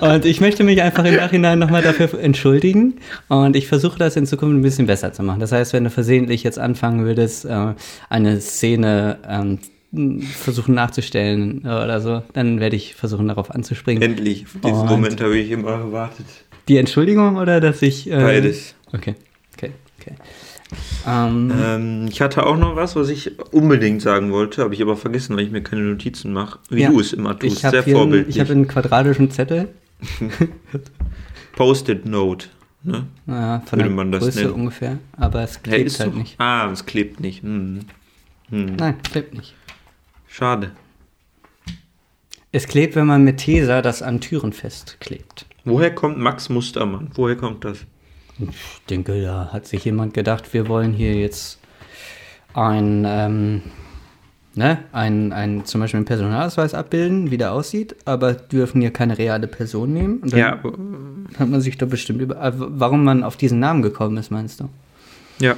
und 0.00 0.24
ich 0.24 0.40
möchte 0.40 0.64
mich 0.64 0.80
einfach 0.82 1.04
im 1.04 1.16
Nachhinein 1.16 1.58
nochmal 1.58 1.82
dafür 1.82 2.18
entschuldigen. 2.20 2.94
Und 3.28 3.56
ich 3.56 3.66
versuche 3.66 3.98
das 3.98 4.16
in 4.16 4.26
Zukunft 4.26 4.56
ein 4.56 4.62
bisschen 4.62 4.86
besser 4.86 5.12
zu 5.12 5.22
machen. 5.22 5.40
Das 5.40 5.52
heißt, 5.52 5.72
wenn 5.72 5.84
du 5.84 5.90
versehentlich 5.90 6.42
jetzt 6.44 6.58
anfangen 6.58 7.04
würdest, 7.04 7.44
äh, 7.44 7.74
eine 8.08 8.40
Szene 8.40 9.18
ähm, 9.28 9.58
versuchen 10.32 10.74
nachzustellen 10.74 11.60
oder 11.60 12.00
so, 12.00 12.22
dann 12.32 12.60
werde 12.60 12.76
ich 12.76 12.94
versuchen, 12.94 13.28
darauf 13.28 13.50
anzuspringen. 13.50 14.02
Endlich. 14.02 14.44
Auf 14.46 14.60
diesen 14.62 14.80
Und- 14.82 14.88
Moment 14.88 15.20
habe 15.20 15.36
ich 15.38 15.50
immer 15.50 15.78
gewartet. 15.78 16.26
Die 16.68 16.76
Entschuldigung 16.78 17.36
oder 17.36 17.60
dass 17.60 17.82
ich. 17.82 18.10
Äh, 18.10 18.16
Beides. 18.16 18.74
Okay, 18.92 19.14
okay, 19.56 19.72
okay. 20.00 20.14
Ähm, 21.06 21.52
Ähm, 21.62 22.06
ich 22.10 22.20
hatte 22.22 22.46
auch 22.46 22.56
noch 22.56 22.76
was, 22.76 22.96
was 22.96 23.08
ich 23.10 23.32
unbedingt 23.52 24.00
sagen 24.00 24.30
wollte, 24.32 24.62
habe 24.62 24.72
ich 24.74 24.80
aber 24.80 24.96
vergessen, 24.96 25.36
weil 25.36 25.44
ich 25.44 25.50
mir 25.50 25.62
keine 25.62 25.82
Notizen 25.82 26.32
mache. 26.32 26.58
Wie 26.70 26.82
ja. 26.82 26.90
du 26.90 27.00
es 27.00 27.12
immer 27.12 27.38
tust. 27.38 27.58
Sehr 27.58 27.70
hier 27.70 27.82
einen, 27.82 27.94
vorbildlich. 27.94 28.36
ich 28.36 28.40
habe 28.40 28.52
einen 28.52 28.68
quadratischen 28.68 29.30
Zettel, 29.30 29.68
Post-it-Note. 31.56 32.46
Ne? 32.84 33.06
äh, 33.28 33.60
von 33.66 33.78
Würde 33.78 33.90
man 33.90 34.10
das 34.10 34.24
Größe 34.24 34.40
nennen. 34.40 34.52
ungefähr, 34.54 34.98
aber 35.16 35.42
es 35.42 35.62
klebt 35.62 35.86
ist 35.86 36.00
halt 36.00 36.12
doch- 36.12 36.16
nicht. 36.18 36.34
Ah, 36.40 36.68
es 36.72 36.84
klebt 36.86 37.20
nicht. 37.20 37.42
Hm. 37.42 37.80
Hm. 38.48 38.76
Nein, 38.76 38.96
klebt 39.02 39.34
nicht. 39.34 39.54
Schade. 40.32 40.72
Es 42.52 42.66
klebt, 42.66 42.96
wenn 42.96 43.06
man 43.06 43.22
mit 43.22 43.36
Tesa 43.36 43.82
das 43.82 44.00
an 44.00 44.22
Türen 44.22 44.54
festklebt. 44.54 45.44
Woher 45.66 45.94
kommt 45.94 46.16
Max 46.18 46.48
Mustermann? 46.48 47.10
Woher 47.14 47.36
kommt 47.36 47.66
das? 47.66 47.80
Ich 48.38 48.80
denke, 48.88 49.22
da 49.22 49.50
hat 49.52 49.66
sich 49.66 49.84
jemand 49.84 50.14
gedacht, 50.14 50.54
wir 50.54 50.68
wollen 50.68 50.94
hier 50.94 51.14
jetzt 51.14 51.58
ein, 52.54 53.04
ähm, 53.06 53.60
ne, 54.54 54.78
ein, 54.92 55.34
ein, 55.34 55.66
zum 55.66 55.82
Beispiel 55.82 55.98
einen 55.98 56.06
Personalausweis 56.06 56.72
abbilden, 56.72 57.30
wie 57.30 57.36
der 57.36 57.52
aussieht, 57.52 57.94
aber 58.06 58.32
dürfen 58.32 58.80
hier 58.80 58.90
keine 58.90 59.18
reale 59.18 59.48
Person 59.48 59.92
nehmen. 59.92 60.20
Und 60.20 60.32
dann 60.32 60.40
Ja, 60.40 60.62
hat 61.38 61.48
man 61.50 61.60
sich 61.60 61.76
doch 61.76 61.88
bestimmt 61.88 62.22
über, 62.22 62.42
äh, 62.42 62.52
warum 62.56 63.04
man 63.04 63.22
auf 63.22 63.36
diesen 63.36 63.60
Namen 63.60 63.82
gekommen 63.82 64.16
ist, 64.16 64.30
meinst 64.30 64.60
du? 64.60 64.70
ja. 65.40 65.56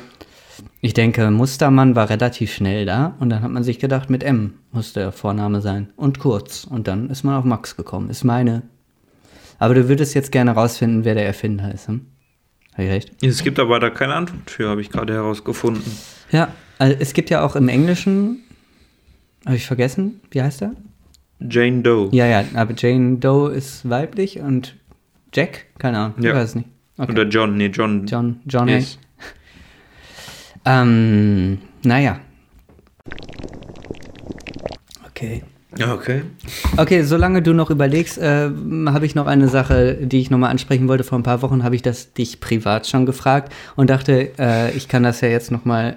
Ich 0.80 0.94
denke, 0.94 1.30
Mustermann 1.30 1.96
war 1.96 2.10
relativ 2.10 2.52
schnell 2.52 2.84
da 2.86 3.14
und 3.20 3.30
dann 3.30 3.42
hat 3.42 3.50
man 3.50 3.62
sich 3.64 3.78
gedacht, 3.78 4.10
mit 4.10 4.22
M 4.22 4.54
muss 4.72 4.92
der 4.92 5.12
Vorname 5.12 5.60
sein 5.60 5.88
und 5.96 6.18
kurz. 6.18 6.64
Und 6.64 6.86
dann 6.88 7.10
ist 7.10 7.24
man 7.24 7.34
auf 7.36 7.44
Max 7.44 7.76
gekommen. 7.76 8.10
Ist 8.10 8.24
meine. 8.24 8.62
Aber 9.58 9.74
du 9.74 9.88
würdest 9.88 10.14
jetzt 10.14 10.32
gerne 10.32 10.52
rausfinden, 10.52 11.04
wer 11.04 11.14
der 11.14 11.26
Erfinder 11.26 11.72
ist, 11.72 11.88
hm? 11.88 12.06
Habe 12.74 12.84
ich 12.84 12.90
recht? 12.90 13.24
Es 13.24 13.42
gibt 13.44 13.58
aber 13.60 13.78
da 13.78 13.88
keine 13.90 14.14
Antwort 14.14 14.50
für, 14.50 14.68
habe 14.68 14.80
ich 14.80 14.90
gerade 14.90 15.12
herausgefunden. 15.14 15.82
Ja, 16.32 16.48
also 16.78 16.96
es 16.98 17.12
gibt 17.14 17.30
ja 17.30 17.44
auch 17.44 17.54
im 17.56 17.68
Englischen, 17.68 18.40
habe 19.46 19.56
ich 19.56 19.66
vergessen, 19.66 20.20
wie 20.32 20.42
heißt 20.42 20.62
er? 20.62 20.72
Jane 21.38 21.82
Doe. 21.82 22.08
Ja, 22.12 22.26
ja, 22.26 22.44
aber 22.54 22.74
Jane 22.76 23.18
Doe 23.18 23.52
ist 23.52 23.88
weiblich 23.88 24.40
und 24.40 24.76
Jack, 25.32 25.66
keine 25.78 25.98
Ahnung, 25.98 26.14
ich 26.18 26.24
Ja. 26.24 26.34
weiß 26.34 26.50
es 26.50 26.54
nicht. 26.56 26.68
Okay. 26.98 27.12
Oder 27.12 27.24
John, 27.24 27.56
nee, 27.56 27.66
John. 27.66 28.06
John, 28.06 28.40
John 28.46 28.68
Yes. 28.68 28.98
Ähm, 30.64 31.58
naja. 31.82 32.20
Okay. 35.08 35.42
Ja, 35.76 35.92
okay. 35.92 36.22
Okay, 36.76 37.02
solange 37.02 37.42
du 37.42 37.52
noch 37.52 37.70
überlegst, 37.70 38.18
äh, 38.18 38.50
habe 38.86 39.06
ich 39.06 39.14
noch 39.14 39.26
eine 39.26 39.48
Sache, 39.48 39.94
die 40.00 40.20
ich 40.20 40.30
nochmal 40.30 40.50
ansprechen 40.50 40.88
wollte. 40.88 41.04
Vor 41.04 41.18
ein 41.18 41.24
paar 41.24 41.42
Wochen 41.42 41.64
habe 41.64 41.74
ich 41.74 41.82
das 41.82 42.12
dich 42.12 42.40
privat 42.40 42.86
schon 42.86 43.06
gefragt 43.06 43.52
und 43.74 43.90
dachte, 43.90 44.30
äh, 44.38 44.70
ich 44.72 44.88
kann 44.88 45.02
das 45.02 45.20
ja 45.20 45.28
jetzt 45.28 45.50
nochmal, 45.50 45.96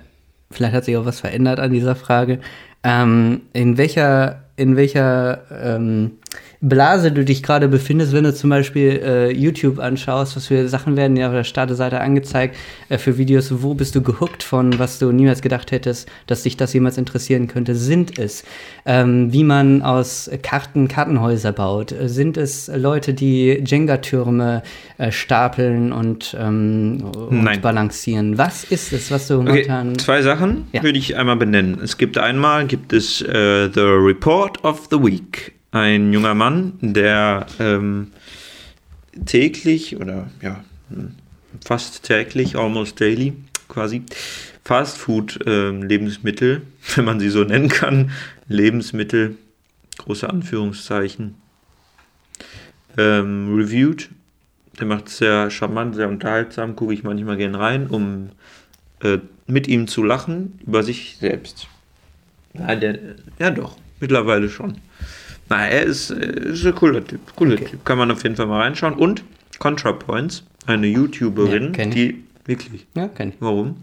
vielleicht 0.50 0.74
hat 0.74 0.86
sich 0.86 0.98
auch 0.98 1.06
was 1.06 1.20
verändert 1.20 1.60
an 1.60 1.72
dieser 1.72 1.96
Frage. 1.96 2.40
Ähm, 2.84 3.42
in 3.54 3.78
welcher, 3.78 4.44
in 4.56 4.76
welcher 4.76 5.42
ähm, 5.52 6.14
Blase 6.60 7.12
du 7.12 7.23
dich 7.23 7.43
gerade 7.43 7.67
befindest, 7.67 8.13
wenn 8.13 8.23
du 8.23 8.34
zum 8.34 8.50
Beispiel 8.50 9.02
äh, 9.04 9.32
YouTube 9.32 9.78
anschaust, 9.80 10.36
was 10.36 10.47
für 10.47 10.67
Sachen 10.67 10.97
werden 10.97 11.15
dir 11.15 11.28
auf 11.28 11.34
der 11.34 11.43
Startseite 11.43 12.02
angezeigt, 12.02 12.56
äh, 12.89 12.97
für 12.97 13.17
Videos, 13.17 13.62
wo 13.62 13.76
bist 13.76 13.93
du 13.95 14.02
gehuckt 14.02 14.41
von, 14.41 14.80
was 14.80 14.97
du 14.97 15.12
niemals 15.12 15.41
gedacht 15.41 15.71
hättest, 15.71 16.10
dass 16.26 16.43
dich 16.43 16.58
das 16.58 16.73
jemals 16.73 16.97
interessieren 16.97 17.47
könnte, 17.47 17.76
sind 17.76 18.17
es, 18.17 18.43
ähm, 18.86 19.32
wie 19.32 19.43
man 19.43 19.84
aus 19.84 20.30
Karten 20.41 20.88
Kartenhäuser 20.88 21.52
baut, 21.52 21.93
sind 22.06 22.38
es 22.38 22.71
Leute, 22.73 23.13
die 23.13 23.62
Jenga-Türme 23.65 24.63
äh, 24.97 25.12
stapeln 25.12 25.91
und, 25.93 26.36
ähm, 26.39 27.04
und 27.13 27.62
balancieren, 27.62 28.38
was 28.38 28.63
ist 28.63 28.93
es, 28.93 29.12
was 29.12 29.28
du 29.28 29.36
Okay, 29.36 29.45
momentan... 29.45 30.00
zwei 30.00 30.21
Sachen 30.21 30.67
Ja. 30.71 30.82
würde 30.82 30.97
ich 30.97 31.15
einmal 31.15 31.36
benennen. 31.36 31.80
Es 31.84 31.97
gibt 31.97 32.17
einmal, 32.17 32.65
gibt 32.65 32.93
es 32.93 33.21
äh, 33.21 33.69
The 33.71 33.82
Report 33.82 34.63
of 34.63 34.88
the 34.89 34.97
Week. 34.97 35.57
Ein 35.72 36.14
junger 36.14 36.34
Mann, 36.34 36.74
der 36.82 37.46
ähm, 37.60 38.12
täglich 39.26 39.98
oder 39.98 40.30
ja, 40.42 40.64
fast 41.64 42.04
täglich, 42.04 42.56
almost 42.56 43.00
daily 43.02 43.34
quasi, 43.68 44.04
Fastfood-Lebensmittel, 44.64 46.62
wenn 46.96 47.06
man 47.06 47.20
sie 47.20 47.30
so 47.30 47.44
nennen 47.44 47.70
kann, 47.70 48.12
Lebensmittel, 48.48 49.38
große 49.98 50.30
Anführungszeichen, 50.30 51.36
ähm, 52.98 53.54
reviewed. 53.56 54.10
Der 54.80 54.86
macht 54.86 55.08
es 55.08 55.18
sehr 55.18 55.50
charmant, 55.50 55.96
sehr 55.96 56.08
unterhaltsam, 56.08 56.76
gucke 56.76 56.94
ich 56.94 57.04
manchmal 57.04 57.38
gern 57.38 57.56
rein, 57.56 57.88
um 57.88 58.30
äh, 59.02 59.18
mit 59.48 59.68
ihm 59.68 59.88
zu 59.88 60.04
lachen 60.04 60.60
über 60.65 60.84
sich 60.84 61.18
selbst. 61.20 61.68
Ja, 62.54 62.76
der, 62.76 63.00
ja 63.40 63.50
doch, 63.50 63.78
mittlerweile 64.00 64.50
schon. 64.50 64.78
Na, 65.50 65.65
er 65.67 65.83
ist, 65.83 66.12
äh, 66.12 66.52
ist 66.52 66.65
ein 66.65 66.75
cooler 66.75 67.06
Typ. 67.06 67.19
Cooler 67.35 67.56
Typ. 67.58 67.83
Kann 67.85 67.98
man 67.98 68.12
auf 68.12 68.23
jeden 68.23 68.35
Fall 68.35 68.48
mal 68.48 68.62
reinschauen. 68.62 68.93
Und 68.93 69.23
ContraPoints, 69.60 70.43
eine 70.65 70.87
YouTuberin, 70.87 71.73
Ja, 71.75 71.85
die. 71.85 72.23
Wirklich. 72.45 72.85
Ja, 72.95 73.08
kenn 73.08 73.29
ich. 73.29 73.35
Warum? 73.39 73.75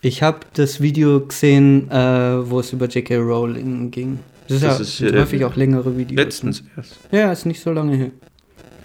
Ich 0.00 0.22
habe 0.22 0.40
das 0.54 0.80
Video 0.80 1.20
gesehen, 1.26 1.90
äh, 1.90 2.50
wo 2.50 2.60
es 2.60 2.72
über 2.72 2.86
J.K. 2.86 3.16
Rowling 3.18 3.90
ging. 3.90 4.18
Das 4.48 4.56
ist 4.56 4.62
Das 4.64 4.76
ja 4.78 4.82
ist, 4.82 4.96
sind 4.98 5.14
äh, 5.14 5.20
häufig 5.20 5.44
auch 5.44 5.54
längere 5.56 5.96
Videos. 5.96 6.16
Letztens 6.16 6.64
erst. 6.76 6.98
Ja, 7.12 7.30
ist 7.32 7.46
nicht 7.46 7.60
so 7.60 7.70
lange 7.72 7.96
her. 7.96 8.10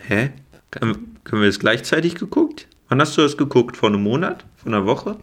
Hä? 0.07 0.29
Können 0.71 1.17
können 1.23 1.41
wir 1.41 1.49
das 1.49 1.59
gleichzeitig 1.59 2.15
geguckt? 2.15 2.67
Wann 2.87 3.01
hast 3.01 3.17
du 3.17 3.21
das 3.21 3.35
geguckt? 3.35 3.75
Vor 3.75 3.89
einem 3.89 4.03
Monat? 4.03 4.45
Vor 4.57 4.71
einer 4.71 4.85
Woche? 4.85 5.17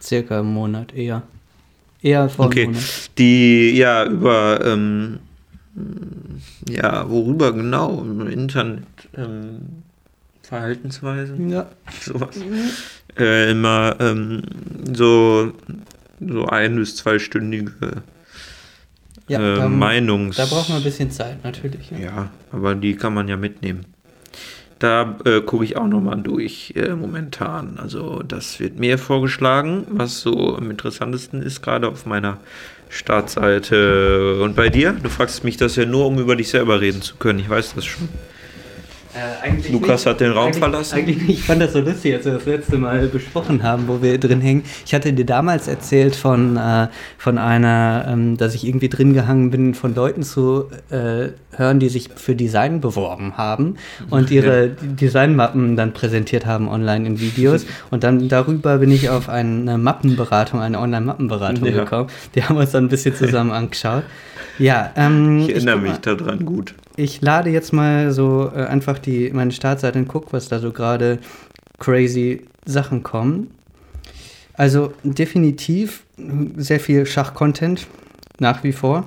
Circa 0.00 0.40
einen 0.40 0.52
Monat, 0.52 0.94
eher. 0.94 1.22
Eher 2.02 2.28
vor 2.28 2.46
Okay. 2.46 2.64
einem 2.64 2.72
Monat. 2.74 3.10
Die, 3.18 3.76
ja, 3.76 4.04
über, 4.06 4.60
ähm, 4.64 5.18
ja, 6.68 7.08
worüber 7.08 7.52
genau? 7.52 8.00
Im 8.02 8.26
Internet, 8.28 8.84
ähm, 9.16 9.82
Verhaltensweisen? 10.42 11.48
Ja. 11.48 11.66
Sowas. 12.00 12.36
Äh, 13.18 13.52
immer, 13.52 13.96
ähm, 14.00 14.42
so, 14.92 15.52
so 16.20 16.46
ein- 16.46 16.76
bis 16.76 16.96
zweistündige 16.96 18.02
Ja, 19.28 19.40
äh, 19.40 19.56
da, 19.56 19.68
Meinungs... 19.68 20.36
da 20.36 20.46
braucht 20.46 20.68
man 20.68 20.78
ein 20.78 20.84
bisschen 20.84 21.10
Zeit, 21.10 21.42
natürlich. 21.44 21.90
Ja. 21.92 21.98
Ja, 21.98 22.30
aber 22.52 22.74
die 22.74 22.94
kann 22.96 23.14
man 23.14 23.28
ja 23.28 23.36
mitnehmen. 23.36 23.84
Da 24.80 25.18
äh, 25.26 25.40
gucke 25.42 25.64
ich 25.64 25.76
auch 25.76 25.86
nochmal 25.86 26.20
durch 26.22 26.72
äh, 26.74 26.94
momentan. 26.94 27.78
Also 27.78 28.22
das 28.26 28.58
wird 28.60 28.78
mir 28.78 28.96
vorgeschlagen, 28.96 29.86
was 29.90 30.20
so 30.22 30.56
am 30.56 30.70
interessantesten 30.70 31.42
ist, 31.42 31.60
gerade 31.62 31.86
auf 31.86 32.06
meiner 32.06 32.38
Startseite. 32.90 34.42
Und 34.42 34.56
bei 34.56 34.68
dir? 34.68 34.92
Du 34.92 35.08
fragst 35.08 35.44
mich 35.44 35.56
das 35.56 35.76
ja 35.76 35.86
nur, 35.86 36.06
um 36.06 36.18
über 36.18 36.36
dich 36.36 36.50
selber 36.50 36.80
reden 36.80 37.00
zu 37.00 37.16
können. 37.16 37.38
Ich 37.38 37.48
weiß 37.48 37.74
das 37.74 37.86
schon. 37.86 38.08
Äh, 39.12 39.72
Lukas 39.72 40.06
hat 40.06 40.20
den 40.20 40.32
Raum 40.32 40.46
eigentlich, 40.46 40.58
verlassen. 40.58 40.94
Eigentlich 40.94 41.16
nicht. 41.18 41.30
Ich 41.40 41.42
fand 41.44 41.60
das 41.60 41.72
so 41.72 41.80
lustig, 41.80 42.14
als 42.14 42.24
wir 42.26 42.34
das 42.34 42.46
letzte 42.46 42.78
Mal 42.78 43.08
besprochen 43.08 43.62
haben, 43.62 43.88
wo 43.88 44.00
wir 44.02 44.18
drin 44.18 44.40
hängen. 44.40 44.62
Ich 44.86 44.94
hatte 44.94 45.12
dir 45.12 45.24
damals 45.26 45.66
erzählt 45.66 46.14
von, 46.14 46.56
äh, 46.56 46.86
von 47.18 47.36
einer, 47.38 48.06
ähm, 48.08 48.36
dass 48.36 48.54
ich 48.54 48.66
irgendwie 48.66 48.88
drin 48.88 49.12
gehangen 49.12 49.50
bin, 49.50 49.74
von 49.74 49.94
Leuten 49.96 50.22
zu 50.22 50.66
äh, 50.90 51.30
hören, 51.56 51.80
die 51.80 51.88
sich 51.88 52.08
für 52.14 52.36
Design 52.36 52.80
beworben 52.80 53.36
haben 53.36 53.74
und 54.10 54.30
ihre 54.30 54.68
Designmappen 54.68 55.74
dann 55.76 55.92
präsentiert 55.92 56.46
haben 56.46 56.68
online 56.68 57.06
in 57.06 57.20
Videos. 57.20 57.66
Und 57.90 58.04
dann 58.04 58.28
darüber 58.28 58.78
bin 58.78 58.92
ich 58.92 59.10
auf 59.10 59.28
eine 59.28 59.76
Mappenberatung, 59.76 60.60
eine 60.60 60.78
Online-Mappenberatung 60.78 61.66
Ja. 61.66 61.84
gekommen. 61.84 62.08
Die 62.36 62.44
haben 62.44 62.56
uns 62.56 62.70
dann 62.70 62.84
ein 62.84 62.88
bisschen 62.88 63.14
zusammen 63.16 63.50
angeschaut. 63.50 64.04
Ja, 64.58 64.92
ähm, 64.94 65.40
Ich 65.40 65.54
erinnere 65.54 65.76
guck 65.78 65.82
mich 65.88 65.98
daran 65.98 66.44
gut. 66.44 66.74
Ich 67.00 67.20
lade 67.22 67.50
jetzt 67.50 67.72
mal 67.72 68.12
so 68.12 68.50
äh, 68.54 68.64
einfach 68.64 68.98
die, 68.98 69.30
meine 69.30 69.52
Startseite 69.52 69.98
und 69.98 70.08
guck, 70.08 70.32
was 70.32 70.48
da 70.48 70.58
so 70.58 70.72
gerade 70.72 71.18
crazy 71.78 72.42
Sachen 72.66 73.02
kommen. 73.02 73.50
Also 74.54 74.92
definitiv 75.02 76.04
sehr 76.56 76.80
viel 76.80 77.06
Schach-Content, 77.06 77.86
nach 78.38 78.62
wie 78.62 78.72
vor. 78.72 79.06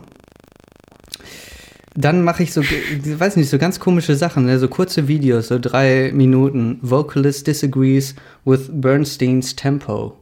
Dann 1.95 2.23
mache 2.23 2.41
ich 2.41 2.53
so, 2.53 2.61
ich 2.61 2.71
weiß 3.19 3.35
nicht, 3.35 3.49
so 3.49 3.59
ganz 3.59 3.79
komische 3.79 4.15
Sachen, 4.15 4.45
ne? 4.45 4.57
so 4.57 4.67
kurze 4.67 5.07
Videos, 5.07 5.49
so 5.49 5.59
drei 5.59 6.11
Minuten. 6.11 6.79
Vocalist 6.81 7.45
disagrees 7.45 8.15
with 8.45 8.69
Bernsteins 8.71 9.55
Tempo. 9.55 10.17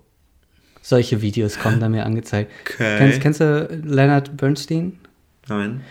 Solche 0.81 1.21
Videos 1.21 1.59
kommen 1.59 1.79
da 1.79 1.87
mir 1.87 2.05
angezeigt. 2.05 2.51
Okay. 2.65 2.97
Kennst, 2.97 3.21
kennst 3.21 3.39
du 3.39 3.81
Leonard 3.85 4.35
Bernstein? 4.35 4.97
Nein. 5.47 5.81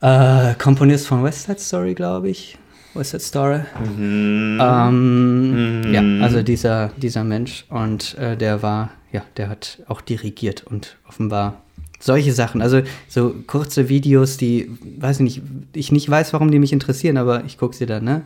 Äh, 0.00 0.54
Komponist 0.54 1.06
von 1.06 1.24
West 1.24 1.44
Side 1.44 1.58
Story, 1.58 1.94
glaube 1.94 2.28
ich. 2.30 2.56
West 2.94 3.10
Side 3.10 3.22
Story. 3.22 3.60
Mhm. 3.96 4.58
Ähm, 4.60 5.82
Mhm. 5.82 5.94
Ja, 5.94 6.02
also 6.24 6.42
dieser, 6.42 6.90
dieser 6.96 7.24
Mensch. 7.24 7.64
Und 7.68 8.16
äh, 8.18 8.36
der 8.36 8.62
war, 8.62 8.90
ja, 9.12 9.22
der 9.36 9.48
hat 9.48 9.78
auch 9.88 10.00
dirigiert 10.00 10.64
und 10.64 10.96
offenbar 11.08 11.62
solche 12.00 12.32
Sachen. 12.32 12.62
Also 12.62 12.82
so 13.08 13.34
kurze 13.46 13.88
Videos, 13.88 14.36
die, 14.36 14.70
weiß 14.98 15.16
ich 15.16 15.22
nicht, 15.22 15.42
ich 15.74 15.90
nicht 15.92 16.08
weiß, 16.08 16.32
warum 16.32 16.50
die 16.50 16.58
mich 16.60 16.72
interessieren, 16.72 17.16
aber 17.16 17.44
ich 17.44 17.58
gucke 17.58 17.74
sie 17.74 17.86
dann, 17.86 18.04
ne? 18.04 18.22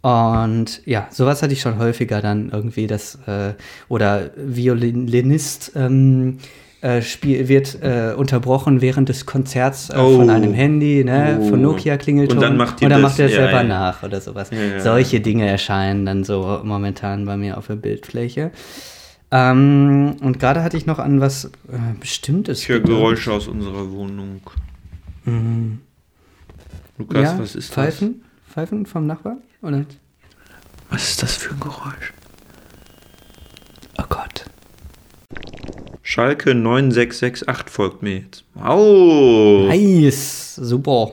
Und 0.00 0.80
ja, 0.86 1.08
sowas 1.10 1.42
hatte 1.42 1.52
ich 1.52 1.60
schon 1.60 1.78
häufiger 1.78 2.20
dann 2.22 2.50
irgendwie, 2.50 2.86
das, 2.86 3.16
äh, 3.26 3.54
oder 3.88 4.30
Violinist 4.36 5.72
ähm, 5.74 6.38
äh, 6.80 7.02
spiel, 7.02 7.48
wird 7.48 7.78
äh, 7.82 8.14
unterbrochen 8.16 8.80
während 8.80 9.08
des 9.08 9.26
Konzerts 9.26 9.90
äh, 9.90 9.94
von 9.94 10.28
Oh. 10.28 10.32
einem 10.32 10.52
Handy, 10.54 11.02
ne? 11.04 11.40
Von 11.48 11.60
Oh. 11.60 11.72
Nokia 11.72 11.96
Klingelton. 11.96 12.36
Und 12.36 12.42
dann 12.42 12.56
macht 12.56 12.82
und 12.82 12.88
dann 12.90 13.02
das, 13.02 13.10
macht 13.12 13.18
er 13.20 13.28
ja, 13.28 13.34
selber 13.36 13.58
ja. 13.58 13.64
nach 13.64 14.02
oder 14.02 14.20
sowas. 14.20 14.50
Ja. 14.50 14.80
Solche 14.80 15.20
Dinge 15.20 15.48
erscheinen 15.48 16.06
dann 16.06 16.24
so 16.24 16.60
momentan 16.62 17.24
bei 17.24 17.36
mir 17.36 17.58
auf 17.58 17.66
der 17.66 17.76
Bildfläche. 17.76 18.52
Ähm, 19.30 20.16
und 20.22 20.38
gerade 20.38 20.62
hatte 20.62 20.76
ich 20.76 20.86
noch 20.86 20.98
an 20.98 21.20
was 21.20 21.46
äh, 21.46 21.48
Bestimmtes. 22.00 22.60
Ich 22.62 22.68
höre. 22.68 22.80
Geräusche 22.80 23.32
aus 23.32 23.48
unserer 23.48 23.90
Wohnung. 23.90 24.40
Lukas, 26.96 27.22
ja, 27.22 27.38
was 27.38 27.54
ist 27.54 27.72
Pfeifen? 27.72 28.22
Pfeifen 28.50 28.86
vom 28.86 29.06
Nachbarn? 29.06 29.38
Oder? 29.62 29.78
das? 29.78 29.96
Was 30.90 31.08
ist 31.10 31.22
das 31.22 31.36
für 31.36 31.52
ein 31.54 31.60
Geräusch? 31.60 32.14
Oh 33.98 34.04
Gott. 34.08 34.46
Schalke 36.10 36.54
9668 36.54 37.68
folgt 37.70 38.02
mir 38.02 38.20
jetzt. 38.20 38.42
Oh! 38.66 39.66
Nice. 39.68 40.54
Super. 40.54 41.12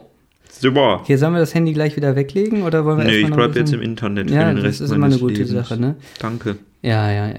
Super. 0.50 1.02
Hier 1.06 1.18
sollen 1.18 1.34
wir 1.34 1.42
das 1.42 1.54
Handy 1.54 1.74
gleich 1.74 1.98
wieder 1.98 2.16
weglegen 2.16 2.64
oder 2.64 2.86
wollen 2.86 3.00
wir 3.00 3.04
Nee, 3.04 3.18
ich 3.18 3.24
noch 3.24 3.32
ein 3.32 3.36
bleib 3.36 3.58
jetzt 3.58 3.74
im 3.74 3.82
Internet 3.82 4.30
Ja, 4.32 4.40
für 4.40 4.46
den 4.46 4.56
das 4.56 4.64
Rest 4.64 4.82
ist 4.82 4.92
immer 4.92 5.00
meines 5.00 5.16
eine 5.18 5.22
gute 5.24 5.44
Lebens. 5.44 5.52
Sache, 5.52 5.78
ne? 5.78 5.96
Danke. 6.20 6.56
Ja, 6.82 7.12
ja, 7.12 7.28
ja, 7.28 7.34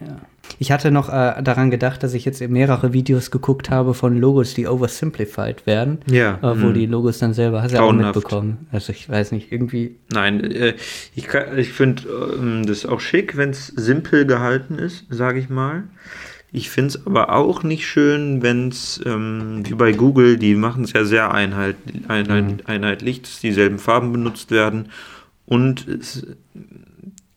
ja. 0.00 0.20
Ich 0.60 0.70
hatte 0.70 0.92
noch 0.92 1.08
äh, 1.08 1.42
daran 1.42 1.72
gedacht, 1.72 2.04
dass 2.04 2.14
ich 2.14 2.24
jetzt 2.24 2.40
mehrere 2.48 2.92
Videos 2.92 3.32
geguckt 3.32 3.70
habe 3.70 3.92
von 3.92 4.16
Logos, 4.16 4.54
die 4.54 4.68
oversimplified 4.68 5.66
werden. 5.66 5.98
Ja, 6.08 6.34
Äh, 6.42 6.62
wo 6.62 6.66
hm. 6.68 6.74
die 6.74 6.86
Logos 6.86 7.18
dann 7.18 7.34
selber, 7.34 7.62
hast 7.62 7.72
du 7.72 7.78
ja 7.78 7.82
auch 7.82 7.92
mitbekommen. 7.92 8.68
Also 8.70 8.92
ich 8.92 9.08
weiß 9.08 9.32
nicht, 9.32 9.50
irgendwie. 9.50 9.96
Nein, 10.12 10.44
äh, 10.48 10.74
ich, 11.16 11.26
kann- 11.26 11.58
ich 11.58 11.72
finde 11.72 12.04
ähm, 12.38 12.66
das 12.66 12.86
auch 12.86 13.00
schick, 13.00 13.36
wenn 13.36 13.50
es 13.50 13.66
simpel 13.66 14.26
gehalten 14.26 14.78
ist, 14.78 15.06
sage 15.10 15.40
ich 15.40 15.48
mal. 15.48 15.82
Ich 16.52 16.70
finde 16.70 16.88
es 16.88 17.06
aber 17.06 17.32
auch 17.32 17.62
nicht 17.62 17.86
schön, 17.86 18.42
wenn 18.42 18.68
es, 18.68 19.00
ähm, 19.06 19.62
wie 19.64 19.74
bei 19.74 19.92
Google, 19.92 20.36
die 20.36 20.54
machen 20.56 20.84
es 20.84 20.92
ja 20.92 21.04
sehr 21.04 21.32
einheit, 21.32 21.76
einheit, 22.08 22.66
einheitlich, 22.66 23.22
dass 23.22 23.40
dieselben 23.40 23.78
Farben 23.78 24.12
benutzt 24.12 24.50
werden. 24.50 24.88
Und 25.46 25.86
es, 25.86 26.26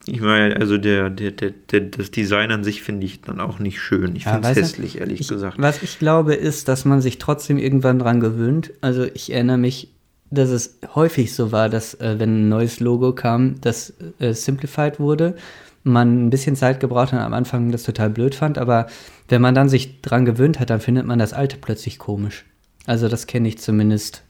ich 0.05 0.20
meine, 0.20 0.57
also 0.57 0.78
der, 0.78 1.09
der, 1.09 1.32
der, 1.32 1.51
der, 1.51 1.82
das 1.82 2.11
Design 2.11 2.51
an 2.51 2.64
sich 2.64 2.82
finde 2.82 3.05
ich 3.05 3.22
dann 3.22 3.39
auch 3.39 3.59
nicht 3.59 3.80
schön. 3.80 4.16
Ich 4.16 4.26
Ja, 4.26 4.34
finde 4.34 4.49
es 4.49 4.57
weißt 4.57 4.57
du, 4.57 4.61
hässlich, 4.64 4.97
ehrlich 4.99 5.22
ich, 5.22 5.28
gesagt. 5.28 5.57
Was 5.59 5.82
ich 5.82 5.99
glaube, 5.99 6.34
ist, 6.34 6.68
dass 6.68 6.84
man 6.84 6.99
sich 7.01 7.20
trotzdem 7.20 7.57
irgendwann 7.57 7.99
dran 7.99 8.20
gewöhnt. 8.20 8.72
Also 8.82 9.05
ich 9.05 9.32
erinnere 9.32 9.57
mich, 9.57 9.89
dass 10.30 10.49
es 10.49 10.80
häufig 10.95 11.34
so 11.34 11.51
war, 11.51 11.70
dass 11.70 11.93
äh, 11.95 12.16
wenn 12.18 12.45
ein 12.45 12.49
neues 12.49 12.80
Logo 12.80 13.14
kam, 13.14 13.61
das 13.61 13.93
äh, 14.20 14.34
simplified 14.34 14.99
wurde, 14.99 15.36
man 15.84 16.25
ein 16.25 16.29
bisschen 16.29 16.55
Zeit 16.55 16.79
gebraucht 16.79 17.11
hat 17.11 17.19
und 17.19 17.25
am 17.25 17.34
Anfang 17.34 17.71
das 17.71 17.84
total 17.84 18.09
blöd 18.09 18.36
fand, 18.36 18.57
aber 18.57 18.88
wenn 19.27 19.41
man 19.41 19.53
dann 19.55 19.69
sich 19.69 20.01
dran 20.01 20.25
gewöhnt 20.25 20.59
hat, 20.59 20.69
dann 20.69 20.79
findet 20.79 21.05
man 21.05 21.19
das 21.19 21.34
alte 21.34 21.57
plötzlich 21.57 21.99
komisch. 21.99 22.45
Also 22.86 23.07
das 23.09 23.27
kenne 23.27 23.47
ich 23.47 23.59
zumindest 23.59 24.23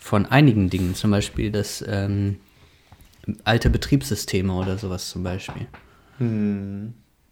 von 0.00 0.26
einigen 0.26 0.70
Dingen, 0.70 0.94
zum 0.94 1.10
Beispiel 1.10 1.50
das 1.50 1.84
ähm, 1.86 2.36
alte 3.44 3.70
Betriebssysteme 3.70 4.52
oder 4.52 4.78
sowas 4.78 5.08
zum 5.08 5.22
Beispiel. 5.22 5.66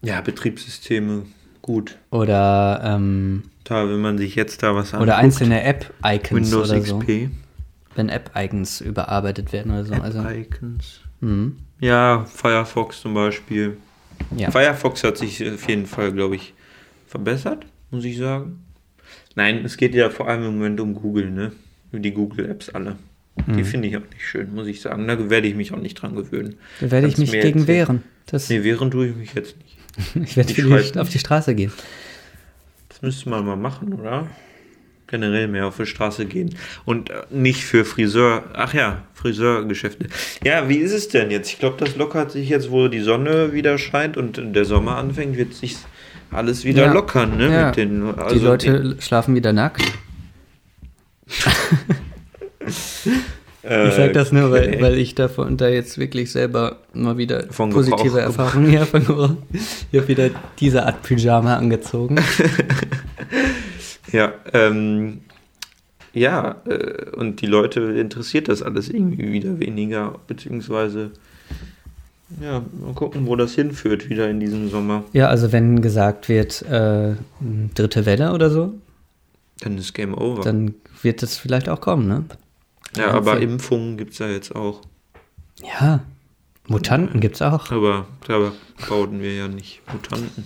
Ja, 0.03 0.21
Betriebssysteme, 0.21 1.27
gut. 1.63 1.97
Oder, 2.11 2.81
ähm, 2.85 3.45
Da, 3.65 3.89
wenn 3.89 4.01
man 4.01 4.19
sich 4.19 4.35
jetzt 4.35 4.63
da 4.63 4.75
was 4.75 4.89
oder 4.93 5.01
anguckt, 5.01 5.19
einzelne 5.19 5.63
App-Icons 5.63 6.33
Windows 6.33 6.71
oder 6.71 6.83
so. 6.83 6.99
XP, 6.99 7.31
wenn 7.95 8.09
App-Icons 8.09 8.81
überarbeitet 8.81 9.53
werden 9.53 9.71
oder 9.73 9.85
so. 9.85 9.95
Also, 9.95 10.29
Icons. 10.29 11.01
mhm. 11.21 11.59
Ja, 11.83 12.25
Firefox 12.33 13.01
zum 13.01 13.15
Beispiel. 13.15 13.77
ja. 14.37 14.53
Firefox 14.53 15.03
hat 15.03 15.19
sich 15.19 15.45
auf 15.51 15.69
jeden 15.69 15.87
Fall, 15.87 16.13
glaube 16.13 16.37
ich, 16.37 16.55
verbessert, 17.09 17.67
muss 17.91 18.05
ich 18.05 18.19
sagen. 18.19 18.65
Nein, 19.35 19.65
es 19.65 19.77
geht 19.77 19.95
ja 19.95 20.09
vor 20.09 20.29
allem 20.29 20.45
im 20.45 20.55
Moment 20.55 20.81
um 20.81 20.95
Google, 20.95 21.31
ne? 21.31 21.53
Die 21.91 22.13
Google-Apps 22.13 22.71
alle. 22.71 22.99
Mhm. 23.47 23.57
Die 23.57 23.65
finde 23.65 23.89
ich 23.89 23.97
auch 23.97 24.09
nicht 24.13 24.25
schön, 24.25 24.55
muss 24.55 24.69
ich 24.69 24.81
sagen. 24.81 25.09
Da 25.09 25.29
werde 25.29 25.49
ich 25.49 25.57
mich 25.57 25.73
auch 25.73 25.81
nicht 25.81 25.95
dran 25.95 26.15
gewöhnen. 26.15 26.55
Da 26.81 26.91
werde 26.93 27.09
ich 27.09 27.19
mich 27.19 27.33
gegen 27.33 27.61
erzählen. 27.61 27.67
wehren. 27.67 28.03
Das, 28.27 28.49
Nee, 28.49 28.63
während 28.63 28.93
tue 28.93 29.09
ich 29.09 29.17
mich 29.17 29.35
jetzt 29.35 29.57
nicht. 29.59 29.79
ich 30.25 30.37
werde 30.37 31.01
auf 31.01 31.09
die 31.09 31.19
Straße 31.19 31.55
gehen. 31.57 31.73
Das 32.91 33.03
müsste 33.03 33.29
man 33.29 33.45
mal 33.45 33.57
machen, 33.57 33.93
oder? 33.93 34.29
Generell 35.13 35.47
mehr 35.47 35.67
auf 35.67 35.77
die 35.77 35.85
Straße 35.87 36.25
gehen. 36.25 36.57
Und 36.87 37.11
äh, 37.11 37.15
nicht 37.31 37.65
für 37.65 37.85
Friseur. 37.85 38.45
Ach 38.55 38.73
ja, 38.75 39.03
Friseurgeschäfte. 39.15 40.07
Ja, 40.43 40.69
wie 40.71 40.79
ist 40.79 40.93
es 40.93 41.09
denn 41.09 41.31
jetzt? 41.31 41.51
Ich 41.53 41.59
glaube, 41.59 41.77
das 41.79 41.97
lockert 41.97 42.33
sich 42.33 42.49
jetzt, 42.49 42.71
wo 42.71 42.89
die 42.89 43.01
Sonne 43.01 43.53
wieder 43.53 43.77
scheint 43.77 44.17
und 44.17 44.41
der 44.57 44.65
Sommer 44.65 44.97
anfängt, 44.97 45.37
wird 45.37 45.53
sich 45.55 45.77
alles 46.31 46.65
wieder 46.65 46.87
Ja. 46.87 46.93
lockern, 46.93 47.37
ne? 47.37 47.53
Ja. 47.53 47.71
Den, 47.73 48.07
die 48.07 48.19
also 48.21 48.45
Leute 48.45 48.97
schlafen 49.01 49.35
wieder 49.35 49.53
nackt. 49.53 49.83
Ich 53.65 53.95
sag 53.95 54.13
das 54.13 54.33
nur, 54.33 54.51
weil, 54.51 54.81
weil 54.81 54.99
ich 54.99 55.15
davon 55.15 55.57
da 55.57 55.69
jetzt 55.69 55.97
wirklich 55.97 56.33
selber 56.33 56.79
mal 56.95 57.17
wieder 57.17 57.45
Von 57.53 57.71
positive 57.71 58.03
Gebrauch 58.09 58.19
Erfahrungen 58.19 58.71
hier 58.71 58.87
von 58.87 59.07
Gebrauch. 59.07 59.37
Ich 59.93 59.99
habe 59.99 60.09
wieder 60.09 60.31
diese 60.59 60.85
Art 60.85 61.03
Pyjama 61.03 61.57
angezogen. 61.57 62.17
Ja, 64.11 64.33
ähm, 64.53 65.21
ja, 66.13 66.57
äh, 66.67 67.11
und 67.17 67.41
die 67.41 67.47
Leute 67.47 67.81
interessiert 67.81 68.49
das 68.49 68.63
alles 68.63 68.89
irgendwie 68.89 69.33
wieder 69.33 69.59
weniger, 69.61 70.19
beziehungsweise, 70.27 71.13
ja, 72.41 72.63
mal 72.81 72.95
gucken, 72.95 73.27
wo 73.27 73.37
das 73.37 73.55
hinführt 73.55 74.09
wieder 74.11 74.29
in 74.29 74.41
diesem 74.41 74.69
Sommer. 74.69 75.05
Ja, 75.13 75.29
also 75.29 75.53
wenn 75.53 75.81
gesagt 75.81 76.29
wird, 76.29 76.63
äh, 76.63 77.15
dritte 77.75 78.05
Welle 78.07 78.33
oder 78.33 78.51
so, 78.51 78.75
Dann 79.61 79.79
ist 79.79 79.95
Game 79.95 80.15
Over. 80.15 80.43
dann 80.43 80.75
wird 81.03 81.23
das 81.23 81.37
vielleicht 81.39 81.69
auch 81.69 81.81
kommen, 81.81 82.09
ne? 82.09 82.25
ja, 82.97 83.09
aber 83.09 83.33
Wahnsinn. 83.33 83.51
Impfungen 83.51 83.97
gibt 83.97 84.13
es 84.13 84.19
ja 84.19 84.29
jetzt 84.29 84.55
auch. 84.55 84.81
Ja, 85.63 86.01
Mutanten 86.69 87.21
gibt's 87.21 87.43
auch. 87.43 87.71
Aber 87.71 88.07
da 88.27 88.53
bauten 88.89 89.21
wir 89.21 89.35
ja 89.35 89.49
nicht 89.49 89.81
Mutanten. 89.93 90.45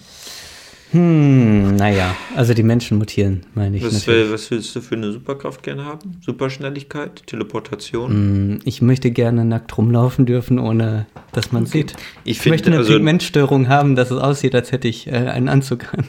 Hm, 0.93 1.75
naja, 1.77 2.15
also 2.37 2.55
die 2.55 2.63
Menschen 2.63 2.99
mutieren, 2.99 3.45
meine 3.55 3.77
ich 3.77 3.83
Was, 3.85 4.07
wär- 4.07 4.31
was 4.33 4.51
willst 4.51 4.75
du 4.77 4.81
für 4.81 4.95
eine 4.95 5.11
Superkraft 5.13 5.63
gerne 5.63 5.85
haben? 5.85 6.19
Superschnelligkeit? 6.25 7.27
Teleportation? 7.27 8.11
Hm, 8.11 8.59
Ich 8.65 8.83
möchte 8.83 9.11
gerne 9.11 9.45
nackt 9.45 9.77
rumlaufen 9.77 10.27
dürfen, 10.27 10.59
ohne 10.59 11.07
dass 11.33 11.51
man 11.53 11.67
sieht. 11.67 11.95
Ich 12.25 12.39
Ich 12.41 12.47
möchte 12.47 12.69
eine 12.69 12.79
also, 12.79 12.93
Pigmentstörung 12.93 13.69
haben, 13.69 13.97
dass 13.97 14.11
es 14.11 14.19
aussieht, 14.19 14.55
als 14.55 14.71
hätte 14.73 14.87
ich 14.89 15.09
äh, 15.09 15.11
einen 15.11 15.49
Anzug 15.49 15.93
an. 15.93 16.05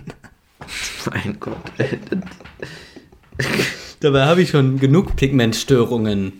mein 1.12 1.38
Gott. 1.40 1.58
Dabei 4.00 4.26
habe 4.26 4.42
ich 4.44 4.50
schon 4.50 4.80
genug 4.80 5.16
Pigmentstörungen. 5.16 6.34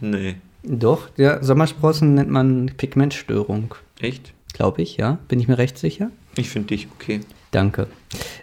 nee, 0.00 0.36
Doch, 0.62 1.08
ja, 1.18 1.42
Sommersprossen 1.42 2.14
nennt 2.14 2.30
man 2.30 2.70
Pigmentstörung. 2.76 3.74
echt? 4.00 4.32
Glaube 4.54 4.82
ich, 4.82 4.96
ja. 4.96 5.18
Bin 5.28 5.38
ich 5.40 5.48
mir 5.48 5.58
recht 5.58 5.76
sicher? 5.78 6.10
Ich 6.36 6.48
finde 6.48 6.68
dich 6.68 6.88
okay. 6.98 7.20
Danke. 7.54 7.86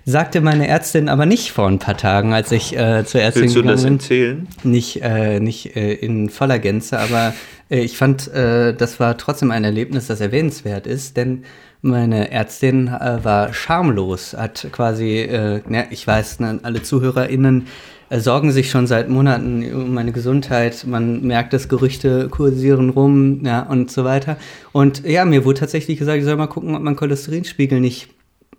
Sagte 0.05 0.41
meine 0.41 0.67
Ärztin 0.67 1.09
aber 1.09 1.25
nicht 1.25 1.51
vor 1.51 1.67
ein 1.67 1.79
paar 1.79 1.97
Tagen, 1.97 2.33
als 2.33 2.51
ich 2.51 2.77
äh, 2.77 3.03
zur 3.05 3.21
Ärztin 3.21 3.43
Willst 3.43 3.55
du 3.55 3.61
das 3.61 3.81
gegangen 3.81 3.97
bin. 3.97 3.99
erzählen? 3.99 4.47
Nicht, 4.63 5.01
äh, 5.01 5.39
nicht 5.39 5.75
äh, 5.75 5.93
in 5.93 6.29
voller 6.29 6.59
Gänze, 6.59 6.97
aber 6.97 7.33
äh, 7.69 7.81
ich 7.81 7.97
fand, 7.97 8.27
äh, 8.33 8.73
das 8.73 8.99
war 8.99 9.17
trotzdem 9.17 9.51
ein 9.51 9.63
Erlebnis, 9.63 10.07
das 10.07 10.21
erwähnenswert 10.21 10.87
ist, 10.87 11.17
denn 11.17 11.43
meine 11.81 12.31
Ärztin 12.31 12.87
äh, 12.87 13.23
war 13.23 13.53
schamlos, 13.53 14.35
hat 14.37 14.67
quasi, 14.71 15.27
ja, 15.27 15.83
ich 15.89 16.05
weiß, 16.05 16.39
ne, 16.39 16.59
alle 16.63 16.83
ZuhörerInnen 16.83 17.67
sorgen 18.11 18.51
sich 18.51 18.69
schon 18.69 18.87
seit 18.87 19.09
Monaten 19.09 19.73
um 19.73 19.93
meine 19.93 20.11
Gesundheit. 20.11 20.85
Man 20.85 21.21
merkt, 21.21 21.53
dass 21.53 21.69
Gerüchte 21.69 22.27
kursieren 22.29 22.89
rum, 22.89 23.41
ja, 23.45 23.61
und 23.61 23.89
so 23.89 24.03
weiter. 24.03 24.35
Und 24.73 25.07
ja, 25.07 25.23
mir 25.25 25.45
wurde 25.45 25.61
tatsächlich 25.61 25.97
gesagt, 25.97 26.19
ich 26.19 26.25
soll 26.25 26.35
mal 26.35 26.47
gucken, 26.47 26.75
ob 26.75 26.81
mein 26.81 26.97
Cholesterinspiegel 26.97 27.79
nicht 27.79 28.09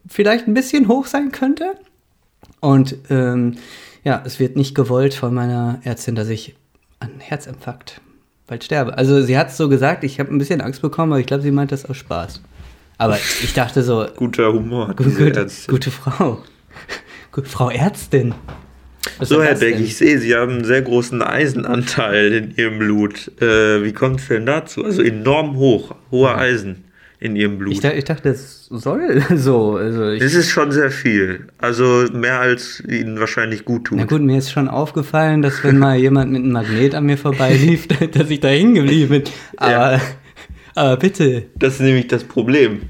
vielleicht 0.07 0.47
ein 0.47 0.55
bisschen 0.55 0.89
hoch 0.89 1.07
sein 1.07 1.33
könnte. 1.33 1.75
Und 2.61 2.97
ähm, 3.11 3.57
ja, 4.05 4.23
es 4.25 4.41
wird 4.41 4.57
nicht 4.57 4.75
gewollt 4.75 5.15
von 5.15 5.35
meiner 5.35 5.81
Ärztin, 5.85 6.15
dass 6.15 6.29
ich 6.29 6.55
an 7.01 7.11
Herzinfarkt 7.19 8.01
bald 8.47 8.65
sterbe. 8.65 8.97
Also 8.97 9.23
sie 9.23 9.37
hat 9.37 9.49
es 9.49 9.57
so 9.57 9.69
gesagt, 9.69 10.05
ich 10.05 10.21
habe 10.21 10.33
ein 10.33 10.39
bisschen 10.39 10.61
Angst 10.61 10.83
bekommen, 10.83 11.13
aber 11.13 11.21
ich 11.21 11.27
glaube, 11.27 11.43
sie 11.43 11.51
meint 11.51 11.73
das 11.73 11.85
aus 11.85 11.97
Spaß. 11.97 12.41
Aber 12.99 13.17
ich 13.17 13.53
dachte 13.55 13.83
so, 13.83 14.07
Guter 14.17 14.53
Humor. 14.53 14.89
hat 14.89 14.97
gut, 14.97 15.17
gut, 15.17 15.67
gute 15.69 15.91
Frau. 15.91 16.43
Gut, 17.33 17.49
Frau 17.49 17.71
Ärztin. 17.71 18.35
Was 19.19 19.31
So, 19.31 19.43
Herr 19.43 19.57
Beck, 19.57 19.81
ich 19.81 19.97
sehe, 19.97 20.19
Sie 20.19 20.35
haben 20.35 20.53
einen 20.53 20.65
sehr 20.65 20.83
großen 20.83 21.23
Eisenanteil 21.23 22.33
in 22.33 22.55
Ihrem 22.57 22.79
Blut. 22.79 23.33
Äh, 23.41 23.83
wie 23.85 23.93
kommt 23.93 24.21
es 24.21 24.29
denn 24.29 24.47
dazu? 24.47 24.85
Also 24.85 25.03
enorm 25.03 25.57
hoch, 25.57 25.95
hoher 26.11 26.37
Eisen 26.37 26.85
in 27.23 27.37
Ihrem 27.37 27.59
Blut. 27.59 27.73
Ich, 27.73 27.81
da- 27.81 27.93
ich 27.93 28.05
dachte, 28.05 28.31
das 28.31 28.66
soll 28.66 29.23
so. 29.37 29.77
Also 29.77 30.11
ich, 30.11 30.20
das 30.23 30.35
ist 30.35 30.51
schon 30.51 30.73
sehr 30.73 30.91
viel. 30.91 31.47
Also 31.59 32.05
mehr 32.12 32.41
als 32.41 32.83
Ihnen 32.89 33.20
wahrscheinlich 33.20 33.64
gut 33.64 33.85
tut. 33.85 33.99
na 33.99 34.05
gut, 34.05 34.20
mir 34.23 34.39
ist 34.39 34.51
schon 34.51 34.68
aufgefallen, 34.68 35.41
dass 35.43 35.62
wenn 35.62 35.79
mal 35.79 35.97
jemand 35.97 36.33
mit 36.33 36.43
einem 36.43 36.53
Magnet 36.53 36.95
an 36.95 37.07
mir 37.07 37.16
vorbeilief, 37.18 37.87
dass 38.12 38.29
ich 38.31 38.41
da 38.41 38.49
hängen 38.49 38.75
geblieben 38.75 39.09
bin. 39.11 39.23
Aber, 39.57 39.70
Ja. 39.73 40.01
aber 40.75 40.97
bitte, 40.97 41.45
Das 41.57 41.75
ist 41.75 41.81
nämlich 41.81 42.09
das 42.09 42.25
Problem. 42.25 42.83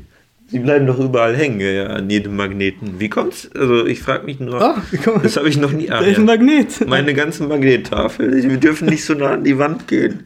Sie 0.47 0.59
bleiben 0.59 0.87
doch 0.87 0.99
überall 0.99 1.35
hängen, 1.35 1.61
ja, 1.61 1.87
an 1.87 2.11
jedem 2.11 2.37
Magneten. 2.37 3.01
Wie 3.01 3.09
kommt's? 3.09 3.51
Also 3.55 3.87
ich 3.87 4.01
frage 4.01 4.24
mich 4.26 4.39
nur. 4.39 4.61
Oh, 4.61 5.18
das 5.22 5.37
habe 5.39 5.49
ich 5.49 5.57
noch 5.57 5.72
nie. 5.72 5.87
da 5.87 5.99
Ah, 5.99 6.01
ist 6.01 6.18
ein 6.18 6.26
ja. 6.26 6.37
Magnet. 6.37 6.87
Meine 6.87 7.14
ganze 7.14 7.45
Magnettafel. 7.45 8.43
Wir 8.51 8.59
dürfen 8.59 8.89
nicht 8.89 9.03
so 9.05 9.14
nah 9.14 9.30
an 9.33 9.45
die 9.45 9.57
Wand 9.59 9.89
gehen. 9.89 10.24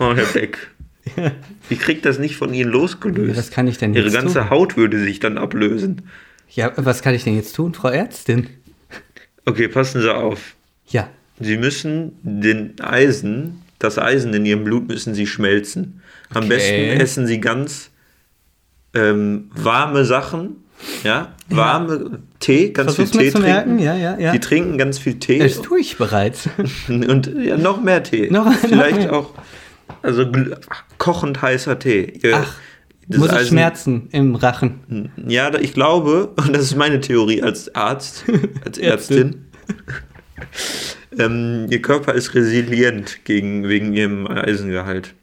Oh, 0.00 0.12
Herr 0.16 0.24
Beck. 0.32 0.58
Ich 1.70 1.78
krieg 1.78 2.02
das 2.02 2.18
nicht 2.18 2.36
von 2.36 2.52
Ihnen 2.52 2.70
losgelöst. 2.70 3.38
Was 3.38 3.50
kann 3.50 3.66
ich 3.68 3.78
denn 3.78 3.94
Ihre 3.94 4.04
jetzt 4.06 4.14
ganze 4.14 4.40
tun? 4.40 4.50
Haut 4.50 4.76
würde 4.76 4.98
sich 4.98 5.20
dann 5.20 5.38
ablösen. 5.38 6.02
Ja, 6.50 6.72
was 6.76 7.00
kann 7.02 7.14
ich 7.14 7.24
denn 7.24 7.34
jetzt 7.36 7.54
tun, 7.56 7.72
Frau 7.74 7.88
Ärztin? 7.88 8.48
Okay, 9.46 9.68
passen 9.68 10.02
Sie 10.02 10.14
auf. 10.14 10.54
Ja, 10.88 11.08
Sie 11.40 11.56
müssen 11.56 12.12
den 12.22 12.78
Eisen, 12.80 13.62
das 13.78 13.98
Eisen 13.98 14.34
in 14.34 14.44
Ihrem 14.44 14.64
Blut 14.64 14.86
müssen 14.88 15.14
Sie 15.14 15.26
schmelzen. 15.26 16.02
Am 16.30 16.44
Okay. 16.44 16.48
besten 16.48 17.00
essen 17.00 17.26
Sie 17.26 17.40
ganz 17.40 17.90
ähm, 18.94 19.50
warme 19.54 20.04
Sachen. 20.04 20.56
Ja, 21.04 21.34
warme 21.48 22.18
Tee, 22.40 22.70
ganz 22.72 22.96
versuch's 22.96 23.16
viel 23.16 23.30
Tee 23.32 23.38
trinken. 23.38 23.78
Ja, 23.78 23.96
ja, 23.96 24.18
ja. 24.18 24.32
Die 24.32 24.40
trinken 24.40 24.78
ganz 24.78 24.98
viel 24.98 25.18
Tee. 25.20 25.38
Das 25.38 25.62
tue 25.62 25.78
ich 25.80 25.96
bereits. 25.96 26.48
Und 26.88 27.32
ja, 27.40 27.56
noch 27.56 27.80
mehr 27.80 28.02
Tee. 28.02 28.28
Noch- 28.30 28.46
noch 28.46 28.54
Vielleicht 28.56 28.96
mehr. 28.98 29.12
auch, 29.12 29.32
also 30.02 30.26
kochend 30.98 31.42
heißer 31.42 31.78
Tee. 31.78 32.18
Ach, 32.32 32.54
das 33.08 33.18
Muss 33.18 33.28
ich 33.28 33.34
Eisen- 33.34 33.48
schmerzen 33.48 34.08
im 34.12 34.34
Rachen. 34.34 35.10
Ja, 35.26 35.52
ich 35.58 35.74
glaube, 35.74 36.28
und 36.36 36.54
das 36.54 36.62
ist 36.62 36.76
meine 36.76 37.00
Theorie 37.00 37.42
als 37.42 37.74
Arzt, 37.74 38.24
als 38.64 38.78
Ärztin, 38.78 39.46
ähm, 41.18 41.66
ihr 41.70 41.82
Körper 41.82 42.14
ist 42.14 42.34
resilient 42.34 43.24
gegen, 43.24 43.68
wegen 43.68 43.92
ihrem 43.92 44.26
Eisengehalt. 44.26 45.14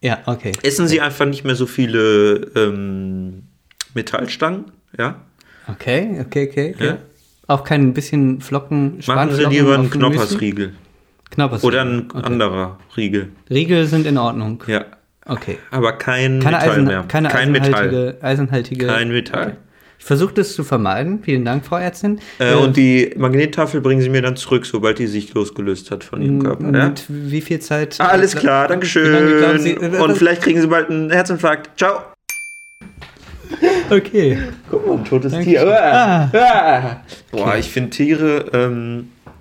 Ja, 0.00 0.18
okay. 0.26 0.52
Essen 0.62 0.86
Sie 0.86 1.00
einfach 1.00 1.24
nicht 1.24 1.44
mehr 1.44 1.54
so 1.54 1.66
viele 1.66 2.50
ähm, 2.56 3.44
Metallstangen, 3.94 4.66
ja? 4.98 5.20
Okay, 5.66 6.18
okay, 6.20 6.48
okay. 6.50 6.74
okay. 6.74 6.86
Ja. 6.86 6.98
Auch 7.46 7.64
kein 7.64 7.94
bisschen 7.94 8.40
Flocken, 8.40 9.00
Machen 9.06 9.34
Sie 9.34 9.44
lieber 9.44 9.74
einen? 9.74 9.90
Knoppersriegel. 9.90 10.72
Knoppers. 11.34 11.62
Oder 11.64 11.82
ein 11.82 12.08
okay. 12.12 12.24
anderer 12.24 12.78
Riegel. 12.96 13.28
Riegel 13.50 13.86
sind 13.86 14.06
in 14.06 14.18
Ordnung. 14.18 14.62
Ja. 14.66 14.84
Okay. 15.26 15.58
Aber 15.70 15.92
kein 15.92 16.40
Keine, 16.40 16.56
Metall 16.56 16.70
Eisen, 16.70 16.84
mehr. 16.84 17.04
keine 17.08 17.28
kein 17.28 17.52
Metall. 17.52 17.68
eisenhaltige, 17.74 18.16
eisenhaltige. 18.22 18.86
Kein 18.86 19.08
Metall. 19.08 19.42
Okay. 19.42 19.56
Ich 19.98 20.04
versuche 20.04 20.34
das 20.34 20.52
zu 20.54 20.64
vermeiden. 20.64 21.20
Vielen 21.22 21.46
Dank, 21.46 21.64
Frau 21.64 21.76
Ärztin. 21.78 22.20
Äh, 22.38 22.52
und 22.56 22.76
die 22.76 23.14
Magnettafel 23.16 23.80
bringen 23.80 24.02
Sie 24.02 24.10
mir 24.10 24.20
dann 24.20 24.36
zurück, 24.36 24.66
sobald 24.66 24.98
die 24.98 25.06
sich 25.06 25.32
losgelöst 25.32 25.90
hat 25.90 26.04
von 26.04 26.20
Ihrem 26.20 26.42
Körper. 26.42 26.64
Ja? 26.76 26.88
Mit 26.88 27.04
wie 27.08 27.40
viel 27.40 27.58
Zeit? 27.60 27.96
Ah, 28.00 28.08
Alles 28.08 28.36
klar, 28.36 28.64
Wie 28.68 28.72
lange 28.72 28.74
Dankeschön. 28.74 29.58
Sie- 29.60 29.70
äh, 29.70 29.98
Und 29.98 30.10
was- 30.10 30.18
vielleicht 30.18 30.42
kriegen 30.42 30.60
Sie 30.60 30.66
bald 30.66 30.90
einen 30.90 31.10
Herzinfarkt. 31.10 31.70
Ciao. 31.78 32.00
Okay. 33.90 34.38
Guck 34.70 34.86
mal, 34.86 34.94
ein 34.98 35.04
totes 35.04 35.32
Danke. 35.32 35.46
Tier. 35.48 35.66
Ah. 35.66 36.30
Ah. 36.34 36.96
Boah, 37.30 37.56
ich 37.56 37.70
finde 37.70 37.90
Tiere 37.90 38.46
ähm, 38.52 39.08
Ja, 39.24 39.32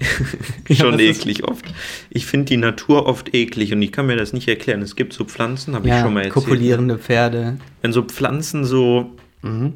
schon 0.70 0.98
ist- 0.98 1.20
eklig 1.20 1.44
oft. 1.44 1.64
Ich 2.10 2.26
finde 2.26 2.46
die 2.46 2.56
Natur 2.56 3.06
oft 3.06 3.34
eklig 3.34 3.72
und 3.72 3.82
ich 3.82 3.92
kann 3.92 4.06
mir 4.06 4.16
das 4.16 4.32
nicht 4.32 4.48
erklären. 4.48 4.82
Es 4.82 4.96
gibt 4.96 5.12
so 5.12 5.24
Pflanzen, 5.24 5.74
habe 5.74 5.86
ich 5.86 5.92
Ja, 5.94 6.02
schon 6.02 6.14
mal 6.14 6.20
erzählt. 6.20 6.34
kopulierende 6.34 6.98
Pferde. 6.98 7.58
Wenn 7.82 7.92
so 7.92 8.02
Pflanzen 8.02 8.64
so, 8.64 9.12
Mhm. 9.42 9.74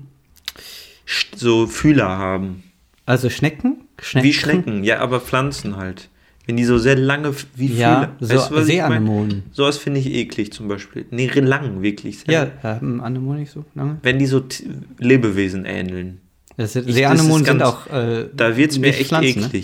so 1.34 1.66
Fühler 1.66 2.08
haben. 2.08 2.62
Also 3.06 3.30
Schnecken? 3.30 3.78
Schnecken? 4.00 4.26
Wie 4.28 4.32
Schnecken, 4.32 4.84
ja, 4.84 4.98
aber 5.00 5.20
Pflanzen 5.20 5.76
halt. 5.76 6.08
Wenn 6.46 6.56
die 6.56 6.64
so 6.64 6.78
sehr 6.78 6.96
lange, 6.96 7.32
wie 7.54 7.66
Ja, 7.66 7.94
Fühler. 7.96 8.16
so 8.20 8.34
Weißt 8.36 8.50
du, 8.50 8.56
ich? 8.58 8.64
Seeanemonen. 8.66 9.42
Sowas 9.52 9.76
finde 9.78 10.00
ich 10.00 10.06
eklig 10.12 10.52
zum 10.52 10.68
Beispiel. 10.68 11.04
Nee, 11.10 11.28
lang, 11.28 11.82
wirklich. 11.82 12.20
Sehr 12.20 12.32
Ja, 12.62 12.68
haben 12.70 13.00
Anemonen 13.00 13.40
nicht 13.40 13.52
so 13.52 13.64
lange? 13.74 13.98
Wenn 14.02 14.18
die 14.18 14.26
so 14.26 14.42
Lebewesen 14.98 15.64
ähneln. 15.64 16.20
Das 16.56 16.72
sind, 16.72 16.88
Ich- 16.88 16.94
Seeanemonen 16.94 17.44
das 17.44 17.48
sind 17.52 17.58
ganz- 17.58 17.62
auch. 17.62 17.86
Äh, 17.92 18.26
Da 18.34 18.56
wird 18.56 18.70
es 18.72 18.78
mir 18.78 18.88
echt 18.88 19.08
Pflanzen, 19.08 19.40
ne? 19.42 19.62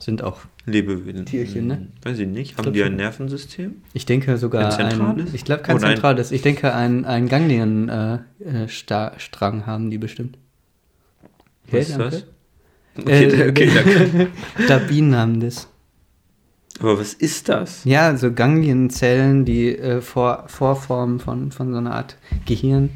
Sind 0.00 0.22
auch. 0.22 0.40
Lebewesen. 0.64 1.26
Tierchen, 1.26 1.66
ne? 1.66 1.74
Hm, 1.76 1.88
Weiß 2.02 2.18
ich 2.18 2.26
nicht. 2.26 2.56
Haben 2.56 2.62
glaub 2.64 2.74
die 2.74 2.82
ein. 2.82 2.96
Nervensystem? 2.96 3.76
Ich 3.92 4.06
denke 4.06 4.36
sogar 4.38 4.64
Ein 4.66 4.90
zentrales? 4.90 5.28
ein. 5.28 5.34
Ich 5.34 5.44
glaube 5.44 5.62
kein 5.62 5.76
Oder 5.76 5.88
zentrales. 5.88 6.32
Ich 6.32 6.42
denke 6.42 6.72
ein, 6.74 7.04
ein 7.04 7.28
Ganglienstrang 7.28 8.20
äh, 8.44 9.18
Strang 9.18 9.66
haben 9.66 9.90
die 9.90 9.98
bestimmt. 9.98 10.38
Was 11.70 11.88
ist 11.88 11.98
danke. 11.98 12.10
das? 12.10 12.24
Okay, 12.98 13.24
Äh, 13.24 13.48
okay, 13.50 13.70
danke. 13.74 14.28
Stabinen 14.64 15.14
haben 15.16 15.40
das. 15.40 15.68
Aber 16.78 16.98
was 16.98 17.12
ist 17.12 17.48
das? 17.50 17.84
Ja, 17.84 18.16
so 18.16 18.32
Ganglienzellen, 18.32 19.44
die 19.44 19.76
äh, 19.76 20.00
vor, 20.00 20.44
Vorformen 20.46 21.20
von, 21.20 21.52
von 21.52 21.72
so 21.72 21.78
einer 21.78 21.92
Art 21.94 22.16
Gehirn, 22.46 22.88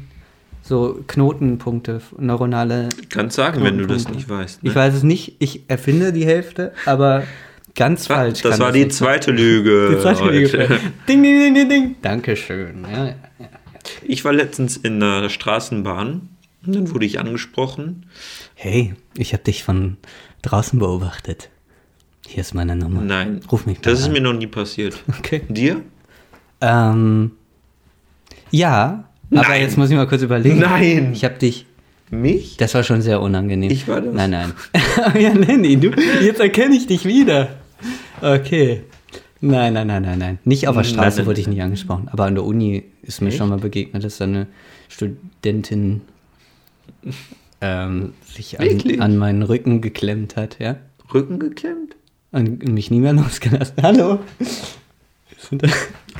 so 0.67 0.99
Knotenpunkte, 1.07 2.01
neuronale. 2.17 2.89
Kannst 3.09 3.35
sagen, 3.35 3.63
wenn 3.63 3.77
du 3.77 3.85
das 3.85 4.09
nicht 4.09 4.27
weißt. 4.27 4.63
Ne? 4.63 4.69
Ich 4.69 4.75
weiß 4.75 4.95
es 4.95 5.03
nicht, 5.03 5.35
ich 5.39 5.63
erfinde 5.67 6.11
die 6.11 6.25
Hälfte, 6.25 6.73
aber 6.85 7.23
Ganz 7.75 8.07
falsch. 8.07 8.41
Das 8.41 8.59
war 8.59 8.71
die 8.71 8.87
zweite 8.87 9.31
Lüge. 9.31 9.95
Die 9.95 10.01
zweite. 10.01 10.23
Lüge. 10.23 10.79
Ding, 11.09 11.21
ding, 11.21 11.39
ding, 11.41 11.53
ding, 11.53 11.69
ding. 11.69 11.95
Dankeschön. 12.01 12.83
Ja, 12.89 13.05
ja, 13.05 13.15
ja. 13.37 13.47
Ich 14.01 14.23
war 14.23 14.31
letztens 14.33 14.77
in 14.77 14.99
der 15.01 15.29
Straßenbahn 15.29 16.29
und 16.65 16.75
dann 16.75 16.91
wurde 16.91 17.05
ich 17.05 17.19
angesprochen. 17.19 18.05
Hey, 18.55 18.95
ich 19.17 19.33
habe 19.33 19.43
dich 19.43 19.63
von 19.63 19.97
draußen 20.41 20.79
beobachtet. 20.79 21.49
Hier 22.25 22.41
ist 22.41 22.55
meine 22.55 22.75
Nummer. 22.75 23.01
Nein, 23.01 23.41
Ruf 23.51 23.65
mich 23.65 23.81
das 23.81 23.99
ist 23.99 24.05
an. 24.05 24.13
mir 24.13 24.21
noch 24.21 24.33
nie 24.33 24.47
passiert. 24.47 24.97
Okay. 25.19 25.41
Dir? 25.49 25.81
Ähm, 26.61 27.31
ja, 28.49 29.09
aber 29.37 29.49
Nein. 29.49 29.61
jetzt 29.61 29.77
muss 29.77 29.89
ich 29.89 29.95
mal 29.95 30.07
kurz 30.07 30.21
überlegen. 30.21 30.59
Nein. 30.59 31.11
Ich 31.13 31.23
habe 31.23 31.35
dich. 31.35 31.65
Mich? 32.11 32.57
Das 32.57 32.73
war 32.75 32.83
schon 32.83 33.01
sehr 33.01 33.19
unangenehm. 33.21 33.71
Ich 33.71 33.87
war 33.87 34.01
das. 34.01 34.13
Nein, 34.13 34.29
nein. 34.29 34.53
ja, 35.19 35.33
Lenny, 35.33 35.77
du, 35.77 35.89
jetzt 36.21 36.39
erkenne 36.39 36.75
ich 36.75 36.85
dich 36.87 37.05
wieder. 37.05 37.49
Okay. 38.21 38.83
Nein, 39.41 39.73
nein, 39.73 39.87
nein, 39.87 40.03
nein, 40.03 40.19
nein. 40.19 40.39
Nicht 40.43 40.67
auf 40.67 40.75
der 40.75 40.83
Straße 40.83 41.19
nein, 41.19 41.27
wurde 41.27 41.41
ich 41.41 41.47
nie 41.47 41.61
angesprochen. 41.61 42.07
Aber 42.11 42.25
an 42.25 42.35
der 42.35 42.43
Uni 42.43 42.83
ist 43.01 43.21
mir 43.21 43.29
Echt? 43.29 43.37
schon 43.37 43.49
mal 43.49 43.57
begegnet, 43.57 44.03
dass 44.03 44.17
da 44.17 44.25
eine 44.25 44.47
Studentin 44.87 46.01
ähm, 47.61 48.13
sich 48.25 48.59
an, 48.59 49.01
an 49.01 49.17
meinen 49.17 49.43
Rücken 49.43 49.81
geklemmt 49.81 50.35
hat, 50.35 50.57
ja. 50.59 50.77
Rücken 51.13 51.39
geklemmt? 51.39 51.95
Und 52.31 52.67
mich 52.67 52.91
nie 52.91 52.99
mehr 52.99 53.13
losgelassen. 53.13 53.75
Hallo. 53.81 54.19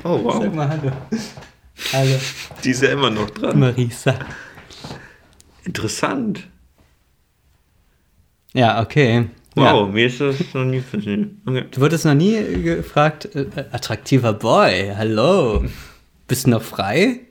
Oh, 0.04 0.24
wow. 0.24 0.42
Sag 0.42 0.56
mal 0.56 0.70
Hallo. 0.70 0.92
Hallo. 1.94 2.16
Die 2.64 2.70
ist 2.70 2.82
ja 2.82 2.90
immer 2.90 3.10
noch 3.10 3.30
dran. 3.30 3.60
Marisa. 3.60 4.16
Interessant. 5.66 6.48
Ja, 8.54 8.82
okay. 8.82 9.28
Wow, 9.56 9.66
Ja. 9.66 9.94
mir 9.94 10.08
ist 10.08 10.20
das 10.22 10.36
noch 10.54 10.66
nie 10.66 10.82
passiert. 10.82 11.28
Okay. 11.46 11.66
Du 11.72 11.82
wurdest 11.82 12.06
noch 12.06 12.14
nie 12.14 12.36
gefragt, 12.64 13.30
äh, 13.36 13.46
attraktiver 13.72 14.34
Boy, 14.34 14.92
hallo. 14.96 15.66
Bist 16.28 16.46
du 16.46 16.52
noch 16.52 16.62
frei? 16.62 17.22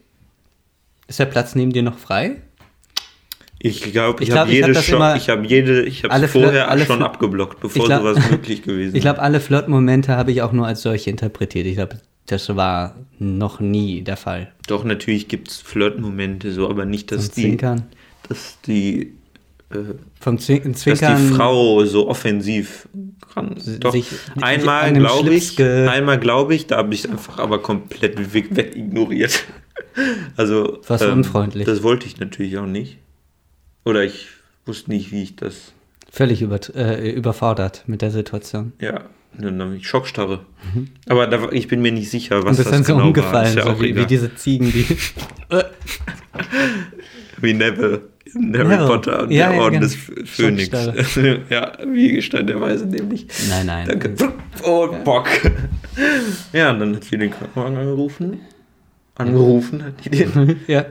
Ist 1.07 1.19
der 1.19 1.27
Platz 1.27 1.55
neben 1.55 1.73
dir 1.73 1.83
noch 1.83 1.99
frei? 1.99 2.43
Ich 3.59 3.93
glaube, 3.93 4.23
ich, 4.23 4.29
Ich 4.29 4.33
glaub, 4.35 4.41
habe 4.47 4.53
ich 4.53 4.63
hab 4.63 4.69
jede 4.71 4.81
immer- 4.95 5.17
ich 5.17 5.29
habe 5.31 5.47
jede, 5.47 5.83
ich 5.85 6.05
habe 6.05 6.29
vorher 6.29 6.71
alle 6.71 6.85
schon 6.85 7.03
abgeblockt, 7.03 7.61
bevor 7.61 7.83
Ich 7.83 7.89
glaub- 7.89 8.03
sowas 8.03 8.31
möglich 8.31 8.63
gewesen 8.63 8.95
Ich 8.97 9.01
glaube, 9.03 9.21
alle 9.21 9.41
Flirtmomente 9.41 10.17
habe 10.17 10.33
ich 10.33 10.43
auch 10.43 10.53
nur 10.53 10.67
als 10.67 10.83
solche 10.83 11.09
interpretiert. 11.11 11.67
Ich 11.67 11.75
glaube, 11.77 11.99
das 12.27 12.55
war 12.57 12.95
noch 13.19 13.61
nie 13.61 14.03
der 14.03 14.17
Fall. 14.17 14.53
Doch, 14.67 14.85
natürlich 14.85 15.29
gibt 15.29 15.49
es 15.49 15.59
Flirtmomente, 15.59 16.53
so, 16.53 16.69
aber 16.69 16.85
nicht, 16.85 17.13
dass 17.13 17.27
Zum 17.27 17.35
die, 17.35 17.43
Zwinkern. 17.43 17.83
dass 18.29 18.59
die, 18.67 19.15
äh, 19.71 19.77
Vom 20.21 20.39
Zwin 20.39 20.73
dass 20.73 20.83
Zwinkern. 20.83 21.29
die 21.29 21.35
Frau 21.35 21.85
so 21.85 22.09
offensiv 22.09 22.89
kann. 23.35 23.57
Doch, 23.81 23.95
einmal 24.41 24.93
glaube 24.93 25.35
ich, 25.35 25.61
einmal 25.61 26.19
glaube 26.19 26.55
ich, 26.55 26.67
da 26.67 26.79
habe 26.79 26.95
ich 26.95 27.05
es 27.05 27.11
einfach 27.11 27.39
aber 27.39 27.61
komplett 27.61 28.33
weg, 28.33 28.55
weg 28.57 28.77
ignoriert. 28.77 29.45
Also, 30.37 30.79
Was 30.89 31.03
unfreundlich. 31.03 31.67
Das 31.67 31.85
wollte 31.85 32.07
ich 32.07 32.19
natürlich 32.19 32.59
auch 32.59 32.67
nicht. 32.67 32.99
Oder 33.85 34.03
ich 34.03 34.27
wusste 34.67 34.91
nicht, 34.91 35.13
wie 35.13 35.23
ich 35.23 35.37
das, 35.37 35.73
Völlig 36.11 36.43
über, 36.43 36.59
äh, 36.75 37.11
überfordert 37.11 37.85
mit 37.87 38.03
der 38.03 38.11
Situation. 38.11 38.73
ja, 38.81 39.05
ich 39.77 39.87
Schockstarre. 39.89 40.41
Aber 41.09 41.27
da, 41.27 41.43
war- 41.43 41.53
ich 41.53 41.69
bin 41.69 41.83
mir 41.83 41.93
nicht 41.93 42.11
sicher, 42.11 42.45
was 42.45 42.57
bist 42.57 42.67
das 42.69 42.71
dann 42.73 42.85
so 42.85 42.93
genau 42.93 42.99
war. 43.01 43.07
umgefallen, 43.09 43.49
Ist 43.49 43.57
ja 43.57 43.65
so 43.75 43.81
wie, 43.83 43.95
wie 43.97 44.07
diese 44.07 44.35
Ziegen, 44.35 44.73
die. 44.73 44.87
Wie 47.41 47.53
Neville 47.53 48.03
in 48.35 48.55
Harry 48.57 48.69
Neville. 48.69 48.87
Potter 48.87 49.23
und 49.25 49.31
Ja, 49.31 49.49
der 49.49 49.57
ja, 49.57 49.63
Orden 49.63 49.75
genau. 49.81 49.87
des 49.87 49.97
Phönix. 50.31 50.71
ja, 51.51 51.73
wie 51.87 52.13
Gestein 52.13 52.47
der 52.47 52.61
Weise 52.61 52.87
nämlich. 52.87 53.27
Nein, 53.49 53.67
nein. 53.67 53.87
Danke. 53.89 54.15
Oh, 54.65 54.89
Bock. 55.05 55.29
Ja, 56.53 56.73
und 56.73 56.81
dann 56.81 56.97
hat 56.97 57.05
sie 57.05 57.17
den 57.17 57.31
Krankenwagen 57.31 57.77
angerufen. 57.77 58.41
Angerufen 59.15 59.85
hat 59.85 60.05
die 60.05 60.11
den. 60.11 60.57
ja. 60.67 60.87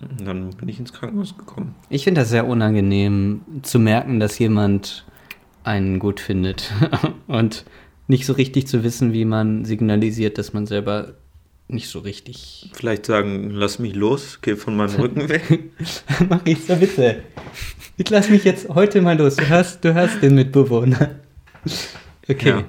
Und 0.00 0.26
dann 0.26 0.50
bin 0.56 0.68
ich 0.70 0.78
ins 0.78 0.92
Krankenhaus 0.94 1.36
gekommen. 1.36 1.74
Ich 1.90 2.04
finde 2.04 2.22
das 2.22 2.30
sehr 2.30 2.46
unangenehm 2.46 3.42
zu 3.62 3.78
merken, 3.78 4.20
dass 4.20 4.38
jemand 4.38 5.04
einen 5.64 5.98
gut 5.98 6.20
findet 6.20 6.72
und 7.26 7.64
nicht 8.06 8.26
so 8.26 8.34
richtig 8.34 8.66
zu 8.66 8.84
wissen, 8.84 9.12
wie 9.12 9.24
man 9.24 9.64
signalisiert, 9.64 10.38
dass 10.38 10.52
man 10.52 10.66
selber 10.66 11.14
nicht 11.68 11.88
so 11.88 12.00
richtig. 12.00 12.70
Vielleicht 12.74 13.06
sagen, 13.06 13.50
lass 13.50 13.78
mich 13.78 13.94
los, 13.94 14.40
geh 14.42 14.56
von 14.56 14.76
meinem 14.76 14.94
Rücken 14.96 15.28
weg. 15.28 15.70
Marisa, 16.28 16.74
bitte. 16.74 17.22
Ich 17.96 18.10
lass 18.10 18.28
mich 18.28 18.44
jetzt 18.44 18.68
heute 18.68 19.00
mal 19.00 19.16
los. 19.16 19.36
Du 19.36 19.48
hörst, 19.48 19.84
du 19.84 19.94
hörst 19.94 20.22
den 20.22 20.34
Mitbewohner. 20.34 21.10
Okay. 22.28 22.48
Ja. 22.48 22.64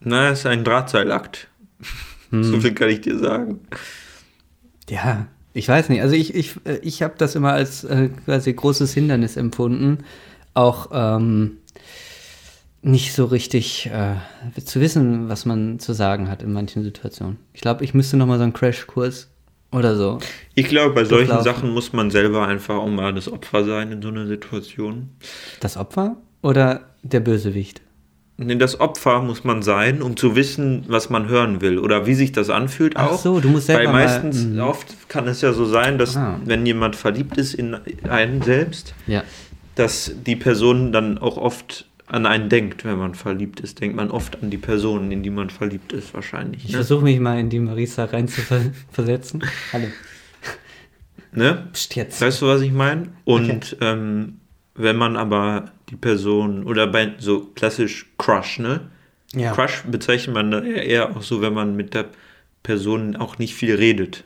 Na, 0.00 0.30
es 0.30 0.40
ist 0.40 0.46
ein 0.46 0.64
Drahtseilakt. 0.64 1.48
Hm. 2.30 2.44
So 2.44 2.60
viel 2.60 2.72
kann 2.72 2.88
ich 2.88 3.02
dir 3.02 3.18
sagen. 3.18 3.60
Ja, 4.88 5.26
ich 5.52 5.68
weiß 5.68 5.88
nicht. 5.88 6.00
Also 6.00 6.14
ich, 6.14 6.34
ich, 6.34 6.54
äh, 6.64 6.78
ich 6.82 7.02
habe 7.02 7.14
das 7.18 7.34
immer 7.34 7.52
als 7.52 7.84
äh, 7.84 8.08
quasi 8.24 8.52
großes 8.52 8.94
Hindernis 8.94 9.36
empfunden, 9.36 9.98
auch 10.54 10.90
ähm, 10.92 11.58
nicht 12.82 13.12
so 13.12 13.26
richtig 13.26 13.90
äh, 13.92 14.60
zu 14.64 14.80
wissen, 14.80 15.28
was 15.28 15.44
man 15.44 15.78
zu 15.78 15.92
sagen 15.92 16.28
hat 16.30 16.42
in 16.42 16.52
manchen 16.52 16.82
Situationen. 16.82 17.36
Ich 17.52 17.60
glaube, 17.60 17.84
ich 17.84 17.92
müsste 17.94 18.16
noch 18.16 18.26
mal 18.26 18.38
so 18.38 18.44
einen 18.44 18.52
Crashkurs 18.54 19.28
oder 19.70 19.96
so. 19.96 20.18
Ich 20.54 20.68
glaube, 20.68 20.94
bei 20.94 21.04
solchen 21.04 21.26
Durchlaufen. 21.28 21.44
Sachen 21.44 21.70
muss 21.70 21.92
man 21.92 22.10
selber 22.10 22.46
einfach 22.46 22.76
auch 22.76 22.88
mal 22.88 23.12
das 23.14 23.30
Opfer 23.30 23.64
sein 23.64 23.92
in 23.92 24.02
so 24.02 24.08
einer 24.08 24.26
Situation. 24.26 25.10
Das 25.60 25.76
Opfer 25.76 26.16
oder 26.42 26.80
der 27.02 27.20
Bösewicht? 27.20 27.82
Nee, 28.38 28.56
Das 28.56 28.80
Opfer 28.80 29.20
muss 29.20 29.44
man 29.44 29.60
sein, 29.60 30.00
um 30.00 30.16
zu 30.16 30.34
wissen, 30.34 30.84
was 30.88 31.10
man 31.10 31.28
hören 31.28 31.60
will 31.60 31.78
oder 31.78 32.06
wie 32.06 32.14
sich 32.14 32.32
das 32.32 32.48
anfühlt 32.48 32.96
Ach 32.96 33.10
auch. 33.12 33.18
so, 33.18 33.38
du 33.40 33.50
musst 33.50 33.66
selber 33.66 33.84
Weil 33.84 33.92
mal- 33.92 34.04
meistens, 34.06 34.44
Mhm. 34.46 34.60
oft 34.60 35.08
kann 35.10 35.28
es 35.28 35.42
ja 35.42 35.52
so 35.52 35.66
sein, 35.66 35.98
dass 35.98 36.16
Ah. 36.16 36.40
wenn 36.46 36.64
jemand 36.64 36.96
verliebt 36.96 37.36
ist 37.36 37.52
in 37.52 37.76
einen 38.08 38.40
selbst, 38.40 38.94
Ja. 39.06 39.22
dass 39.74 40.12
die 40.26 40.36
Person 40.36 40.90
dann 40.92 41.18
auch 41.18 41.36
oft 41.36 41.84
an 42.10 42.26
einen 42.26 42.48
denkt, 42.48 42.84
wenn 42.84 42.98
man 42.98 43.14
verliebt 43.14 43.60
ist. 43.60 43.80
Denkt 43.80 43.96
man 43.96 44.10
oft 44.10 44.42
an 44.42 44.50
die 44.50 44.58
Person, 44.58 45.10
in 45.12 45.22
die 45.22 45.30
man 45.30 45.50
verliebt 45.50 45.92
ist, 45.92 46.12
wahrscheinlich. 46.14 46.64
Ich 46.64 46.70
Ne? 46.70 46.76
versuche 46.78 47.04
mich 47.04 47.20
mal 47.20 47.38
in 47.38 47.50
die 47.50 47.60
Marisa 47.60 48.04
rein 48.06 48.28
zu 48.28 48.40
ver 48.40 48.60
versetzen. 48.90 49.42
Hallo. 49.72 49.86
ne? 51.32 51.68
Psst, 51.72 51.96
jetzt. 51.96 52.20
Weißt 52.20 52.42
du, 52.42 52.46
was 52.46 52.60
ich 52.62 52.72
meine? 52.72 53.08
Und 53.24 53.76
ähm, 53.80 54.38
wenn 54.74 54.96
man 54.96 55.16
aber 55.16 55.70
die 55.90 55.96
Person 55.96 56.64
oder 56.64 56.86
bei 56.86 57.12
so 57.18 57.46
klassisch 57.54 58.06
Crush, 58.18 58.58
ne? 58.58 58.80
Ja. 59.34 59.52
Crush 59.52 59.82
bezeichnet 59.86 60.34
man 60.34 60.52
eher 60.52 61.16
auch 61.16 61.22
so, 61.22 61.40
wenn 61.40 61.52
man 61.54 61.76
mit 61.76 61.94
der 61.94 62.06
Person 62.62 63.14
auch 63.16 63.38
nicht 63.38 63.54
viel 63.54 63.74
redet, 63.74 64.24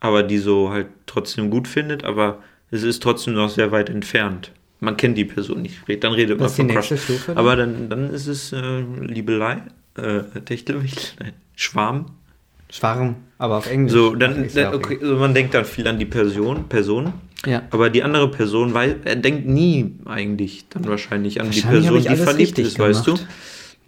aber 0.00 0.22
die 0.22 0.38
so 0.38 0.70
halt 0.70 0.88
trotzdem 1.06 1.50
gut 1.50 1.66
findet, 1.66 2.04
aber 2.04 2.42
es 2.70 2.82
ist 2.82 3.02
trotzdem 3.02 3.34
noch 3.34 3.48
sehr 3.48 3.72
weit 3.72 3.88
entfernt. 3.88 4.52
Man 4.86 4.96
kennt 4.96 5.18
die 5.18 5.24
Person 5.24 5.62
nicht, 5.62 5.76
dann 6.02 6.12
redet 6.12 6.38
man 6.38 6.48
die 6.48 6.54
von 6.54 6.68
Crush. 6.68 6.86
Stufe? 6.86 7.22
dann? 7.26 7.36
Aber 7.38 7.56
dann, 7.56 7.88
dann 7.90 8.10
ist 8.10 8.28
es 8.28 8.52
äh, 8.52 8.80
Liebelei, 9.00 9.62
äh, 9.98 10.20
Techtelwichtel, 10.44 11.02
nein, 11.20 11.32
Schwarm. 11.56 12.06
Schwarm, 12.70 13.16
aber 13.38 13.56
auf 13.58 13.70
Englisch. 13.70 13.92
So, 13.92 14.14
dann, 14.14 14.48
dann 14.54 14.74
okay, 14.74 14.98
also 15.00 15.16
man 15.16 15.34
denkt 15.34 15.54
dann 15.54 15.64
viel 15.64 15.86
an 15.88 15.98
die 15.98 16.04
Person, 16.04 16.68
Person, 16.68 17.12
Ja. 17.44 17.62
aber 17.70 17.90
die 17.90 18.02
andere 18.04 18.30
Person, 18.30 18.74
weil 18.74 18.96
er 19.04 19.16
denkt 19.16 19.46
nie 19.46 19.94
eigentlich 20.04 20.66
dann 20.70 20.84
wahrscheinlich 20.86 21.40
an 21.40 21.50
die 21.50 21.62
Wahrscheinlich 21.64 21.82
Person, 21.86 21.88
habe 21.88 22.14
ich 22.14 22.18
die 22.18 22.24
verliebt 22.24 22.58
ist, 22.60 22.78
weißt 22.78 23.06
du? 23.06 23.14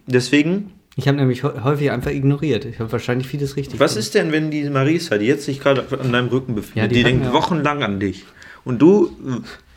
Deswegen, 0.07 0.73
Ich 0.97 1.07
habe 1.09 1.17
nämlich 1.19 1.43
hä- 1.45 1.61
häufig 1.63 1.91
einfach 1.93 2.11
ignoriert. 2.11 2.65
Ich 2.65 2.79
habe 2.81 2.91
wahrscheinlich 2.91 3.29
vieles 3.29 3.57
richtig 3.57 3.79
was 3.79 3.93
gemacht. 3.93 4.05
ist 4.05 4.15
denn, 4.17 4.33
wenn 4.33 4.51
die 4.51 4.69
Marisa, 4.71 5.19
die 5.19 5.27
jetzt 5.27 5.45
sich 5.45 5.61
gerade 5.61 5.85
an 6.01 6.13
deinem 6.13 6.29
Rücken 6.29 6.55
befindet, 6.57 6.77
Ja, 6.83 6.89
die 6.89 6.95
die, 6.97 7.03
denkt 7.05 7.33
wochenlang 7.33 7.83
an 7.85 8.01
dich 8.01 8.25
und 8.65 8.81
du 8.83 9.11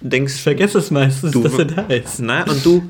denkst, 0.02 0.36
Ich 0.36 0.42
vergesse 0.44 0.78
es 0.80 0.92
meistens, 0.92 1.32
Du- 1.32 1.44
dass 1.44 1.58
er 1.58 1.66
da 1.66 1.82
ist. 1.84 2.20
na, 2.20 2.44
und 2.50 2.66
du, 2.66 2.90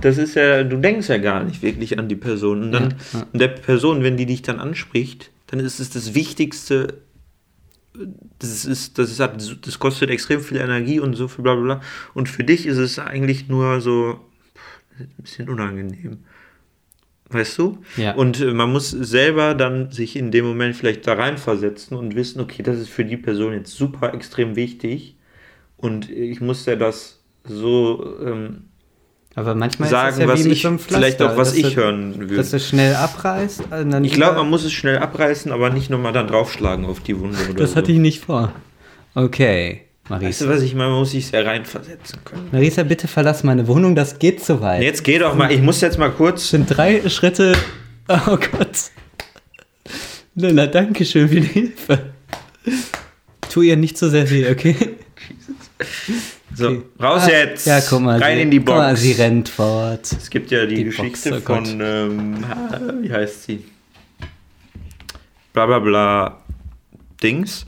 das 0.00 0.18
ist 0.18 0.34
ja, 0.34 0.64
du 0.64 0.76
denkst 0.78 1.08
ja 1.08 1.18
gar 1.18 1.44
nicht 1.44 1.62
wirklich 1.62 1.98
an 1.98 2.08
die 2.08 2.16
Person 2.16 2.62
und 2.62 2.72
dann, 2.72 2.94
Ja, 3.12 3.18
ja. 3.20 3.26
der 3.32 3.48
Person, 3.48 4.02
wenn 4.02 4.16
die 4.16 4.26
dich 4.26 4.42
dann 4.42 4.58
anspricht, 4.60 5.30
dann 5.48 5.60
ist 5.60 5.80
es 5.80 5.90
das 5.90 6.14
Wichtigste, 6.14 6.98
das 8.38 8.64
ist, 8.64 8.98
das 8.98 9.10
ist, 9.10 9.20
das 9.62 9.78
kostet 9.78 10.10
extrem 10.10 10.40
viel 10.40 10.58
Energie 10.58 11.00
und 11.00 11.14
so 11.14 11.26
viel 11.26 11.42
bla 11.42 11.54
bla 11.54 11.62
bla. 11.64 11.80
Und 12.14 12.28
für 12.28 12.44
dich 12.44 12.66
ist 12.66 12.76
es 12.78 12.98
eigentlich 12.98 13.48
nur 13.48 13.80
so 13.80 14.20
ein 14.98 15.08
bisschen 15.18 15.48
unangenehm. 15.48 16.18
Weißt 17.30 17.58
du? 17.58 17.78
Ja. 17.96 18.14
Und 18.14 18.40
äh, 18.40 18.54
man 18.54 18.72
muss 18.72 18.90
selber 18.90 19.54
dann 19.54 19.90
sich 19.90 20.16
in 20.16 20.30
dem 20.30 20.46
Moment 20.46 20.76
vielleicht 20.76 21.06
da 21.06 21.14
reinversetzen 21.14 21.96
und 21.96 22.14
wissen, 22.14 22.40
okay, 22.40 22.62
das 22.62 22.78
ist 22.78 22.88
für 22.88 23.04
die 23.04 23.18
Person 23.18 23.52
jetzt 23.52 23.72
super 23.76 24.14
extrem 24.14 24.56
wichtig. 24.56 25.16
Und 25.78 26.10
ich 26.10 26.40
muss 26.40 26.66
ja 26.66 26.76
das 26.76 27.20
so 27.44 28.16
ähm, 28.24 28.64
Aber 29.34 29.54
manchmal 29.54 29.88
sagen, 29.88 30.14
ist 30.14 30.18
ja 30.20 30.28
was 30.28 30.44
ich, 30.44 30.62
so 30.62 30.76
vielleicht 30.78 31.22
auch 31.22 31.36
was 31.36 31.54
ich 31.54 31.74
du, 31.74 31.76
hören 31.76 32.28
will. 32.28 32.36
Dass 32.36 32.50
du 32.50 32.60
schnell 32.60 32.94
abreißt. 32.94 33.62
Ich 34.02 34.12
glaube, 34.12 34.36
man 34.36 34.50
muss 34.50 34.64
es 34.64 34.72
schnell 34.72 34.98
abreißen, 34.98 35.50
aber 35.52 35.70
nicht 35.70 35.88
nochmal 35.88 36.12
dann 36.12 36.26
draufschlagen 36.26 36.84
auf 36.84 37.00
die 37.00 37.18
Wunde 37.18 37.38
oder 37.48 37.54
Das 37.54 37.70
so. 37.70 37.76
hatte 37.76 37.92
ich 37.92 37.98
nicht 37.98 38.24
vor. 38.24 38.52
Okay. 39.14 39.82
Weißt 40.08 40.22
Marisa. 40.22 40.44
du, 40.46 40.50
was 40.50 40.62
ich 40.62 40.74
meine? 40.74 40.90
Man 40.90 40.98
muss 41.00 41.10
sich 41.12 41.26
sehr 41.26 41.44
reinversetzen 41.46 42.18
können. 42.24 42.48
Marisa, 42.50 42.82
bitte 42.82 43.06
verlass 43.08 43.44
meine 43.44 43.68
Wohnung, 43.68 43.94
das 43.94 44.18
geht 44.18 44.42
zu 44.42 44.60
weit. 44.62 44.82
Jetzt 44.82 45.04
geh 45.04 45.18
doch 45.18 45.34
mal, 45.34 45.52
ich 45.52 45.60
muss 45.60 45.80
jetzt 45.80 45.98
mal 45.98 46.10
kurz. 46.10 46.42
Das 46.42 46.50
sind 46.50 46.66
drei 46.66 47.08
Schritte. 47.08 47.54
Oh 48.08 48.36
Gott. 48.36 48.90
Lilla, 50.34 50.66
danke 50.66 51.04
schön 51.04 51.28
für 51.28 51.40
die 51.40 51.46
Hilfe. 51.46 51.98
Tu 53.52 53.62
ihr 53.62 53.76
nicht 53.76 53.98
so 53.98 54.08
sehr 54.08 54.30
weh, 54.30 54.50
okay? 54.50 54.74
So, 56.54 56.68
Okay. 56.68 56.82
raus 57.00 57.22
Ah, 57.26 57.30
jetzt! 57.30 57.66
Ja, 57.66 57.80
guck 57.80 58.00
mal. 58.00 58.18
Rein 58.20 58.36
sie, 58.36 58.42
in 58.42 58.50
die 58.50 58.58
Guck 58.58 58.68
mal, 58.68 58.88
Box. 58.90 59.00
sie 59.00 59.12
rennt 59.12 59.48
fort. 59.48 60.10
Es 60.12 60.28
gibt 60.30 60.50
ja 60.50 60.66
die, 60.66 60.76
Die 60.76 60.84
Geschichte 60.84 61.30
Box, 61.30 61.42
oh 61.42 61.54
von, 61.54 61.80
ähm, 61.80 62.44
wie 63.02 63.12
heißt 63.12 63.44
sie? 63.44 63.64
Bla 65.52 65.66
bla 65.66 65.78
bla 65.78 66.38
Dings. 67.22 67.66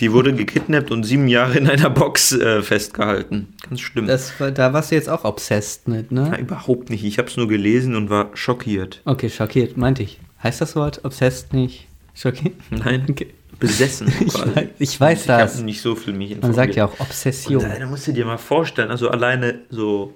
Die 0.00 0.12
wurde 0.12 0.34
gekidnappt 0.34 0.90
und 0.90 1.04
sieben 1.04 1.26
Jahre 1.28 1.56
in 1.58 1.68
einer 1.68 1.88
Box 1.90 2.32
äh, 2.32 2.62
festgehalten. 2.62 3.54
Ganz 3.68 3.80
schlimm. 3.80 4.06
Das, 4.06 4.32
da 4.38 4.72
warst 4.72 4.90
du 4.90 4.94
jetzt 4.94 5.08
auch 5.08 5.24
obsessed 5.24 5.88
mit, 5.88 6.12
Na, 6.12 6.28
ne? 6.28 6.38
überhaupt 6.38 6.90
nicht. 6.90 7.04
Ich 7.04 7.18
habe 7.18 7.28
es 7.28 7.36
nur 7.36 7.48
gelesen 7.48 7.96
und 7.96 8.10
war 8.10 8.30
schockiert. 8.34 9.00
Okay, 9.06 9.30
schockiert, 9.30 9.76
meinte 9.78 10.02
ich. 10.02 10.20
Heißt 10.42 10.60
das 10.60 10.76
Wort 10.76 11.00
obsessed 11.04 11.52
nicht? 11.54 11.86
Schockiert? 12.14 12.54
Nein, 12.70 13.06
Okay. 13.10 13.28
Besessen. 13.60 14.12
Ich 14.20 14.32
quasi. 14.34 14.50
weiß- 14.50 14.68
ich 14.78 15.00
weiß 15.00 15.20
ich 15.20 15.26
das. 15.26 15.60
nicht 15.62 15.80
so 15.82 15.94
viel 15.94 16.12
mich 16.14 16.40
Man 16.40 16.52
sagt 16.54 16.74
ja 16.74 16.86
auch 16.86 16.98
Obsession. 17.00 17.62
Und 17.64 17.78
da 17.80 17.86
musst 17.86 18.06
du 18.08 18.12
dir 18.12 18.24
mal 18.24 18.38
vorstellen, 18.38 18.90
also 18.90 19.08
alleine 19.10 19.60
so 19.70 20.14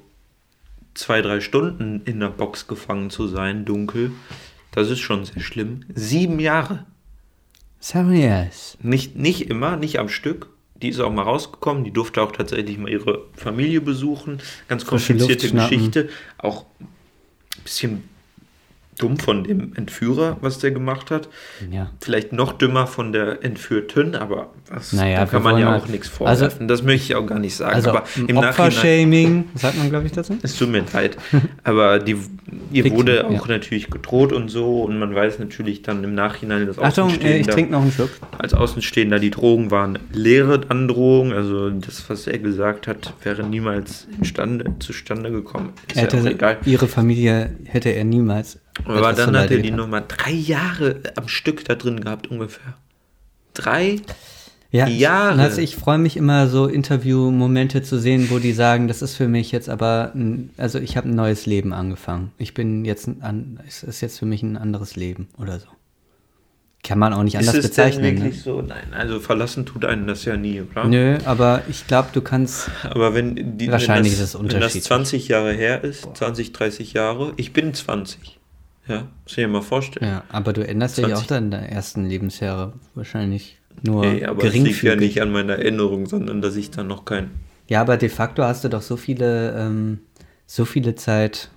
zwei, 0.94 1.22
drei 1.22 1.40
Stunden 1.40 2.02
in 2.04 2.20
der 2.20 2.28
Box 2.28 2.66
gefangen 2.66 3.10
zu 3.10 3.26
sein, 3.28 3.64
dunkel, 3.64 4.12
das 4.72 4.90
ist 4.90 5.00
schon 5.00 5.24
sehr 5.24 5.40
schlimm. 5.42 5.84
Sieben 5.94 6.40
Jahre. 6.40 6.86
Seven 7.80 8.14
years. 8.14 8.78
Nicht, 8.82 9.14
nicht 9.16 9.50
immer, 9.50 9.76
nicht 9.76 9.98
am 9.98 10.08
Stück. 10.08 10.48
Die 10.76 10.88
ist 10.88 11.00
auch 11.00 11.12
mal 11.12 11.22
rausgekommen, 11.22 11.84
die 11.84 11.92
durfte 11.92 12.20
auch 12.22 12.32
tatsächlich 12.32 12.78
mal 12.78 12.90
ihre 12.90 13.26
Familie 13.36 13.80
besuchen. 13.80 14.40
Ganz 14.68 14.84
komplizierte. 14.86 15.50
Geschichte. 15.50 16.08
Auch 16.38 16.64
ein 16.80 16.88
bisschen 17.62 18.08
dumm 18.98 19.16
von 19.18 19.44
dem 19.44 19.72
Entführer, 19.74 20.36
was 20.40 20.58
der 20.58 20.70
gemacht 20.70 21.10
hat. 21.10 21.28
Ja. 21.70 21.90
Vielleicht 22.00 22.32
noch 22.32 22.52
dümmer 22.52 22.86
von 22.86 23.12
der 23.12 23.42
Entführten, 23.44 24.14
aber 24.14 24.52
was, 24.70 24.92
Naja, 24.92 25.20
da 25.20 25.26
kann 25.26 25.42
man 25.42 25.58
ja 25.58 25.70
halt- 25.70 25.82
auch 25.82 25.88
nichts 25.88 26.08
also- 26.20 26.44
vorwerfen. 26.44 26.68
das 26.68 26.82
möchte 26.82 27.04
ich 27.12 27.14
auch 27.16 27.26
gar 27.26 27.38
nicht 27.38 27.56
sagen. 27.56 27.74
Also 27.74 27.90
aber 27.90 28.04
im 28.16 28.26
Nachhinein, 28.36 28.48
Opfershaming, 28.48 29.44
sagt 29.54 29.76
man, 29.78 29.90
glaube 29.90 30.06
ich, 30.06 30.12
dazu? 30.12 30.36
es 30.42 30.56
tut 30.56 30.68
mir 30.70 30.84
leid, 30.92 31.16
aber 31.64 31.98
die, 31.98 32.16
ihr 32.72 32.84
Victim, 32.84 32.96
wurde 32.96 33.26
auch 33.26 33.48
ja. 33.48 33.54
natürlich 33.54 33.90
gedroht 33.90 34.32
und 34.32 34.48
so 34.48 34.82
und 34.82 34.98
man 34.98 35.14
weiß 35.14 35.38
natürlich 35.38 35.82
dann 35.82 36.04
im 36.04 36.14
Nachhinein, 36.14 36.66
dass 36.66 36.78
Achtung, 36.78 37.10
äh, 37.20 37.38
ich 37.38 37.46
trinke 37.46 37.72
noch 37.72 37.82
einen 37.82 37.92
Schluck. 37.92 38.10
als 38.38 38.54
Außenstehender, 38.54 39.18
die 39.18 39.30
Drogen 39.30 39.70
waren 39.70 39.98
leere 40.12 40.60
Androhungen, 40.68 41.32
also 41.32 41.70
das, 41.70 42.08
was 42.08 42.26
er 42.26 42.38
gesagt 42.38 42.86
hat, 42.86 43.12
wäre 43.22 43.42
niemals 43.44 44.06
instande, 44.18 44.72
zustande 44.78 45.30
gekommen. 45.30 45.72
Ist 45.88 45.96
Er 45.96 46.04
ja 46.04 46.12
hätte, 46.12 46.30
egal. 46.30 46.58
ihre 46.64 46.86
Familie 46.88 47.56
hätte 47.64 47.90
er 47.90 48.04
niemals. 48.04 48.60
Aber 48.84 49.12
dann 49.12 49.36
hat 49.36 49.50
er 49.50 49.58
die. 49.58 49.70
Nummer 49.70 50.00
drei 50.00 50.32
Jahre 50.32 51.00
am 51.16 51.28
Stück 51.28 51.64
da 51.64 51.74
drin 51.74 52.00
gehabt, 52.00 52.28
ungefähr. 52.28 52.74
Drei? 53.54 54.00
Ja, 54.74 54.88
Jahre. 54.88 55.40
Also 55.40 55.60
ich 55.60 55.76
freue 55.76 55.98
mich 55.98 56.16
immer, 56.16 56.48
so 56.48 56.66
Interview-Momente 56.66 57.82
zu 57.82 58.00
sehen, 58.00 58.28
wo 58.30 58.40
die 58.40 58.52
sagen, 58.52 58.88
das 58.88 59.02
ist 59.02 59.14
für 59.14 59.28
mich 59.28 59.52
jetzt 59.52 59.68
aber, 59.68 60.10
ein, 60.16 60.50
also 60.56 60.80
ich 60.80 60.96
habe 60.96 61.08
ein 61.08 61.14
neues 61.14 61.46
Leben 61.46 61.72
angefangen. 61.72 62.32
Ich 62.38 62.54
bin 62.54 62.84
jetzt, 62.84 63.06
ein, 63.06 63.22
an, 63.22 63.60
es 63.68 63.84
ist 63.84 64.00
jetzt 64.00 64.18
für 64.18 64.26
mich 64.26 64.42
ein 64.42 64.56
anderes 64.56 64.96
Leben 64.96 65.28
oder 65.38 65.60
so. 65.60 65.68
Kann 66.82 66.98
man 66.98 67.12
auch 67.12 67.22
nicht 67.22 67.38
anders 67.38 67.54
ist 67.54 67.64
es 67.64 67.70
denn 67.70 67.84
bezeichnen. 67.86 68.16
wirklich 68.16 68.34
Ne? 68.34 68.42
so? 68.42 68.62
Nein, 68.62 68.92
also 68.92 69.20
verlassen 69.20 69.64
tut 69.64 69.84
einen 69.84 70.08
das 70.08 70.24
ja 70.24 70.36
nie, 70.36 70.60
oder? 70.60 70.84
Nö, 70.86 71.18
aber 71.24 71.62
ich 71.68 71.86
glaube, 71.86 72.08
du 72.12 72.20
kannst, 72.20 72.68
Aber 72.82 73.14
wenn 73.14 73.56
die, 73.56 73.70
Wahrscheinlich 73.70 74.14
wenn 74.14 74.20
das, 74.20 74.30
ist 74.30 74.34
es 74.34 74.40
Wenn 74.40 74.48
das 74.48 74.54
unterschiedlich. 74.54 74.84
20 74.84 75.28
Jahre 75.28 75.52
her 75.52 75.84
ist, 75.84 76.08
20, 76.14 76.52
30 76.52 76.92
Jahre, 76.94 77.32
ich 77.36 77.52
bin 77.52 77.72
20. 77.72 78.40
Ja, 78.86 79.00
muss 79.02 79.08
ich 79.28 79.34
dir 79.36 79.48
mal 79.48 79.62
vorstellen. 79.62 80.06
ja, 80.06 80.24
aber 80.28 80.52
du 80.52 80.66
änderst 80.66 80.98
dich 80.98 81.06
20. 81.06 81.22
auch 81.24 81.26
dann 81.26 81.44
in 81.44 81.50
der 81.52 81.72
ersten 81.72 82.04
Lebensjahre 82.06 82.74
wahrscheinlich 82.94 83.58
nur 83.82 84.04
Ey, 84.04 84.24
aber 84.24 84.44
es 84.44 84.52
liegt 84.54 84.82
ja 84.82 84.94
geringfügig. 84.94 85.00
nicht 85.00 85.22
an 85.22 85.32
meiner 85.32 85.54
Erinnerung, 85.54 86.06
sondern 86.06 86.42
dass 86.42 86.56
ich 86.56 86.70
dann 86.70 86.86
noch 86.86 87.04
kein. 87.04 87.30
Ja, 87.68 87.80
aber 87.80 87.96
de 87.96 88.08
facto 88.08 88.42
hast 88.44 88.64
du 88.64 88.68
doch 88.68 88.82
so 88.82 88.96
viele, 88.96 89.52
ähm, 89.58 90.00
so 90.46 90.64
viele 90.64 90.94
Zeit. 90.94 91.50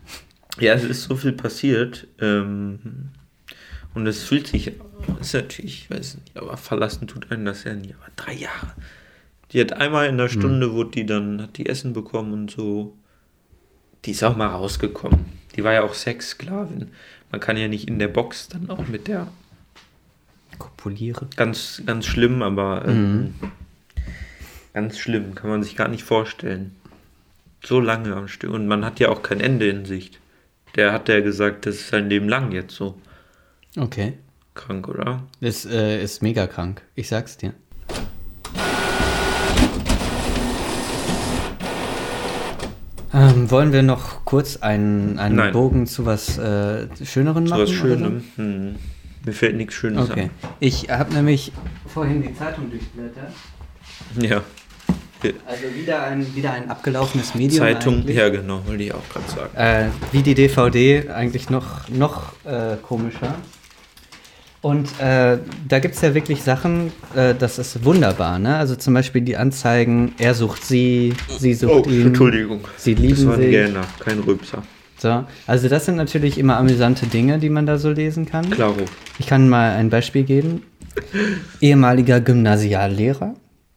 Ja, 0.60 0.74
es 0.74 0.84
ist 0.84 1.04
so 1.04 1.16
viel 1.16 1.34
passiert. 1.34 2.08
Ähm, 2.20 2.80
und 3.94 4.08
es 4.08 4.24
fühlt 4.24 4.48
sich, 4.48 4.74
ist 5.20 5.34
natürlich, 5.34 5.90
ich 5.90 5.92
weiß 5.92 6.18
nicht, 6.20 6.38
aber 6.38 6.56
verlassen 6.56 7.08
tut 7.08 7.32
einen 7.32 7.46
das 7.46 7.64
ja 7.66 7.74
nie. 7.74 7.94
Aber 8.00 8.12
drei 8.16 8.34
Jahre. 8.34 8.74
Die 9.52 9.62
hat 9.62 9.74
einmal 9.74 10.08
in 10.08 10.18
der 10.18 10.30
Stunde, 10.30 10.74
wurde 10.74 10.92
die 10.92 11.06
dann, 11.06 11.42
hat 11.42 11.58
die 11.58 11.68
Essen 11.68 11.94
bekommen 11.94 12.34
und 12.34 12.52
so. 12.52 12.96
Die 14.06 14.12
ist 14.12 14.24
auch 14.24 14.36
mal 14.36 14.48
rausgekommen. 14.48 15.26
Die 15.56 15.64
war 15.64 15.74
ja 15.74 15.84
auch 15.84 15.94
Sexsklavin. 15.94 16.92
Man 17.32 17.42
kann 17.42 17.58
ja 17.58 17.68
nicht 17.68 17.88
in 17.88 18.00
der 18.00 18.08
Box 18.08 18.48
dann 18.50 18.70
auch 18.70 18.88
mit 18.88 19.08
der. 19.08 19.28
Kopuliere. 20.58 21.28
Ganz, 21.36 21.84
ganz 21.86 22.06
schlimm, 22.06 22.42
aber 22.42 22.86
ähm, 22.88 23.36
ganz 24.74 24.98
schlimm, 24.98 25.36
kann 25.36 25.50
man 25.50 25.62
sich 25.62 25.76
gar 25.76 25.88
nicht 25.88 26.04
vorstellen. 26.04 26.76
So 27.64 27.80
lange 27.80 28.16
am 28.16 28.28
Stück. 28.28 28.52
Und 28.52 28.68
man 28.68 28.84
hat 28.86 29.00
ja 29.00 29.10
auch 29.10 29.22
kein 29.22 29.40
Ende 29.40 29.68
in 29.70 29.86
Sicht. 29.86 30.20
Der 30.76 30.94
hat 30.94 31.10
ja 31.10 31.20
gesagt, 31.22 31.66
das 31.66 31.76
ist 31.76 31.90
sein 31.90 32.10
Leben 32.10 32.30
lang 32.30 32.52
jetzt 32.52 32.76
so 32.76 33.00
Okay. 33.78 34.14
krank, 34.56 34.88
oder? 34.88 35.24
Ist, 35.40 35.66
äh, 35.66 36.02
ist 36.02 36.22
mega 36.24 36.48
krank. 36.48 36.82
Ich 36.96 37.08
sag's 37.10 37.38
dir. 37.38 37.54
Ähm, 43.14 43.37
wollen 43.50 43.74
wir 43.74 43.84
noch 43.84 44.26
kurz 44.26 44.58
einen, 44.58 45.20
einen 45.20 45.36
Nein. 45.36 45.54
Bogen 45.54 45.88
zu 45.88 46.06
was 46.06 46.38
äh, 46.38 46.88
Schöneren 47.04 47.48
So 47.48 47.52
machen? 47.56 47.64
was 47.64 47.70
oder 47.70 47.78
Schönem. 47.80 48.24
Hm. 48.36 48.76
Mir 49.26 49.34
fällt 49.34 49.58
nichts 49.58 49.74
Schönes 49.76 50.10
Okay. 50.10 50.30
Ich 50.60 50.90
habe 50.90 51.14
nämlich 51.14 51.52
vorhin 51.86 52.22
die 52.22 52.34
Zeitung 52.34 52.70
durchblättert. 52.70 53.32
an. 54.16 54.24
Ja. 54.24 54.42
Also 55.48 55.64
wieder 55.76 56.04
ein, 56.04 56.36
wieder 56.36 56.54
ein 56.54 56.70
abgelaufenes 56.70 57.34
Medium. 57.34 57.60
Zeitung, 57.60 57.96
eigentlich. 57.96 58.16
ja 58.16 58.30
genau, 58.30 58.62
wollte 58.68 58.84
ich 58.84 58.94
auch 58.94 59.10
gerade 59.10 59.28
sagen. 59.28 59.58
Äh, 59.58 59.90
wie 60.12 60.22
die 60.22 60.36
DVD, 60.36 61.10
eigentlich 61.10 61.50
noch, 61.50 61.90
noch 61.90 62.34
äh, 62.46 62.78
komischer. 62.82 63.36
Und 64.62 65.00
äh, 65.00 65.38
da 65.68 65.80
gibt 65.80 65.96
es 65.96 66.02
ja 66.02 66.14
wirklich 66.16 66.42
Sachen, 66.42 66.92
äh, 67.16 67.36
das 67.36 67.60
ist 67.60 67.84
wunderbar, 67.86 68.40
ne? 68.40 68.58
Also 68.58 68.76
zum 68.76 68.94
Beispiel 68.96 69.22
die 69.22 69.38
Anzeigen, 69.38 70.14
er 70.18 70.34
sucht 70.34 70.66
sie, 70.66 71.14
sie 71.40 71.54
sucht 71.54 71.86
Oh, 71.88 71.90
ihn. 71.90 72.08
Entschuldigung. 72.08 72.62
Sie 72.76 72.96
Das 72.96 73.04
lieben 73.04 73.26
war 73.28 73.34
ein 73.36 73.42
sich. 73.42 73.52
Gähner, 73.52 73.82
kein 74.00 74.20
Rülpser. 74.20 74.64
So. 74.98 75.26
Also 75.46 75.70
das 75.70 75.86
sind 75.86 75.96
natürlich 75.96 76.40
immer 76.40 76.58
amüsante 76.58 77.06
Dinge, 77.06 77.38
die 77.38 77.50
man 77.50 77.68
da 77.68 77.78
so 77.78 77.92
lesen 77.92 78.26
kann. 78.26 78.50
Klaro. 78.50 78.78
Ich 79.20 79.28
kann 79.28 79.48
mal 79.48 79.76
ein 79.76 79.92
Beispiel 79.92 80.24
geben. 80.24 80.64
Ehemaliger 81.62 82.20
Gymnasiallehrer, 82.20 83.36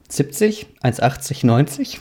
70, 0.09 0.67
1,80, 0.83 1.45
90. 1.47 2.01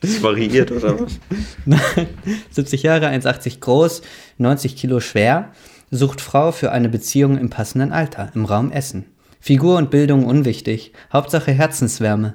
Das 0.00 0.22
variiert, 0.22 0.70
oder 0.70 1.00
was? 1.00 1.18
70 2.52 2.84
Jahre, 2.84 3.08
1,80 3.08 3.58
groß, 3.58 4.02
90 4.38 4.76
Kilo 4.76 5.00
schwer, 5.00 5.50
sucht 5.90 6.20
Frau 6.20 6.52
für 6.52 6.72
eine 6.72 6.88
Beziehung 6.88 7.38
im 7.38 7.50
passenden 7.50 7.92
Alter, 7.92 8.30
im 8.34 8.44
Raum 8.44 8.70
Essen. 8.70 9.06
Figur 9.40 9.78
und 9.78 9.90
Bildung 9.90 10.26
unwichtig, 10.26 10.92
Hauptsache 11.12 11.52
Herzenswärme. 11.52 12.34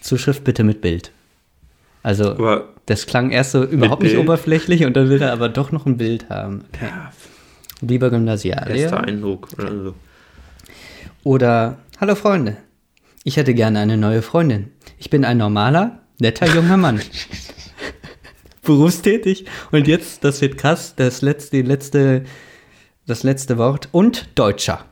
Zuschrift 0.00 0.44
bitte 0.44 0.62
mit 0.64 0.80
Bild. 0.80 1.10
Also, 2.02 2.32
Aber 2.32 2.68
das 2.86 3.06
klang 3.06 3.30
erst 3.30 3.52
so 3.52 3.64
überhaupt 3.64 4.02
nicht 4.02 4.12
Bild? 4.12 4.24
oberflächlich 4.24 4.84
und 4.84 4.94
dann 4.96 5.08
will 5.08 5.22
er 5.22 5.32
aber 5.32 5.48
doch 5.48 5.72
noch 5.72 5.86
ein 5.86 5.96
Bild 5.96 6.28
haben. 6.28 6.64
Okay. 6.74 6.86
ja, 6.86 7.12
Lieber 7.80 8.06
erster 8.06 8.16
Gymnasiallehrer. 8.18 9.00
Eindruck 9.04 9.48
oder 9.58 9.84
so. 9.84 9.94
Oder, 11.22 11.78
hallo 12.00 12.14
Freunde, 12.14 12.58
ich 13.24 13.38
hätte 13.38 13.54
gerne 13.54 13.78
eine 13.80 13.96
neue 13.96 14.20
Freundin. 14.20 14.70
Ich 14.98 15.08
bin 15.08 15.24
ein 15.24 15.38
normaler, 15.38 16.00
netter 16.20 16.46
junger 16.46 16.76
Mann. 16.76 17.00
Berufstätig. 18.64 19.44
Und 19.70 19.86
jetzt, 19.88 20.24
das 20.24 20.40
wird 20.40 20.58
krass, 20.58 20.94
das 20.96 21.22
letzte, 21.22 21.62
letzte, 21.62 22.24
das 23.06 23.22
letzte 23.22 23.58
Wort. 23.58 23.88
Und 23.92 24.28
Deutscher. 24.34 24.84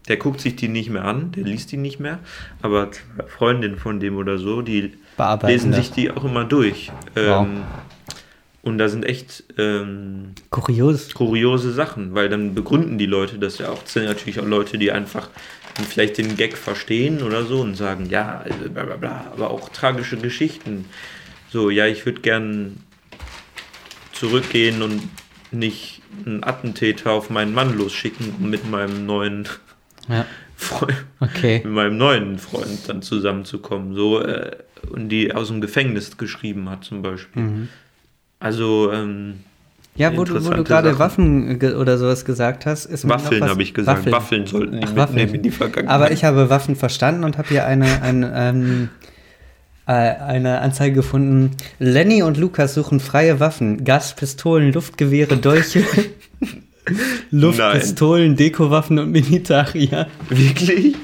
der 0.08 0.16
guckt 0.16 0.40
sich 0.40 0.56
die 0.56 0.68
nicht 0.68 0.90
mehr 0.90 1.04
an, 1.04 1.32
der 1.32 1.44
liest 1.44 1.70
die 1.72 1.76
nicht 1.76 2.00
mehr, 2.00 2.18
aber 2.62 2.90
zwei 2.92 3.26
Freundinnen 3.26 3.76
von 3.76 4.00
dem 4.00 4.16
oder 4.16 4.38
so, 4.38 4.62
die 4.62 4.92
lesen 5.42 5.72
sich 5.72 5.90
die 5.90 6.10
auch 6.10 6.24
immer 6.24 6.44
durch. 6.44 6.90
Wow. 7.14 7.46
Und 8.62 8.78
da 8.78 8.88
sind 8.88 9.04
echt 9.04 9.44
ähm, 9.56 10.32
Kurios. 10.50 11.14
kuriose 11.14 11.72
Sachen, 11.72 12.14
weil 12.14 12.28
dann 12.28 12.54
begründen 12.54 12.98
die 12.98 13.06
Leute 13.06 13.38
das 13.38 13.58
ja 13.58 13.70
auch. 13.70 13.82
Das 13.82 13.92
sind 13.92 14.04
natürlich 14.04 14.40
auch 14.40 14.46
Leute, 14.46 14.78
die 14.78 14.90
einfach 14.90 15.30
vielleicht 15.88 16.18
den 16.18 16.36
Gag 16.36 16.56
verstehen 16.56 17.22
oder 17.22 17.44
so 17.44 17.60
und 17.60 17.76
sagen, 17.76 18.08
ja, 18.10 18.40
also 18.40 18.68
bla 18.68 18.84
bla 18.84 18.96
bla, 18.96 19.32
aber 19.32 19.50
auch 19.50 19.68
tragische 19.68 20.16
Geschichten. 20.16 20.86
So, 21.50 21.70
ja, 21.70 21.86
ich 21.86 22.04
würde 22.04 22.20
gern 22.20 22.78
zurückgehen 24.12 24.82
und 24.82 25.02
nicht 25.52 26.02
einen 26.26 26.42
Attentäter 26.44 27.12
auf 27.12 27.30
meinen 27.30 27.54
Mann 27.54 27.78
losschicken 27.78 28.34
und 28.40 28.50
mit 28.50 28.68
meinem 28.68 29.06
neuen 29.06 29.48
Ja, 30.08 30.26
Freund, 30.56 31.04
okay. 31.20 31.60
mit 31.62 31.72
meinem 31.72 31.96
neuen 31.96 32.38
Freund 32.38 32.88
dann 32.88 33.02
zusammenzukommen. 33.02 33.94
So, 33.94 34.20
äh, 34.20 34.56
und 34.90 35.08
die 35.10 35.32
aus 35.32 35.48
dem 35.48 35.60
Gefängnis 35.60 36.16
geschrieben 36.16 36.68
hat 36.68 36.84
zum 36.84 37.02
Beispiel. 37.02 37.42
Mhm. 37.42 37.68
Also, 38.40 38.92
ähm, 38.92 39.40
Ja, 39.96 40.16
wo 40.16 40.22
du, 40.24 40.44
wo 40.44 40.50
du 40.50 40.62
gerade 40.64 40.90
Sachen. 40.94 41.58
Waffen 41.58 41.74
oder 41.76 41.98
sowas 41.98 42.24
gesagt 42.24 42.66
hast, 42.66 42.84
ist 42.86 43.08
Waffeln 43.08 43.40
was- 43.40 43.50
habe 43.50 43.62
ich 43.62 43.74
gesagt. 43.74 43.98
Waffeln. 43.98 44.12
Waffeln, 44.14 44.46
sollten 44.46 44.80
die 44.80 44.86
Ach, 44.86 44.92
mitnehmen 44.94 45.34
in 45.34 45.42
die 45.42 45.50
Vergangenheit. 45.50 45.92
Aber 45.94 46.12
ich 46.12 46.24
habe 46.24 46.48
Waffen 46.50 46.76
verstanden 46.76 47.24
und 47.24 47.36
habe 47.38 47.48
hier 47.48 47.66
eine, 47.66 48.00
eine, 48.02 48.32
ähm, 48.36 48.88
äh, 49.86 49.92
eine 49.92 50.60
Anzeige 50.60 50.94
gefunden. 50.96 51.50
Lenny 51.80 52.22
und 52.22 52.36
Lukas 52.36 52.74
suchen 52.74 53.00
freie 53.00 53.40
Waffen. 53.40 53.84
Gaspistolen, 53.84 54.72
Luftgewehre, 54.72 55.36
Dolche. 55.36 55.82
Luftpistolen, 57.30 58.36
Dekowaffen 58.36 58.98
und 58.98 59.10
Militaria. 59.10 60.06
Wirklich? 60.28 60.94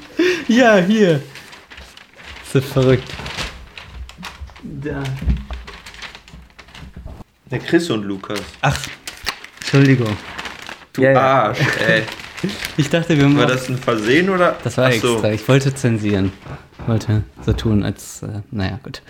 Ja, 0.47 0.77
hier. 0.77 1.21
Das 2.53 2.63
ist 2.63 2.71
verrückt. 2.71 3.11
Da. 4.63 5.03
Der 7.55 7.63
Chris 7.63 7.89
und 7.89 8.03
Lukas. 8.03 8.41
Ach, 8.59 8.77
Entschuldigung. 9.61 10.17
Du 10.91 11.03
Ja, 11.03 11.11
ja. 11.11 11.21
Arsch, 11.21 11.59
ey. 11.87 12.03
Ich 12.77 12.89
dachte, 12.89 13.15
wir 13.15 13.23
War 13.23 13.29
machen. 13.29 13.47
das 13.47 13.69
ein 13.69 13.77
Versehen 13.77 14.29
oder? 14.29 14.57
Das 14.61 14.75
war 14.77 14.87
Ach 14.87 14.91
so. 14.91 15.13
extra. 15.13 15.31
Ich 15.31 15.47
wollte 15.47 15.73
zensieren. 15.73 16.33
Ich 16.81 16.87
wollte 16.87 17.23
so 17.45 17.53
tun, 17.53 17.83
als. 17.83 18.23
Äh, 18.23 18.41
naja, 18.51 18.77
gut. 18.83 19.01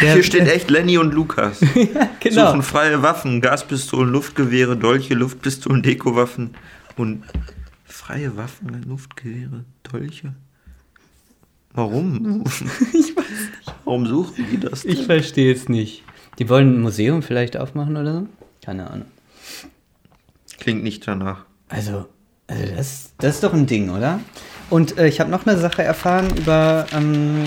Hier 0.00 0.24
steht 0.24 0.48
echt 0.48 0.70
Lenny 0.70 0.98
und 0.98 1.14
Lukas. 1.14 1.60
genau. 2.20 2.48
Suchen 2.48 2.62
freie 2.64 3.00
Waffen, 3.00 3.40
Gaspistolen, 3.40 4.10
Luftgewehre, 4.10 4.76
Dolche, 4.76 5.14
Luftpistolen, 5.14 5.82
Dekowaffen 5.84 6.56
und 6.96 7.22
freie 7.84 8.36
Waffen, 8.36 8.84
Luftgewehre, 8.88 9.64
Dolche. 9.84 10.34
Warum? 11.72 12.42
ich 12.92 13.16
weiß 13.16 13.22
nicht. 13.22 13.74
Warum 13.84 14.04
suchen 14.06 14.46
die 14.50 14.58
das? 14.58 14.84
Ich 14.84 15.06
verstehe 15.06 15.54
es 15.54 15.68
nicht. 15.68 16.02
Die 16.38 16.48
wollen 16.48 16.76
ein 16.76 16.80
Museum 16.82 17.22
vielleicht 17.22 17.56
aufmachen 17.56 17.96
oder 17.96 18.12
so? 18.12 18.26
Keine 18.64 18.90
Ahnung. 18.90 19.06
Klingt 20.58 20.82
nicht 20.82 21.06
danach. 21.06 21.44
Also, 21.68 22.06
also 22.46 22.62
das, 22.76 23.12
das 23.18 23.34
ist 23.36 23.44
doch 23.44 23.52
ein 23.54 23.66
Ding, 23.66 23.90
oder? 23.90 24.20
Und 24.70 24.98
äh, 24.98 25.06
ich 25.06 25.20
habe 25.20 25.30
noch 25.30 25.46
eine 25.46 25.58
Sache 25.58 25.82
erfahren 25.82 26.28
über, 26.36 26.86
ähm, 26.96 27.44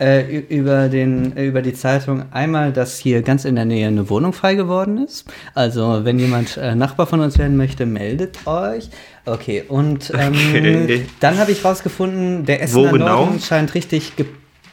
äh, 0.00 0.38
über, 0.38 0.88
den, 0.88 1.36
äh, 1.36 1.46
über 1.46 1.60
die 1.62 1.74
Zeitung. 1.74 2.24
Einmal, 2.32 2.72
dass 2.72 2.98
hier 2.98 3.22
ganz 3.22 3.44
in 3.44 3.54
der 3.56 3.64
Nähe 3.66 3.88
eine 3.88 4.08
Wohnung 4.08 4.32
frei 4.32 4.54
geworden 4.54 4.98
ist. 4.98 5.26
Also, 5.54 6.04
wenn 6.04 6.18
jemand 6.18 6.56
äh, 6.56 6.74
Nachbar 6.74 7.06
von 7.06 7.20
uns 7.20 7.38
werden 7.38 7.56
möchte, 7.56 7.84
meldet 7.86 8.46
euch. 8.46 8.88
Okay, 9.26 9.64
und 9.68 10.12
ähm, 10.18 10.34
Okay. 10.50 11.06
dann 11.20 11.38
habe 11.38 11.52
ich 11.52 11.64
rausgefunden, 11.64 12.44
der 12.46 12.62
Essener 12.62 12.88
Wo 12.88 12.92
genau? 12.92 13.24
Norden 13.26 13.40
scheint 13.40 13.74
richtig 13.74 14.14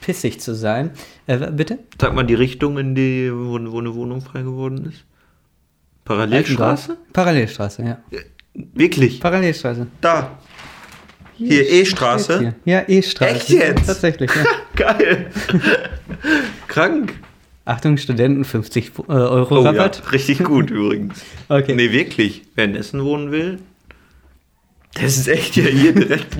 gepissig 0.09 0.39
zu 0.39 0.55
sein. 0.55 0.91
Äh, 1.27 1.37
bitte? 1.51 1.79
Sag 2.01 2.15
mal 2.15 2.23
die 2.23 2.33
Richtung, 2.33 2.77
in 2.79 2.95
die, 2.95 3.31
wo, 3.31 3.59
wo 3.71 3.79
eine 3.79 3.93
Wohnung 3.93 4.21
frei 4.21 4.41
geworden 4.41 4.87
ist. 4.89 5.05
Parallelstraße? 6.05 6.97
Parallelstraße, 7.13 7.83
ja. 7.83 7.99
Wirklich? 8.55 9.19
Parallelstraße. 9.19 9.85
Da. 10.01 10.39
Hier, 11.35 11.69
E-Straße? 11.69 12.55
Ja, 12.65 12.83
E-Straße. 12.87 13.35
Echt 13.35 13.49
jetzt? 13.49 13.85
Tatsächlich, 13.85 14.31
ja. 14.35 14.43
Geil. 14.75 15.27
Krank. 16.67 17.13
Achtung, 17.65 17.97
Studenten, 17.97 18.43
50 18.45 18.91
äh, 18.97 19.11
Euro 19.11 19.59
Oh 19.59 19.63
ja, 19.63 19.69
Rabatt. 19.69 20.11
richtig 20.11 20.43
gut 20.43 20.71
übrigens. 20.71 21.21
Okay. 21.49 21.75
Nee, 21.75 21.91
wirklich. 21.91 22.41
Wer 22.55 22.65
in 22.65 22.75
Essen 22.75 23.03
wohnen 23.05 23.31
will, 23.31 23.59
das 24.95 25.17
ist 25.17 25.27
echt 25.27 25.55
ja 25.55 25.65
hier 25.65 25.93
direkt. 25.93 26.35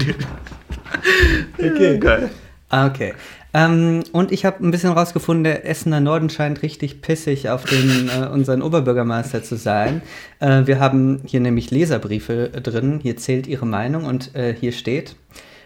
Okay. 1.59 1.99
Geil. 1.99 2.31
Ah, 2.69 2.87
okay. 2.87 3.13
Ähm, 3.53 4.03
und 4.11 4.31
ich 4.31 4.45
habe 4.45 4.65
ein 4.65 4.71
bisschen 4.71 4.91
rausgefunden, 4.91 5.43
der 5.43 5.67
Essener 5.67 5.99
Norden 5.99 6.29
scheint 6.29 6.61
richtig 6.61 7.01
pissig 7.01 7.49
auf 7.49 7.65
den, 7.65 8.09
äh, 8.09 8.27
unseren 8.27 8.61
Oberbürgermeister 8.61 9.41
zu 9.43 9.55
sein. 9.55 10.01
Äh, 10.39 10.67
wir 10.67 10.79
haben 10.79 11.21
hier 11.25 11.39
nämlich 11.39 11.71
Leserbriefe 11.71 12.49
drin. 12.49 12.99
Hier 13.01 13.17
zählt 13.17 13.47
ihre 13.47 13.65
Meinung 13.65 14.05
und 14.05 14.35
äh, 14.35 14.53
hier 14.53 14.71
steht. 14.71 15.15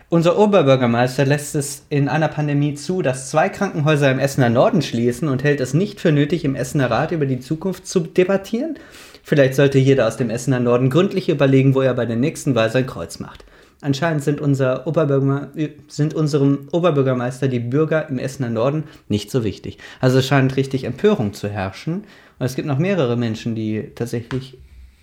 Unser 0.09 0.38
Oberbürgermeister 0.38 1.25
lässt 1.25 1.55
es 1.55 1.86
in 1.89 2.07
einer 2.07 2.27
Pandemie 2.27 2.75
zu, 2.75 3.01
dass 3.01 3.31
zwei 3.31 3.49
Krankenhäuser 3.49 4.11
im 4.11 4.19
Essener 4.19 4.49
Norden 4.49 4.81
schließen 4.81 5.27
und 5.27 5.43
hält 5.43 5.59
es 5.59 5.73
nicht 5.73 5.99
für 5.99 6.11
nötig, 6.11 6.45
im 6.45 6.55
Essener 6.55 6.91
Rat 6.91 7.11
über 7.11 7.25
die 7.25 7.39
Zukunft 7.39 7.88
zu 7.88 7.99
debattieren. 7.99 8.75
Vielleicht 9.23 9.55
sollte 9.55 9.79
jeder 9.79 10.07
aus 10.07 10.17
dem 10.17 10.29
Essener 10.29 10.59
Norden 10.59 10.89
gründlich 10.89 11.29
überlegen, 11.29 11.73
wo 11.73 11.81
er 11.81 11.95
bei 11.95 12.05
der 12.05 12.17
nächsten 12.17 12.53
Wahl 12.55 12.69
sein 12.69 12.86
Kreuz 12.86 13.19
macht. 13.19 13.43
Anscheinend 13.84 14.23
sind, 14.23 14.39
unser 14.39 14.88
Oberbürgerme 14.88 15.49
sind 15.89 16.13
unserem 16.13 16.69
Oberbürgermeister 16.71 17.49
die 17.49 17.59
Bürger 17.59 18.07
im 18.07 18.17
Essener 18.17 18.49
Norden 18.49 18.86
nicht 19.09 19.29
so 19.29 19.43
wichtig. 19.43 19.77
Also 19.99 20.19
es 20.19 20.27
scheint 20.27 20.55
richtig 20.55 20.86
Empörung 20.86 21.34
zu 21.34 21.49
herrschen. 21.49 22.05
Und 22.39 22.45
es 22.45 22.55
gibt 22.55 22.65
noch 22.65 22.77
mehrere 22.77 23.17
Menschen, 23.17 23.55
die 23.55 23.91
tatsächlich 23.93 24.57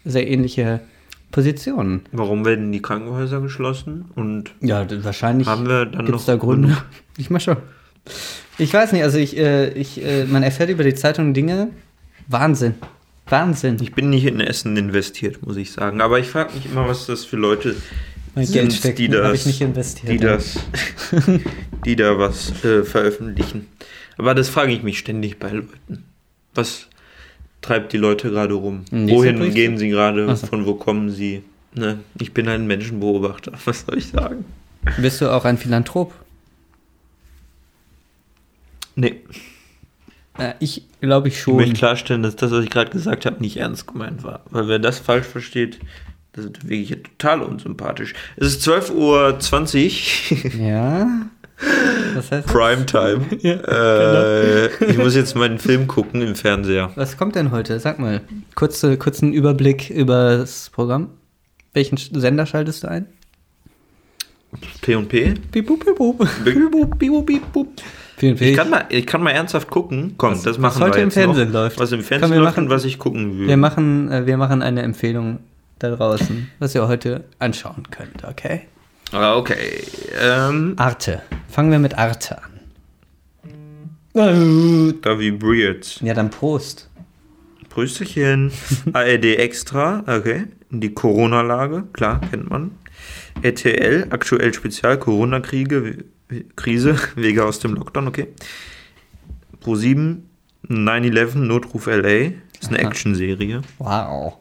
sehr 0.06 0.26
ähnliche 0.26 0.80
Positionen. 1.30 2.02
Warum 2.12 2.46
werden 2.46 2.72
die 2.72 2.80
Krankenhäuser 2.80 3.42
geschlossen? 3.42 4.06
Und 4.14 4.50
Ja, 4.62 4.86
wahrscheinlich 5.04 5.46
haben 5.46 5.68
wir 5.68 5.84
dann 5.84 6.06
noch 6.06 6.24
da 6.24 6.36
Gründe. 6.36 6.76
Ich 7.18 7.28
mach 7.28 7.42
schon. 7.42 7.58
Ich 8.56 8.72
weiß 8.72 8.92
nicht, 8.92 9.02
also 9.02 9.18
ich, 9.18 9.36
äh, 9.36 9.68
ich, 9.72 10.02
äh, 10.02 10.24
man 10.24 10.42
erfährt 10.42 10.70
über 10.70 10.84
die 10.84 10.94
Zeitung 10.94 11.34
Dinge. 11.34 11.68
Wahnsinn. 12.28 12.76
Wahnsinn. 13.28 13.76
Ich 13.80 13.92
bin 13.92 14.08
nicht 14.10 14.24
in 14.24 14.40
Essen 14.40 14.76
investiert, 14.76 15.46
muss 15.46 15.56
ich 15.56 15.70
sagen. 15.72 16.00
Aber 16.00 16.18
ich 16.18 16.28
frage 16.28 16.54
mich 16.54 16.66
immer, 16.66 16.88
was 16.88 17.06
das 17.06 17.26
für 17.26 17.36
Leute 17.36 17.76
Mein 18.34 18.50
Geld 18.50 18.72
steckt, 18.72 18.98
die 18.98 19.08
das, 19.08 19.40
ich 19.40 19.46
nicht 19.46 19.60
investiert. 19.60 20.12
die 20.12 20.18
das, 20.18 20.58
die 21.84 21.96
da 21.96 22.18
was 22.18 22.64
äh, 22.64 22.84
veröffentlichen. 22.84 23.66
Aber 24.18 24.34
das 24.34 24.48
frage 24.48 24.72
ich 24.72 24.82
mich 24.82 24.98
ständig 24.98 25.38
bei 25.38 25.50
Leuten. 25.50 26.04
Was 26.54 26.86
treibt 27.60 27.92
die 27.92 27.96
Leute 27.96 28.30
gerade 28.30 28.54
rum? 28.54 28.84
Nächster 28.90 29.16
Wohin 29.16 29.38
Brief. 29.38 29.54
gehen 29.54 29.78
sie 29.78 29.88
gerade? 29.88 30.34
So. 30.36 30.46
Von 30.46 30.64
wo 30.66 30.74
kommen 30.74 31.10
sie? 31.10 31.42
Ne? 31.74 31.98
Ich 32.20 32.32
bin 32.32 32.48
ein 32.48 32.66
Menschenbeobachter. 32.66 33.52
Was 33.64 33.82
soll 33.86 33.98
ich 33.98 34.08
sagen? 34.08 34.44
Bist 34.98 35.20
du 35.20 35.28
auch 35.32 35.44
ein 35.44 35.56
Philanthrop? 35.58 36.12
Nee, 38.96 39.20
Äh, 40.38 40.54
ich 40.60 40.82
glaube 41.00 41.28
ich 41.28 41.34
ich 41.34 41.40
schon. 41.40 41.56
möchte 41.56 41.74
klarstellen, 41.74 42.22
dass 42.22 42.36
das, 42.36 42.50
was 42.50 42.64
ich 42.64 42.70
gerade 42.70 42.90
gesagt 42.90 43.24
habe, 43.26 43.40
nicht 43.40 43.56
ernst 43.56 43.86
gemeint 43.86 44.22
war. 44.22 44.40
Weil 44.50 44.68
wer 44.68 44.78
das 44.78 44.98
falsch 44.98 45.26
versteht, 45.26 45.78
das 46.32 46.44
ist 46.46 46.68
wirklich 46.68 47.02
total 47.18 47.42
unsympathisch. 47.42 48.14
Es 48.36 48.46
ist 48.48 48.68
12.20 48.68 48.92
Uhr. 50.54 50.60
Ja. 50.66 51.08
Was 52.14 52.30
heißt 52.30 52.46
das? 52.46 52.52
Primetime. 52.52 53.20
Ja, 53.42 53.54
äh, 53.54 54.84
ich 54.86 54.96
muss 54.98 55.14
jetzt 55.14 55.36
meinen 55.36 55.58
Film 55.58 55.86
gucken 55.86 56.22
im 56.22 56.34
Fernseher. 56.34 56.90
Was 56.94 57.16
kommt 57.16 57.34
denn 57.34 57.50
heute? 57.50 57.78
Sag 57.80 57.98
mal. 57.98 58.22
Kurze, 58.54 58.96
kurzen 58.96 59.32
Überblick 59.32 59.90
über 59.90 60.38
das 60.38 60.70
Programm. 60.70 61.10
Welchen 61.74 61.96
Sender 61.98 62.46
schaltest 62.46 62.84
du 62.84 62.88
ein? 62.88 63.06
P&P? 64.80 65.34
Ich 68.42 68.56
kann, 68.56 68.68
mal, 68.70 68.84
ich 68.88 69.06
kann 69.06 69.22
mal 69.22 69.30
ernsthaft 69.30 69.70
gucken. 69.70 70.14
Komm, 70.18 70.32
Was- 70.32 70.42
das 70.42 70.56
was 70.56 70.74
machen 70.74 70.82
heute 70.82 70.96
wir 70.96 71.02
im 71.04 71.10
Fernsehen 71.10 71.48
noch. 71.48 71.54
läuft. 71.62 71.78
Was 71.78 71.92
im 71.92 71.98
Komm, 72.00 72.06
Fernsehen 72.06 72.30
wir 72.32 72.38
läuft 72.40 72.56
machen- 72.56 72.64
und 72.64 72.70
was 72.70 72.84
ich 72.84 72.98
gucken 72.98 73.38
will. 73.38 73.48
Wir 73.48 73.56
machen, 73.56 74.10
äh, 74.10 74.26
wir 74.26 74.36
machen 74.36 74.62
eine 74.62 74.82
Empfehlung 74.82 75.38
da 75.80 75.90
draußen, 75.96 76.50
was 76.58 76.74
ihr 76.74 76.86
heute 76.86 77.24
anschauen 77.38 77.88
könnt, 77.90 78.24
okay? 78.24 78.62
Ah, 79.12 79.36
okay. 79.36 79.82
Ähm, 80.20 80.74
Arte. 80.76 81.22
Fangen 81.48 81.72
wir 81.72 81.80
mit 81.80 81.98
Arte 81.98 82.38
an. 82.42 82.60
da 84.12 85.18
vibriert. 85.18 86.00
Ja, 86.02 86.14
dann 86.14 86.30
Prost. 86.30 86.88
Prösterchen. 87.70 88.52
ARD 88.92 89.24
Extra, 89.24 90.04
okay. 90.06 90.46
Die 90.70 90.94
Corona-Lage, 90.94 91.84
klar, 91.92 92.20
kennt 92.30 92.50
man. 92.50 92.72
RTL, 93.42 94.06
aktuell 94.10 94.52
Spezial, 94.54 94.98
Corona-Kriege, 94.98 96.04
Krise, 96.56 96.96
Wege 97.16 97.44
aus 97.44 97.58
dem 97.58 97.74
Lockdown, 97.74 98.06
okay. 98.06 98.28
Pro7, 99.64 100.18
9-11, 100.68 101.38
Notruf 101.38 101.86
LA, 101.86 102.32
ist 102.60 102.68
eine. 102.68 102.78
Actionserie. 102.78 103.62
Wow. 103.78 104.36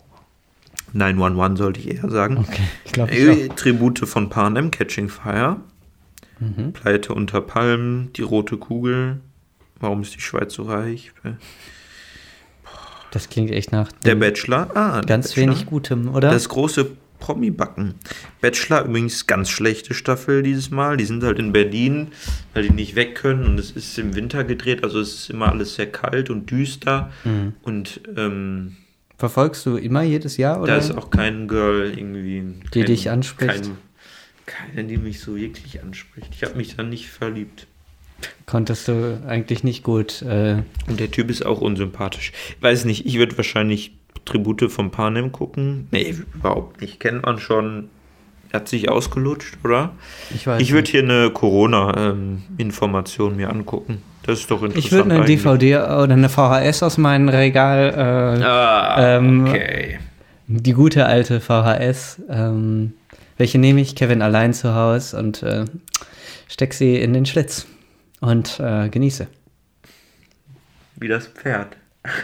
911 0.94 1.58
sollte 1.58 1.80
ich 1.80 1.96
eher 1.96 2.10
sagen. 2.10 2.38
Okay, 2.38 2.64
ich 2.86 2.92
glaube 2.92 3.12
Äh, 3.12 3.48
Tribute 3.50 4.00
von 4.08 4.30
Panem, 4.30 4.72
Catching 4.72 5.10
Fire. 5.10 5.58
Mhm. 6.40 6.72
Pleite 6.74 7.14
unter 7.14 7.42
Palmen, 7.42 8.12
die 8.14 8.22
rote 8.22 8.58
Kugel. 8.58 9.20
Warum 9.80 10.02
ist 10.02 10.16
die 10.16 10.22
Schweiz 10.22 10.54
so 10.54 10.64
reich? 10.64 11.12
Das 13.12 13.30
klingt 13.30 13.52
echt 13.52 13.72
nach 13.72 13.92
Der 14.06 14.16
Bachelor. 14.16 14.70
Ah, 14.76 15.02
ganz 15.02 15.30
Bachelor. 15.30 15.48
wenig 15.54 15.66
Gutem, 15.66 16.14
oder? 16.14 16.30
Das 16.32 16.48
große 16.50 16.92
Promi-Backen. 17.20 17.96
Bachelor 18.40 18.86
übrigens 18.86 19.28
ganz 19.28 19.50
schlechte 19.50 19.94
Staffel 19.94 20.44
dieses 20.44 20.70
Mal. 20.72 20.96
Die 20.98 21.06
sind 21.06 21.24
halt 21.24 21.40
in 21.40 21.52
Berlin, 21.52 22.10
weil 22.54 22.64
die 22.64 22.72
nicht 22.72 22.96
weg 22.96 23.16
können 23.16 23.46
und 23.46 23.60
es 23.60 23.72
ist 23.72 23.98
im 24.00 24.16
Winter 24.16 24.44
gedreht. 24.44 24.84
Also 24.84 25.00
es 25.00 25.14
ist 25.16 25.30
immer 25.30 25.50
alles 25.50 25.76
sehr 25.76 25.92
kalt 25.92 26.30
und 26.30 26.50
düster. 26.52 27.12
Mhm. 27.26 27.54
Und 27.64 28.02
ähm, 28.16 28.78
Verfolgst 29.20 29.66
du 29.66 29.76
immer 29.76 30.02
jedes 30.02 30.38
Jahr, 30.38 30.62
oder? 30.62 30.74
da 30.74 30.78
ist 30.78 30.92
auch 30.92 31.10
kein 31.10 31.50
Girl 31.50 31.92
irgendwie. 31.94 32.42
Die 32.74 32.80
kein, 32.80 32.86
dich 32.86 33.10
anspricht? 33.10 33.70
Kein, 34.46 34.76
keine, 34.76 34.88
die 34.88 34.98
mich 34.98 35.20
so 35.20 35.36
wirklich 35.36 35.84
anspricht. 35.84 36.30
Ich 36.32 36.42
habe 36.44 36.56
mich 36.56 36.78
dann 36.78 36.88
nicht 36.88 37.10
verliebt. 37.10 37.68
Konntest 38.46 38.88
du 38.88 39.22
eigentlich 39.28 39.66
nicht 39.66 39.84
gut. 39.84 40.22
Äh, 40.22 40.64
Und 40.88 41.02
der 41.02 41.12
Typ 41.12 41.30
ist 41.30 41.46
auch 41.46 41.60
unsympathisch. 41.60 42.32
Ich 42.58 42.64
weiß 42.64 42.86
nicht, 42.86 43.06
ich 43.06 43.18
würde 43.18 43.36
wahrscheinlich 43.36 43.92
Tribute 44.24 44.72
von 44.72 44.90
Panem 44.90 45.34
gucken. 45.34 45.90
Nee, 45.92 46.16
überhaupt 46.34 46.80
nicht. 46.80 47.02
Kennt 47.02 47.26
man 47.26 47.40
schon. 47.40 47.90
Er 48.52 48.62
hat 48.62 48.70
sich 48.70 48.88
ausgelutscht, 48.90 49.58
oder? 49.66 49.92
ich 50.34 50.48
weiß 50.48 50.62
Ich 50.62 50.72
würde 50.72 50.90
hier 50.90 51.04
eine 51.04 51.30
Corona-Information 51.30 53.36
mir 53.36 53.50
angucken. 53.50 54.02
Das 54.30 54.42
ist 54.42 54.52
doch 54.52 54.62
interessant. 54.62 54.86
Ich 54.86 54.92
würde 54.92 55.10
eine 55.10 55.22
eigentlich. 55.24 55.42
DVD 55.42 55.78
oder 55.78 56.14
eine 56.14 56.30
VHS 56.30 56.84
aus 56.84 57.00
meinem 57.00 57.30
Regal. 57.30 58.38
Äh, 58.40 58.44
Ah, 58.44 59.16
Ähm, 59.18 59.48
okay. 59.48 59.98
Die 60.46 60.74
gute 60.74 61.08
alte 61.08 61.42
VHS. 61.42 62.22
Ähm, 62.30 62.94
welche 63.40 63.58
nehme 63.58 63.82
ich? 63.82 63.96
Kevin 63.96 64.22
allein 64.22 64.54
zu 64.54 64.76
Hause 64.76 65.18
und 65.18 65.42
äh, 65.42 65.66
steck 66.48 66.76
sie 66.76 66.98
in 66.98 67.14
den 67.14 67.26
Schlitz 67.26 67.66
und 68.20 68.60
äh, 68.60 68.90
genieße. 68.90 69.26
Wie 70.98 71.08
das 71.08 71.26
Pferd. 71.26 71.76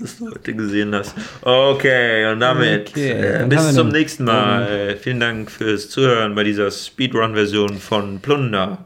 das 0.00 0.18
du 0.18 0.30
heute 0.30 0.54
gesehen 0.54 0.94
hast. 0.94 1.16
Okay, 1.42 2.30
und 2.30 2.38
damit 2.38 2.90
Okay, 2.90 3.42
äh, 3.42 3.46
bis 3.48 3.74
zum 3.74 3.88
nächsten 3.88 4.22
Mal. 4.22 4.96
Vielen 5.00 5.18
Dank 5.18 5.50
fürs 5.50 5.90
Zuhören 5.90 6.36
bei 6.36 6.44
dieser 6.44 6.70
Speedrun-Version 6.70 7.76
von 7.78 8.20
Plunder. 8.20 8.84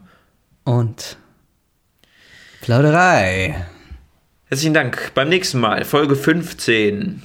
Und 0.63 1.17
Plauderei. 2.61 3.55
Herzlichen 4.45 4.73
Dank. 4.73 5.11
Beim 5.15 5.29
nächsten 5.29 5.59
Mal, 5.59 5.83
Folge 5.85 6.15
15. 6.15 7.21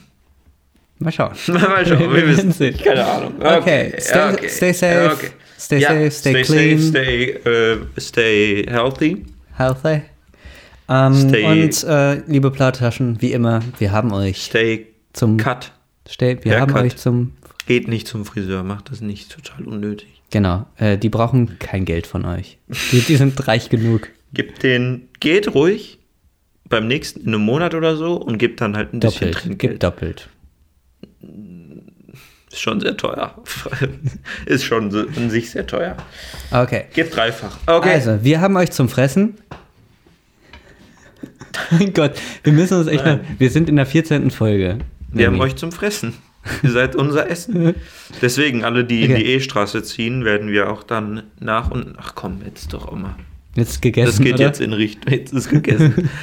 Mal 0.99 1.13
schauen. 1.13 1.35
Mal 1.49 1.87
schauen, 1.87 1.99
wir 2.01 2.15
Wir 2.15 2.29
wissen 2.29 2.53
sehen. 2.53 2.77
Keine 2.83 3.05
Ahnung. 3.05 3.35
Okay, 3.43 3.93
stay- 3.99 4.49
stay 4.49 4.73
safe, 4.73 5.11
Okay. 5.13 5.29
stay 5.59 5.79
Ja, 5.79 5.89
safe, 5.91 6.11
stay 6.11 6.31
stay 6.31 6.43
clean. 6.43 6.79
Safe, 6.79 6.89
stay, 6.91 7.25
äh, 7.33 7.79
stay 8.01 8.67
healthy. 8.69 9.27
Healthy. 9.57 10.03
Stay- 10.89 11.45
und 11.45 11.85
äh, 11.85 12.15
liebe 12.29 12.51
Plaudertaschen, 12.51 13.21
wie 13.21 13.33
immer, 13.33 13.61
wir 13.79 13.91
haben 13.93 14.13
euch 14.13 14.41
Stay 14.45 14.87
zum 15.13 15.37
cut. 15.37 15.73
Stay, 16.09 16.39
wir 16.43 16.61
haben 16.61 16.73
Haircut. 16.73 16.93
euch 16.93 16.97
zum 16.97 17.33
Geht 17.67 17.89
nicht 17.89 18.07
zum 18.07 18.25
Friseur, 18.25 18.63
macht 18.63 18.93
das 18.93 19.01
nicht 19.01 19.33
total 19.33 19.65
unnötig. 19.67 20.23
genau, 20.31 20.67
äh, 20.77 20.97
die 20.97 21.09
brauchen 21.09 21.59
kein 21.59 21.85
Geld 21.85 22.07
von 22.07 22.25
euch. 22.25 22.59
Die, 22.93 23.01
die 23.01 23.17
sind 23.17 23.49
reich 23.49 23.69
genug. 23.69 24.09
Gibt 24.33 24.63
den, 24.63 25.09
geht 25.21 25.55
ruhig 25.55 25.99
beim 26.69 26.89
nächsten 26.89 27.21
in 27.21 27.29
einem 27.29 27.43
Monat 27.43 27.75
oder 27.75 27.97
so 27.97 28.15
und 28.17 28.39
gibt 28.39 28.61
dann 28.61 28.77
halt 28.77 28.93
ein 28.93 29.01
bisschen 29.01 29.21
Doppelt. 29.31 29.35
Trinkgeld. 29.35 29.59
Gibt 29.59 29.83
doppelt. 29.83 30.29
Ist 32.51 32.61
schon 32.61 32.81
sehr 32.81 32.97
teuer. 32.97 33.35
Ist 34.47 34.65
schon 34.65 34.91
in 35.17 35.31
sich 35.31 35.51
sehr 35.51 35.67
teuer. 35.67 35.97
Okay. 36.51 36.85
Gibt 36.95 37.15
dreifach. 37.15 37.59
Okay. 37.67 37.91
Also, 37.91 38.23
wir 38.23 38.41
haben 38.41 38.57
euch 38.57 38.71
zum 38.73 38.89
Fressen. 38.89 39.35
mein 41.71 41.93
Gott, 41.93 42.13
wir 42.45 42.53
müssen 42.53 42.79
uns 42.79 42.87
echt 42.89 43.05
mal. 43.05 43.21
Wir 43.39 43.51
sind 43.51 43.69
in 43.69 43.77
der 43.77 43.87
14. 43.87 44.31
Folge. 44.31 44.79
Wir 45.13 45.27
haben 45.27 45.35
Nämlich. 45.35 45.53
euch 45.53 45.57
zum 45.57 45.73
Fressen. 45.73 46.15
Ihr 46.63 46.71
seid 46.71 46.95
unser 46.95 47.29
Essen. 47.29 47.75
Deswegen, 48.23 48.65
alle, 48.65 48.85
die 48.85 49.05
in 49.05 49.13
Okay. 49.13 49.23
die 49.25 49.31
E-Straße 49.33 49.83
ziehen, 49.83 50.25
werden 50.25 50.49
wir 50.51 50.71
auch 50.71 50.83
dann 50.85 51.25
nach 51.41 51.71
und. 51.71 51.97
Ach 51.99 52.15
komm, 52.15 52.41
jetzt 52.47 52.73
doch 52.73 52.91
mal. 52.93 53.17
Jetzt 53.57 53.83
gegessen. 53.83 54.07
Das 54.07 54.21
geht 54.21 54.35
oder? 54.35 54.45
jetzt 54.45 54.61
in 54.61 54.73
Richtung. 54.73 55.13
Jetzt 55.13 55.33
ist 55.33 55.49
gegessen. 55.49 56.09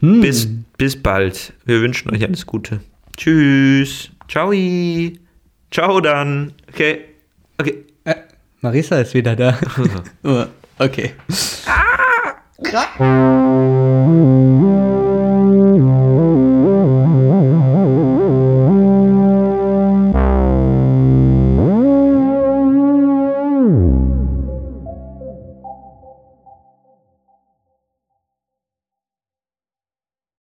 Hm. 0.00 0.20
bis, 0.20 0.48
bis 0.76 0.94
bald. 1.02 1.52
Wir 1.64 1.80
wünschen 1.80 2.08
euch 2.12 2.22
alles 2.22 2.46
Gute. 2.46 2.78
Tschüss. 3.16 4.10
Ciao. 4.28 4.52
Ciao 5.72 6.00
dann. 6.00 6.52
Okay. 6.68 7.00
Okay. 7.58 7.84
Äh, 8.04 8.14
Marisa 8.60 9.00
ist 9.00 9.12
wieder 9.14 9.34
da. 9.34 9.58
oh, 10.22 10.44
okay. 10.78 11.14
Ah! 11.66 11.98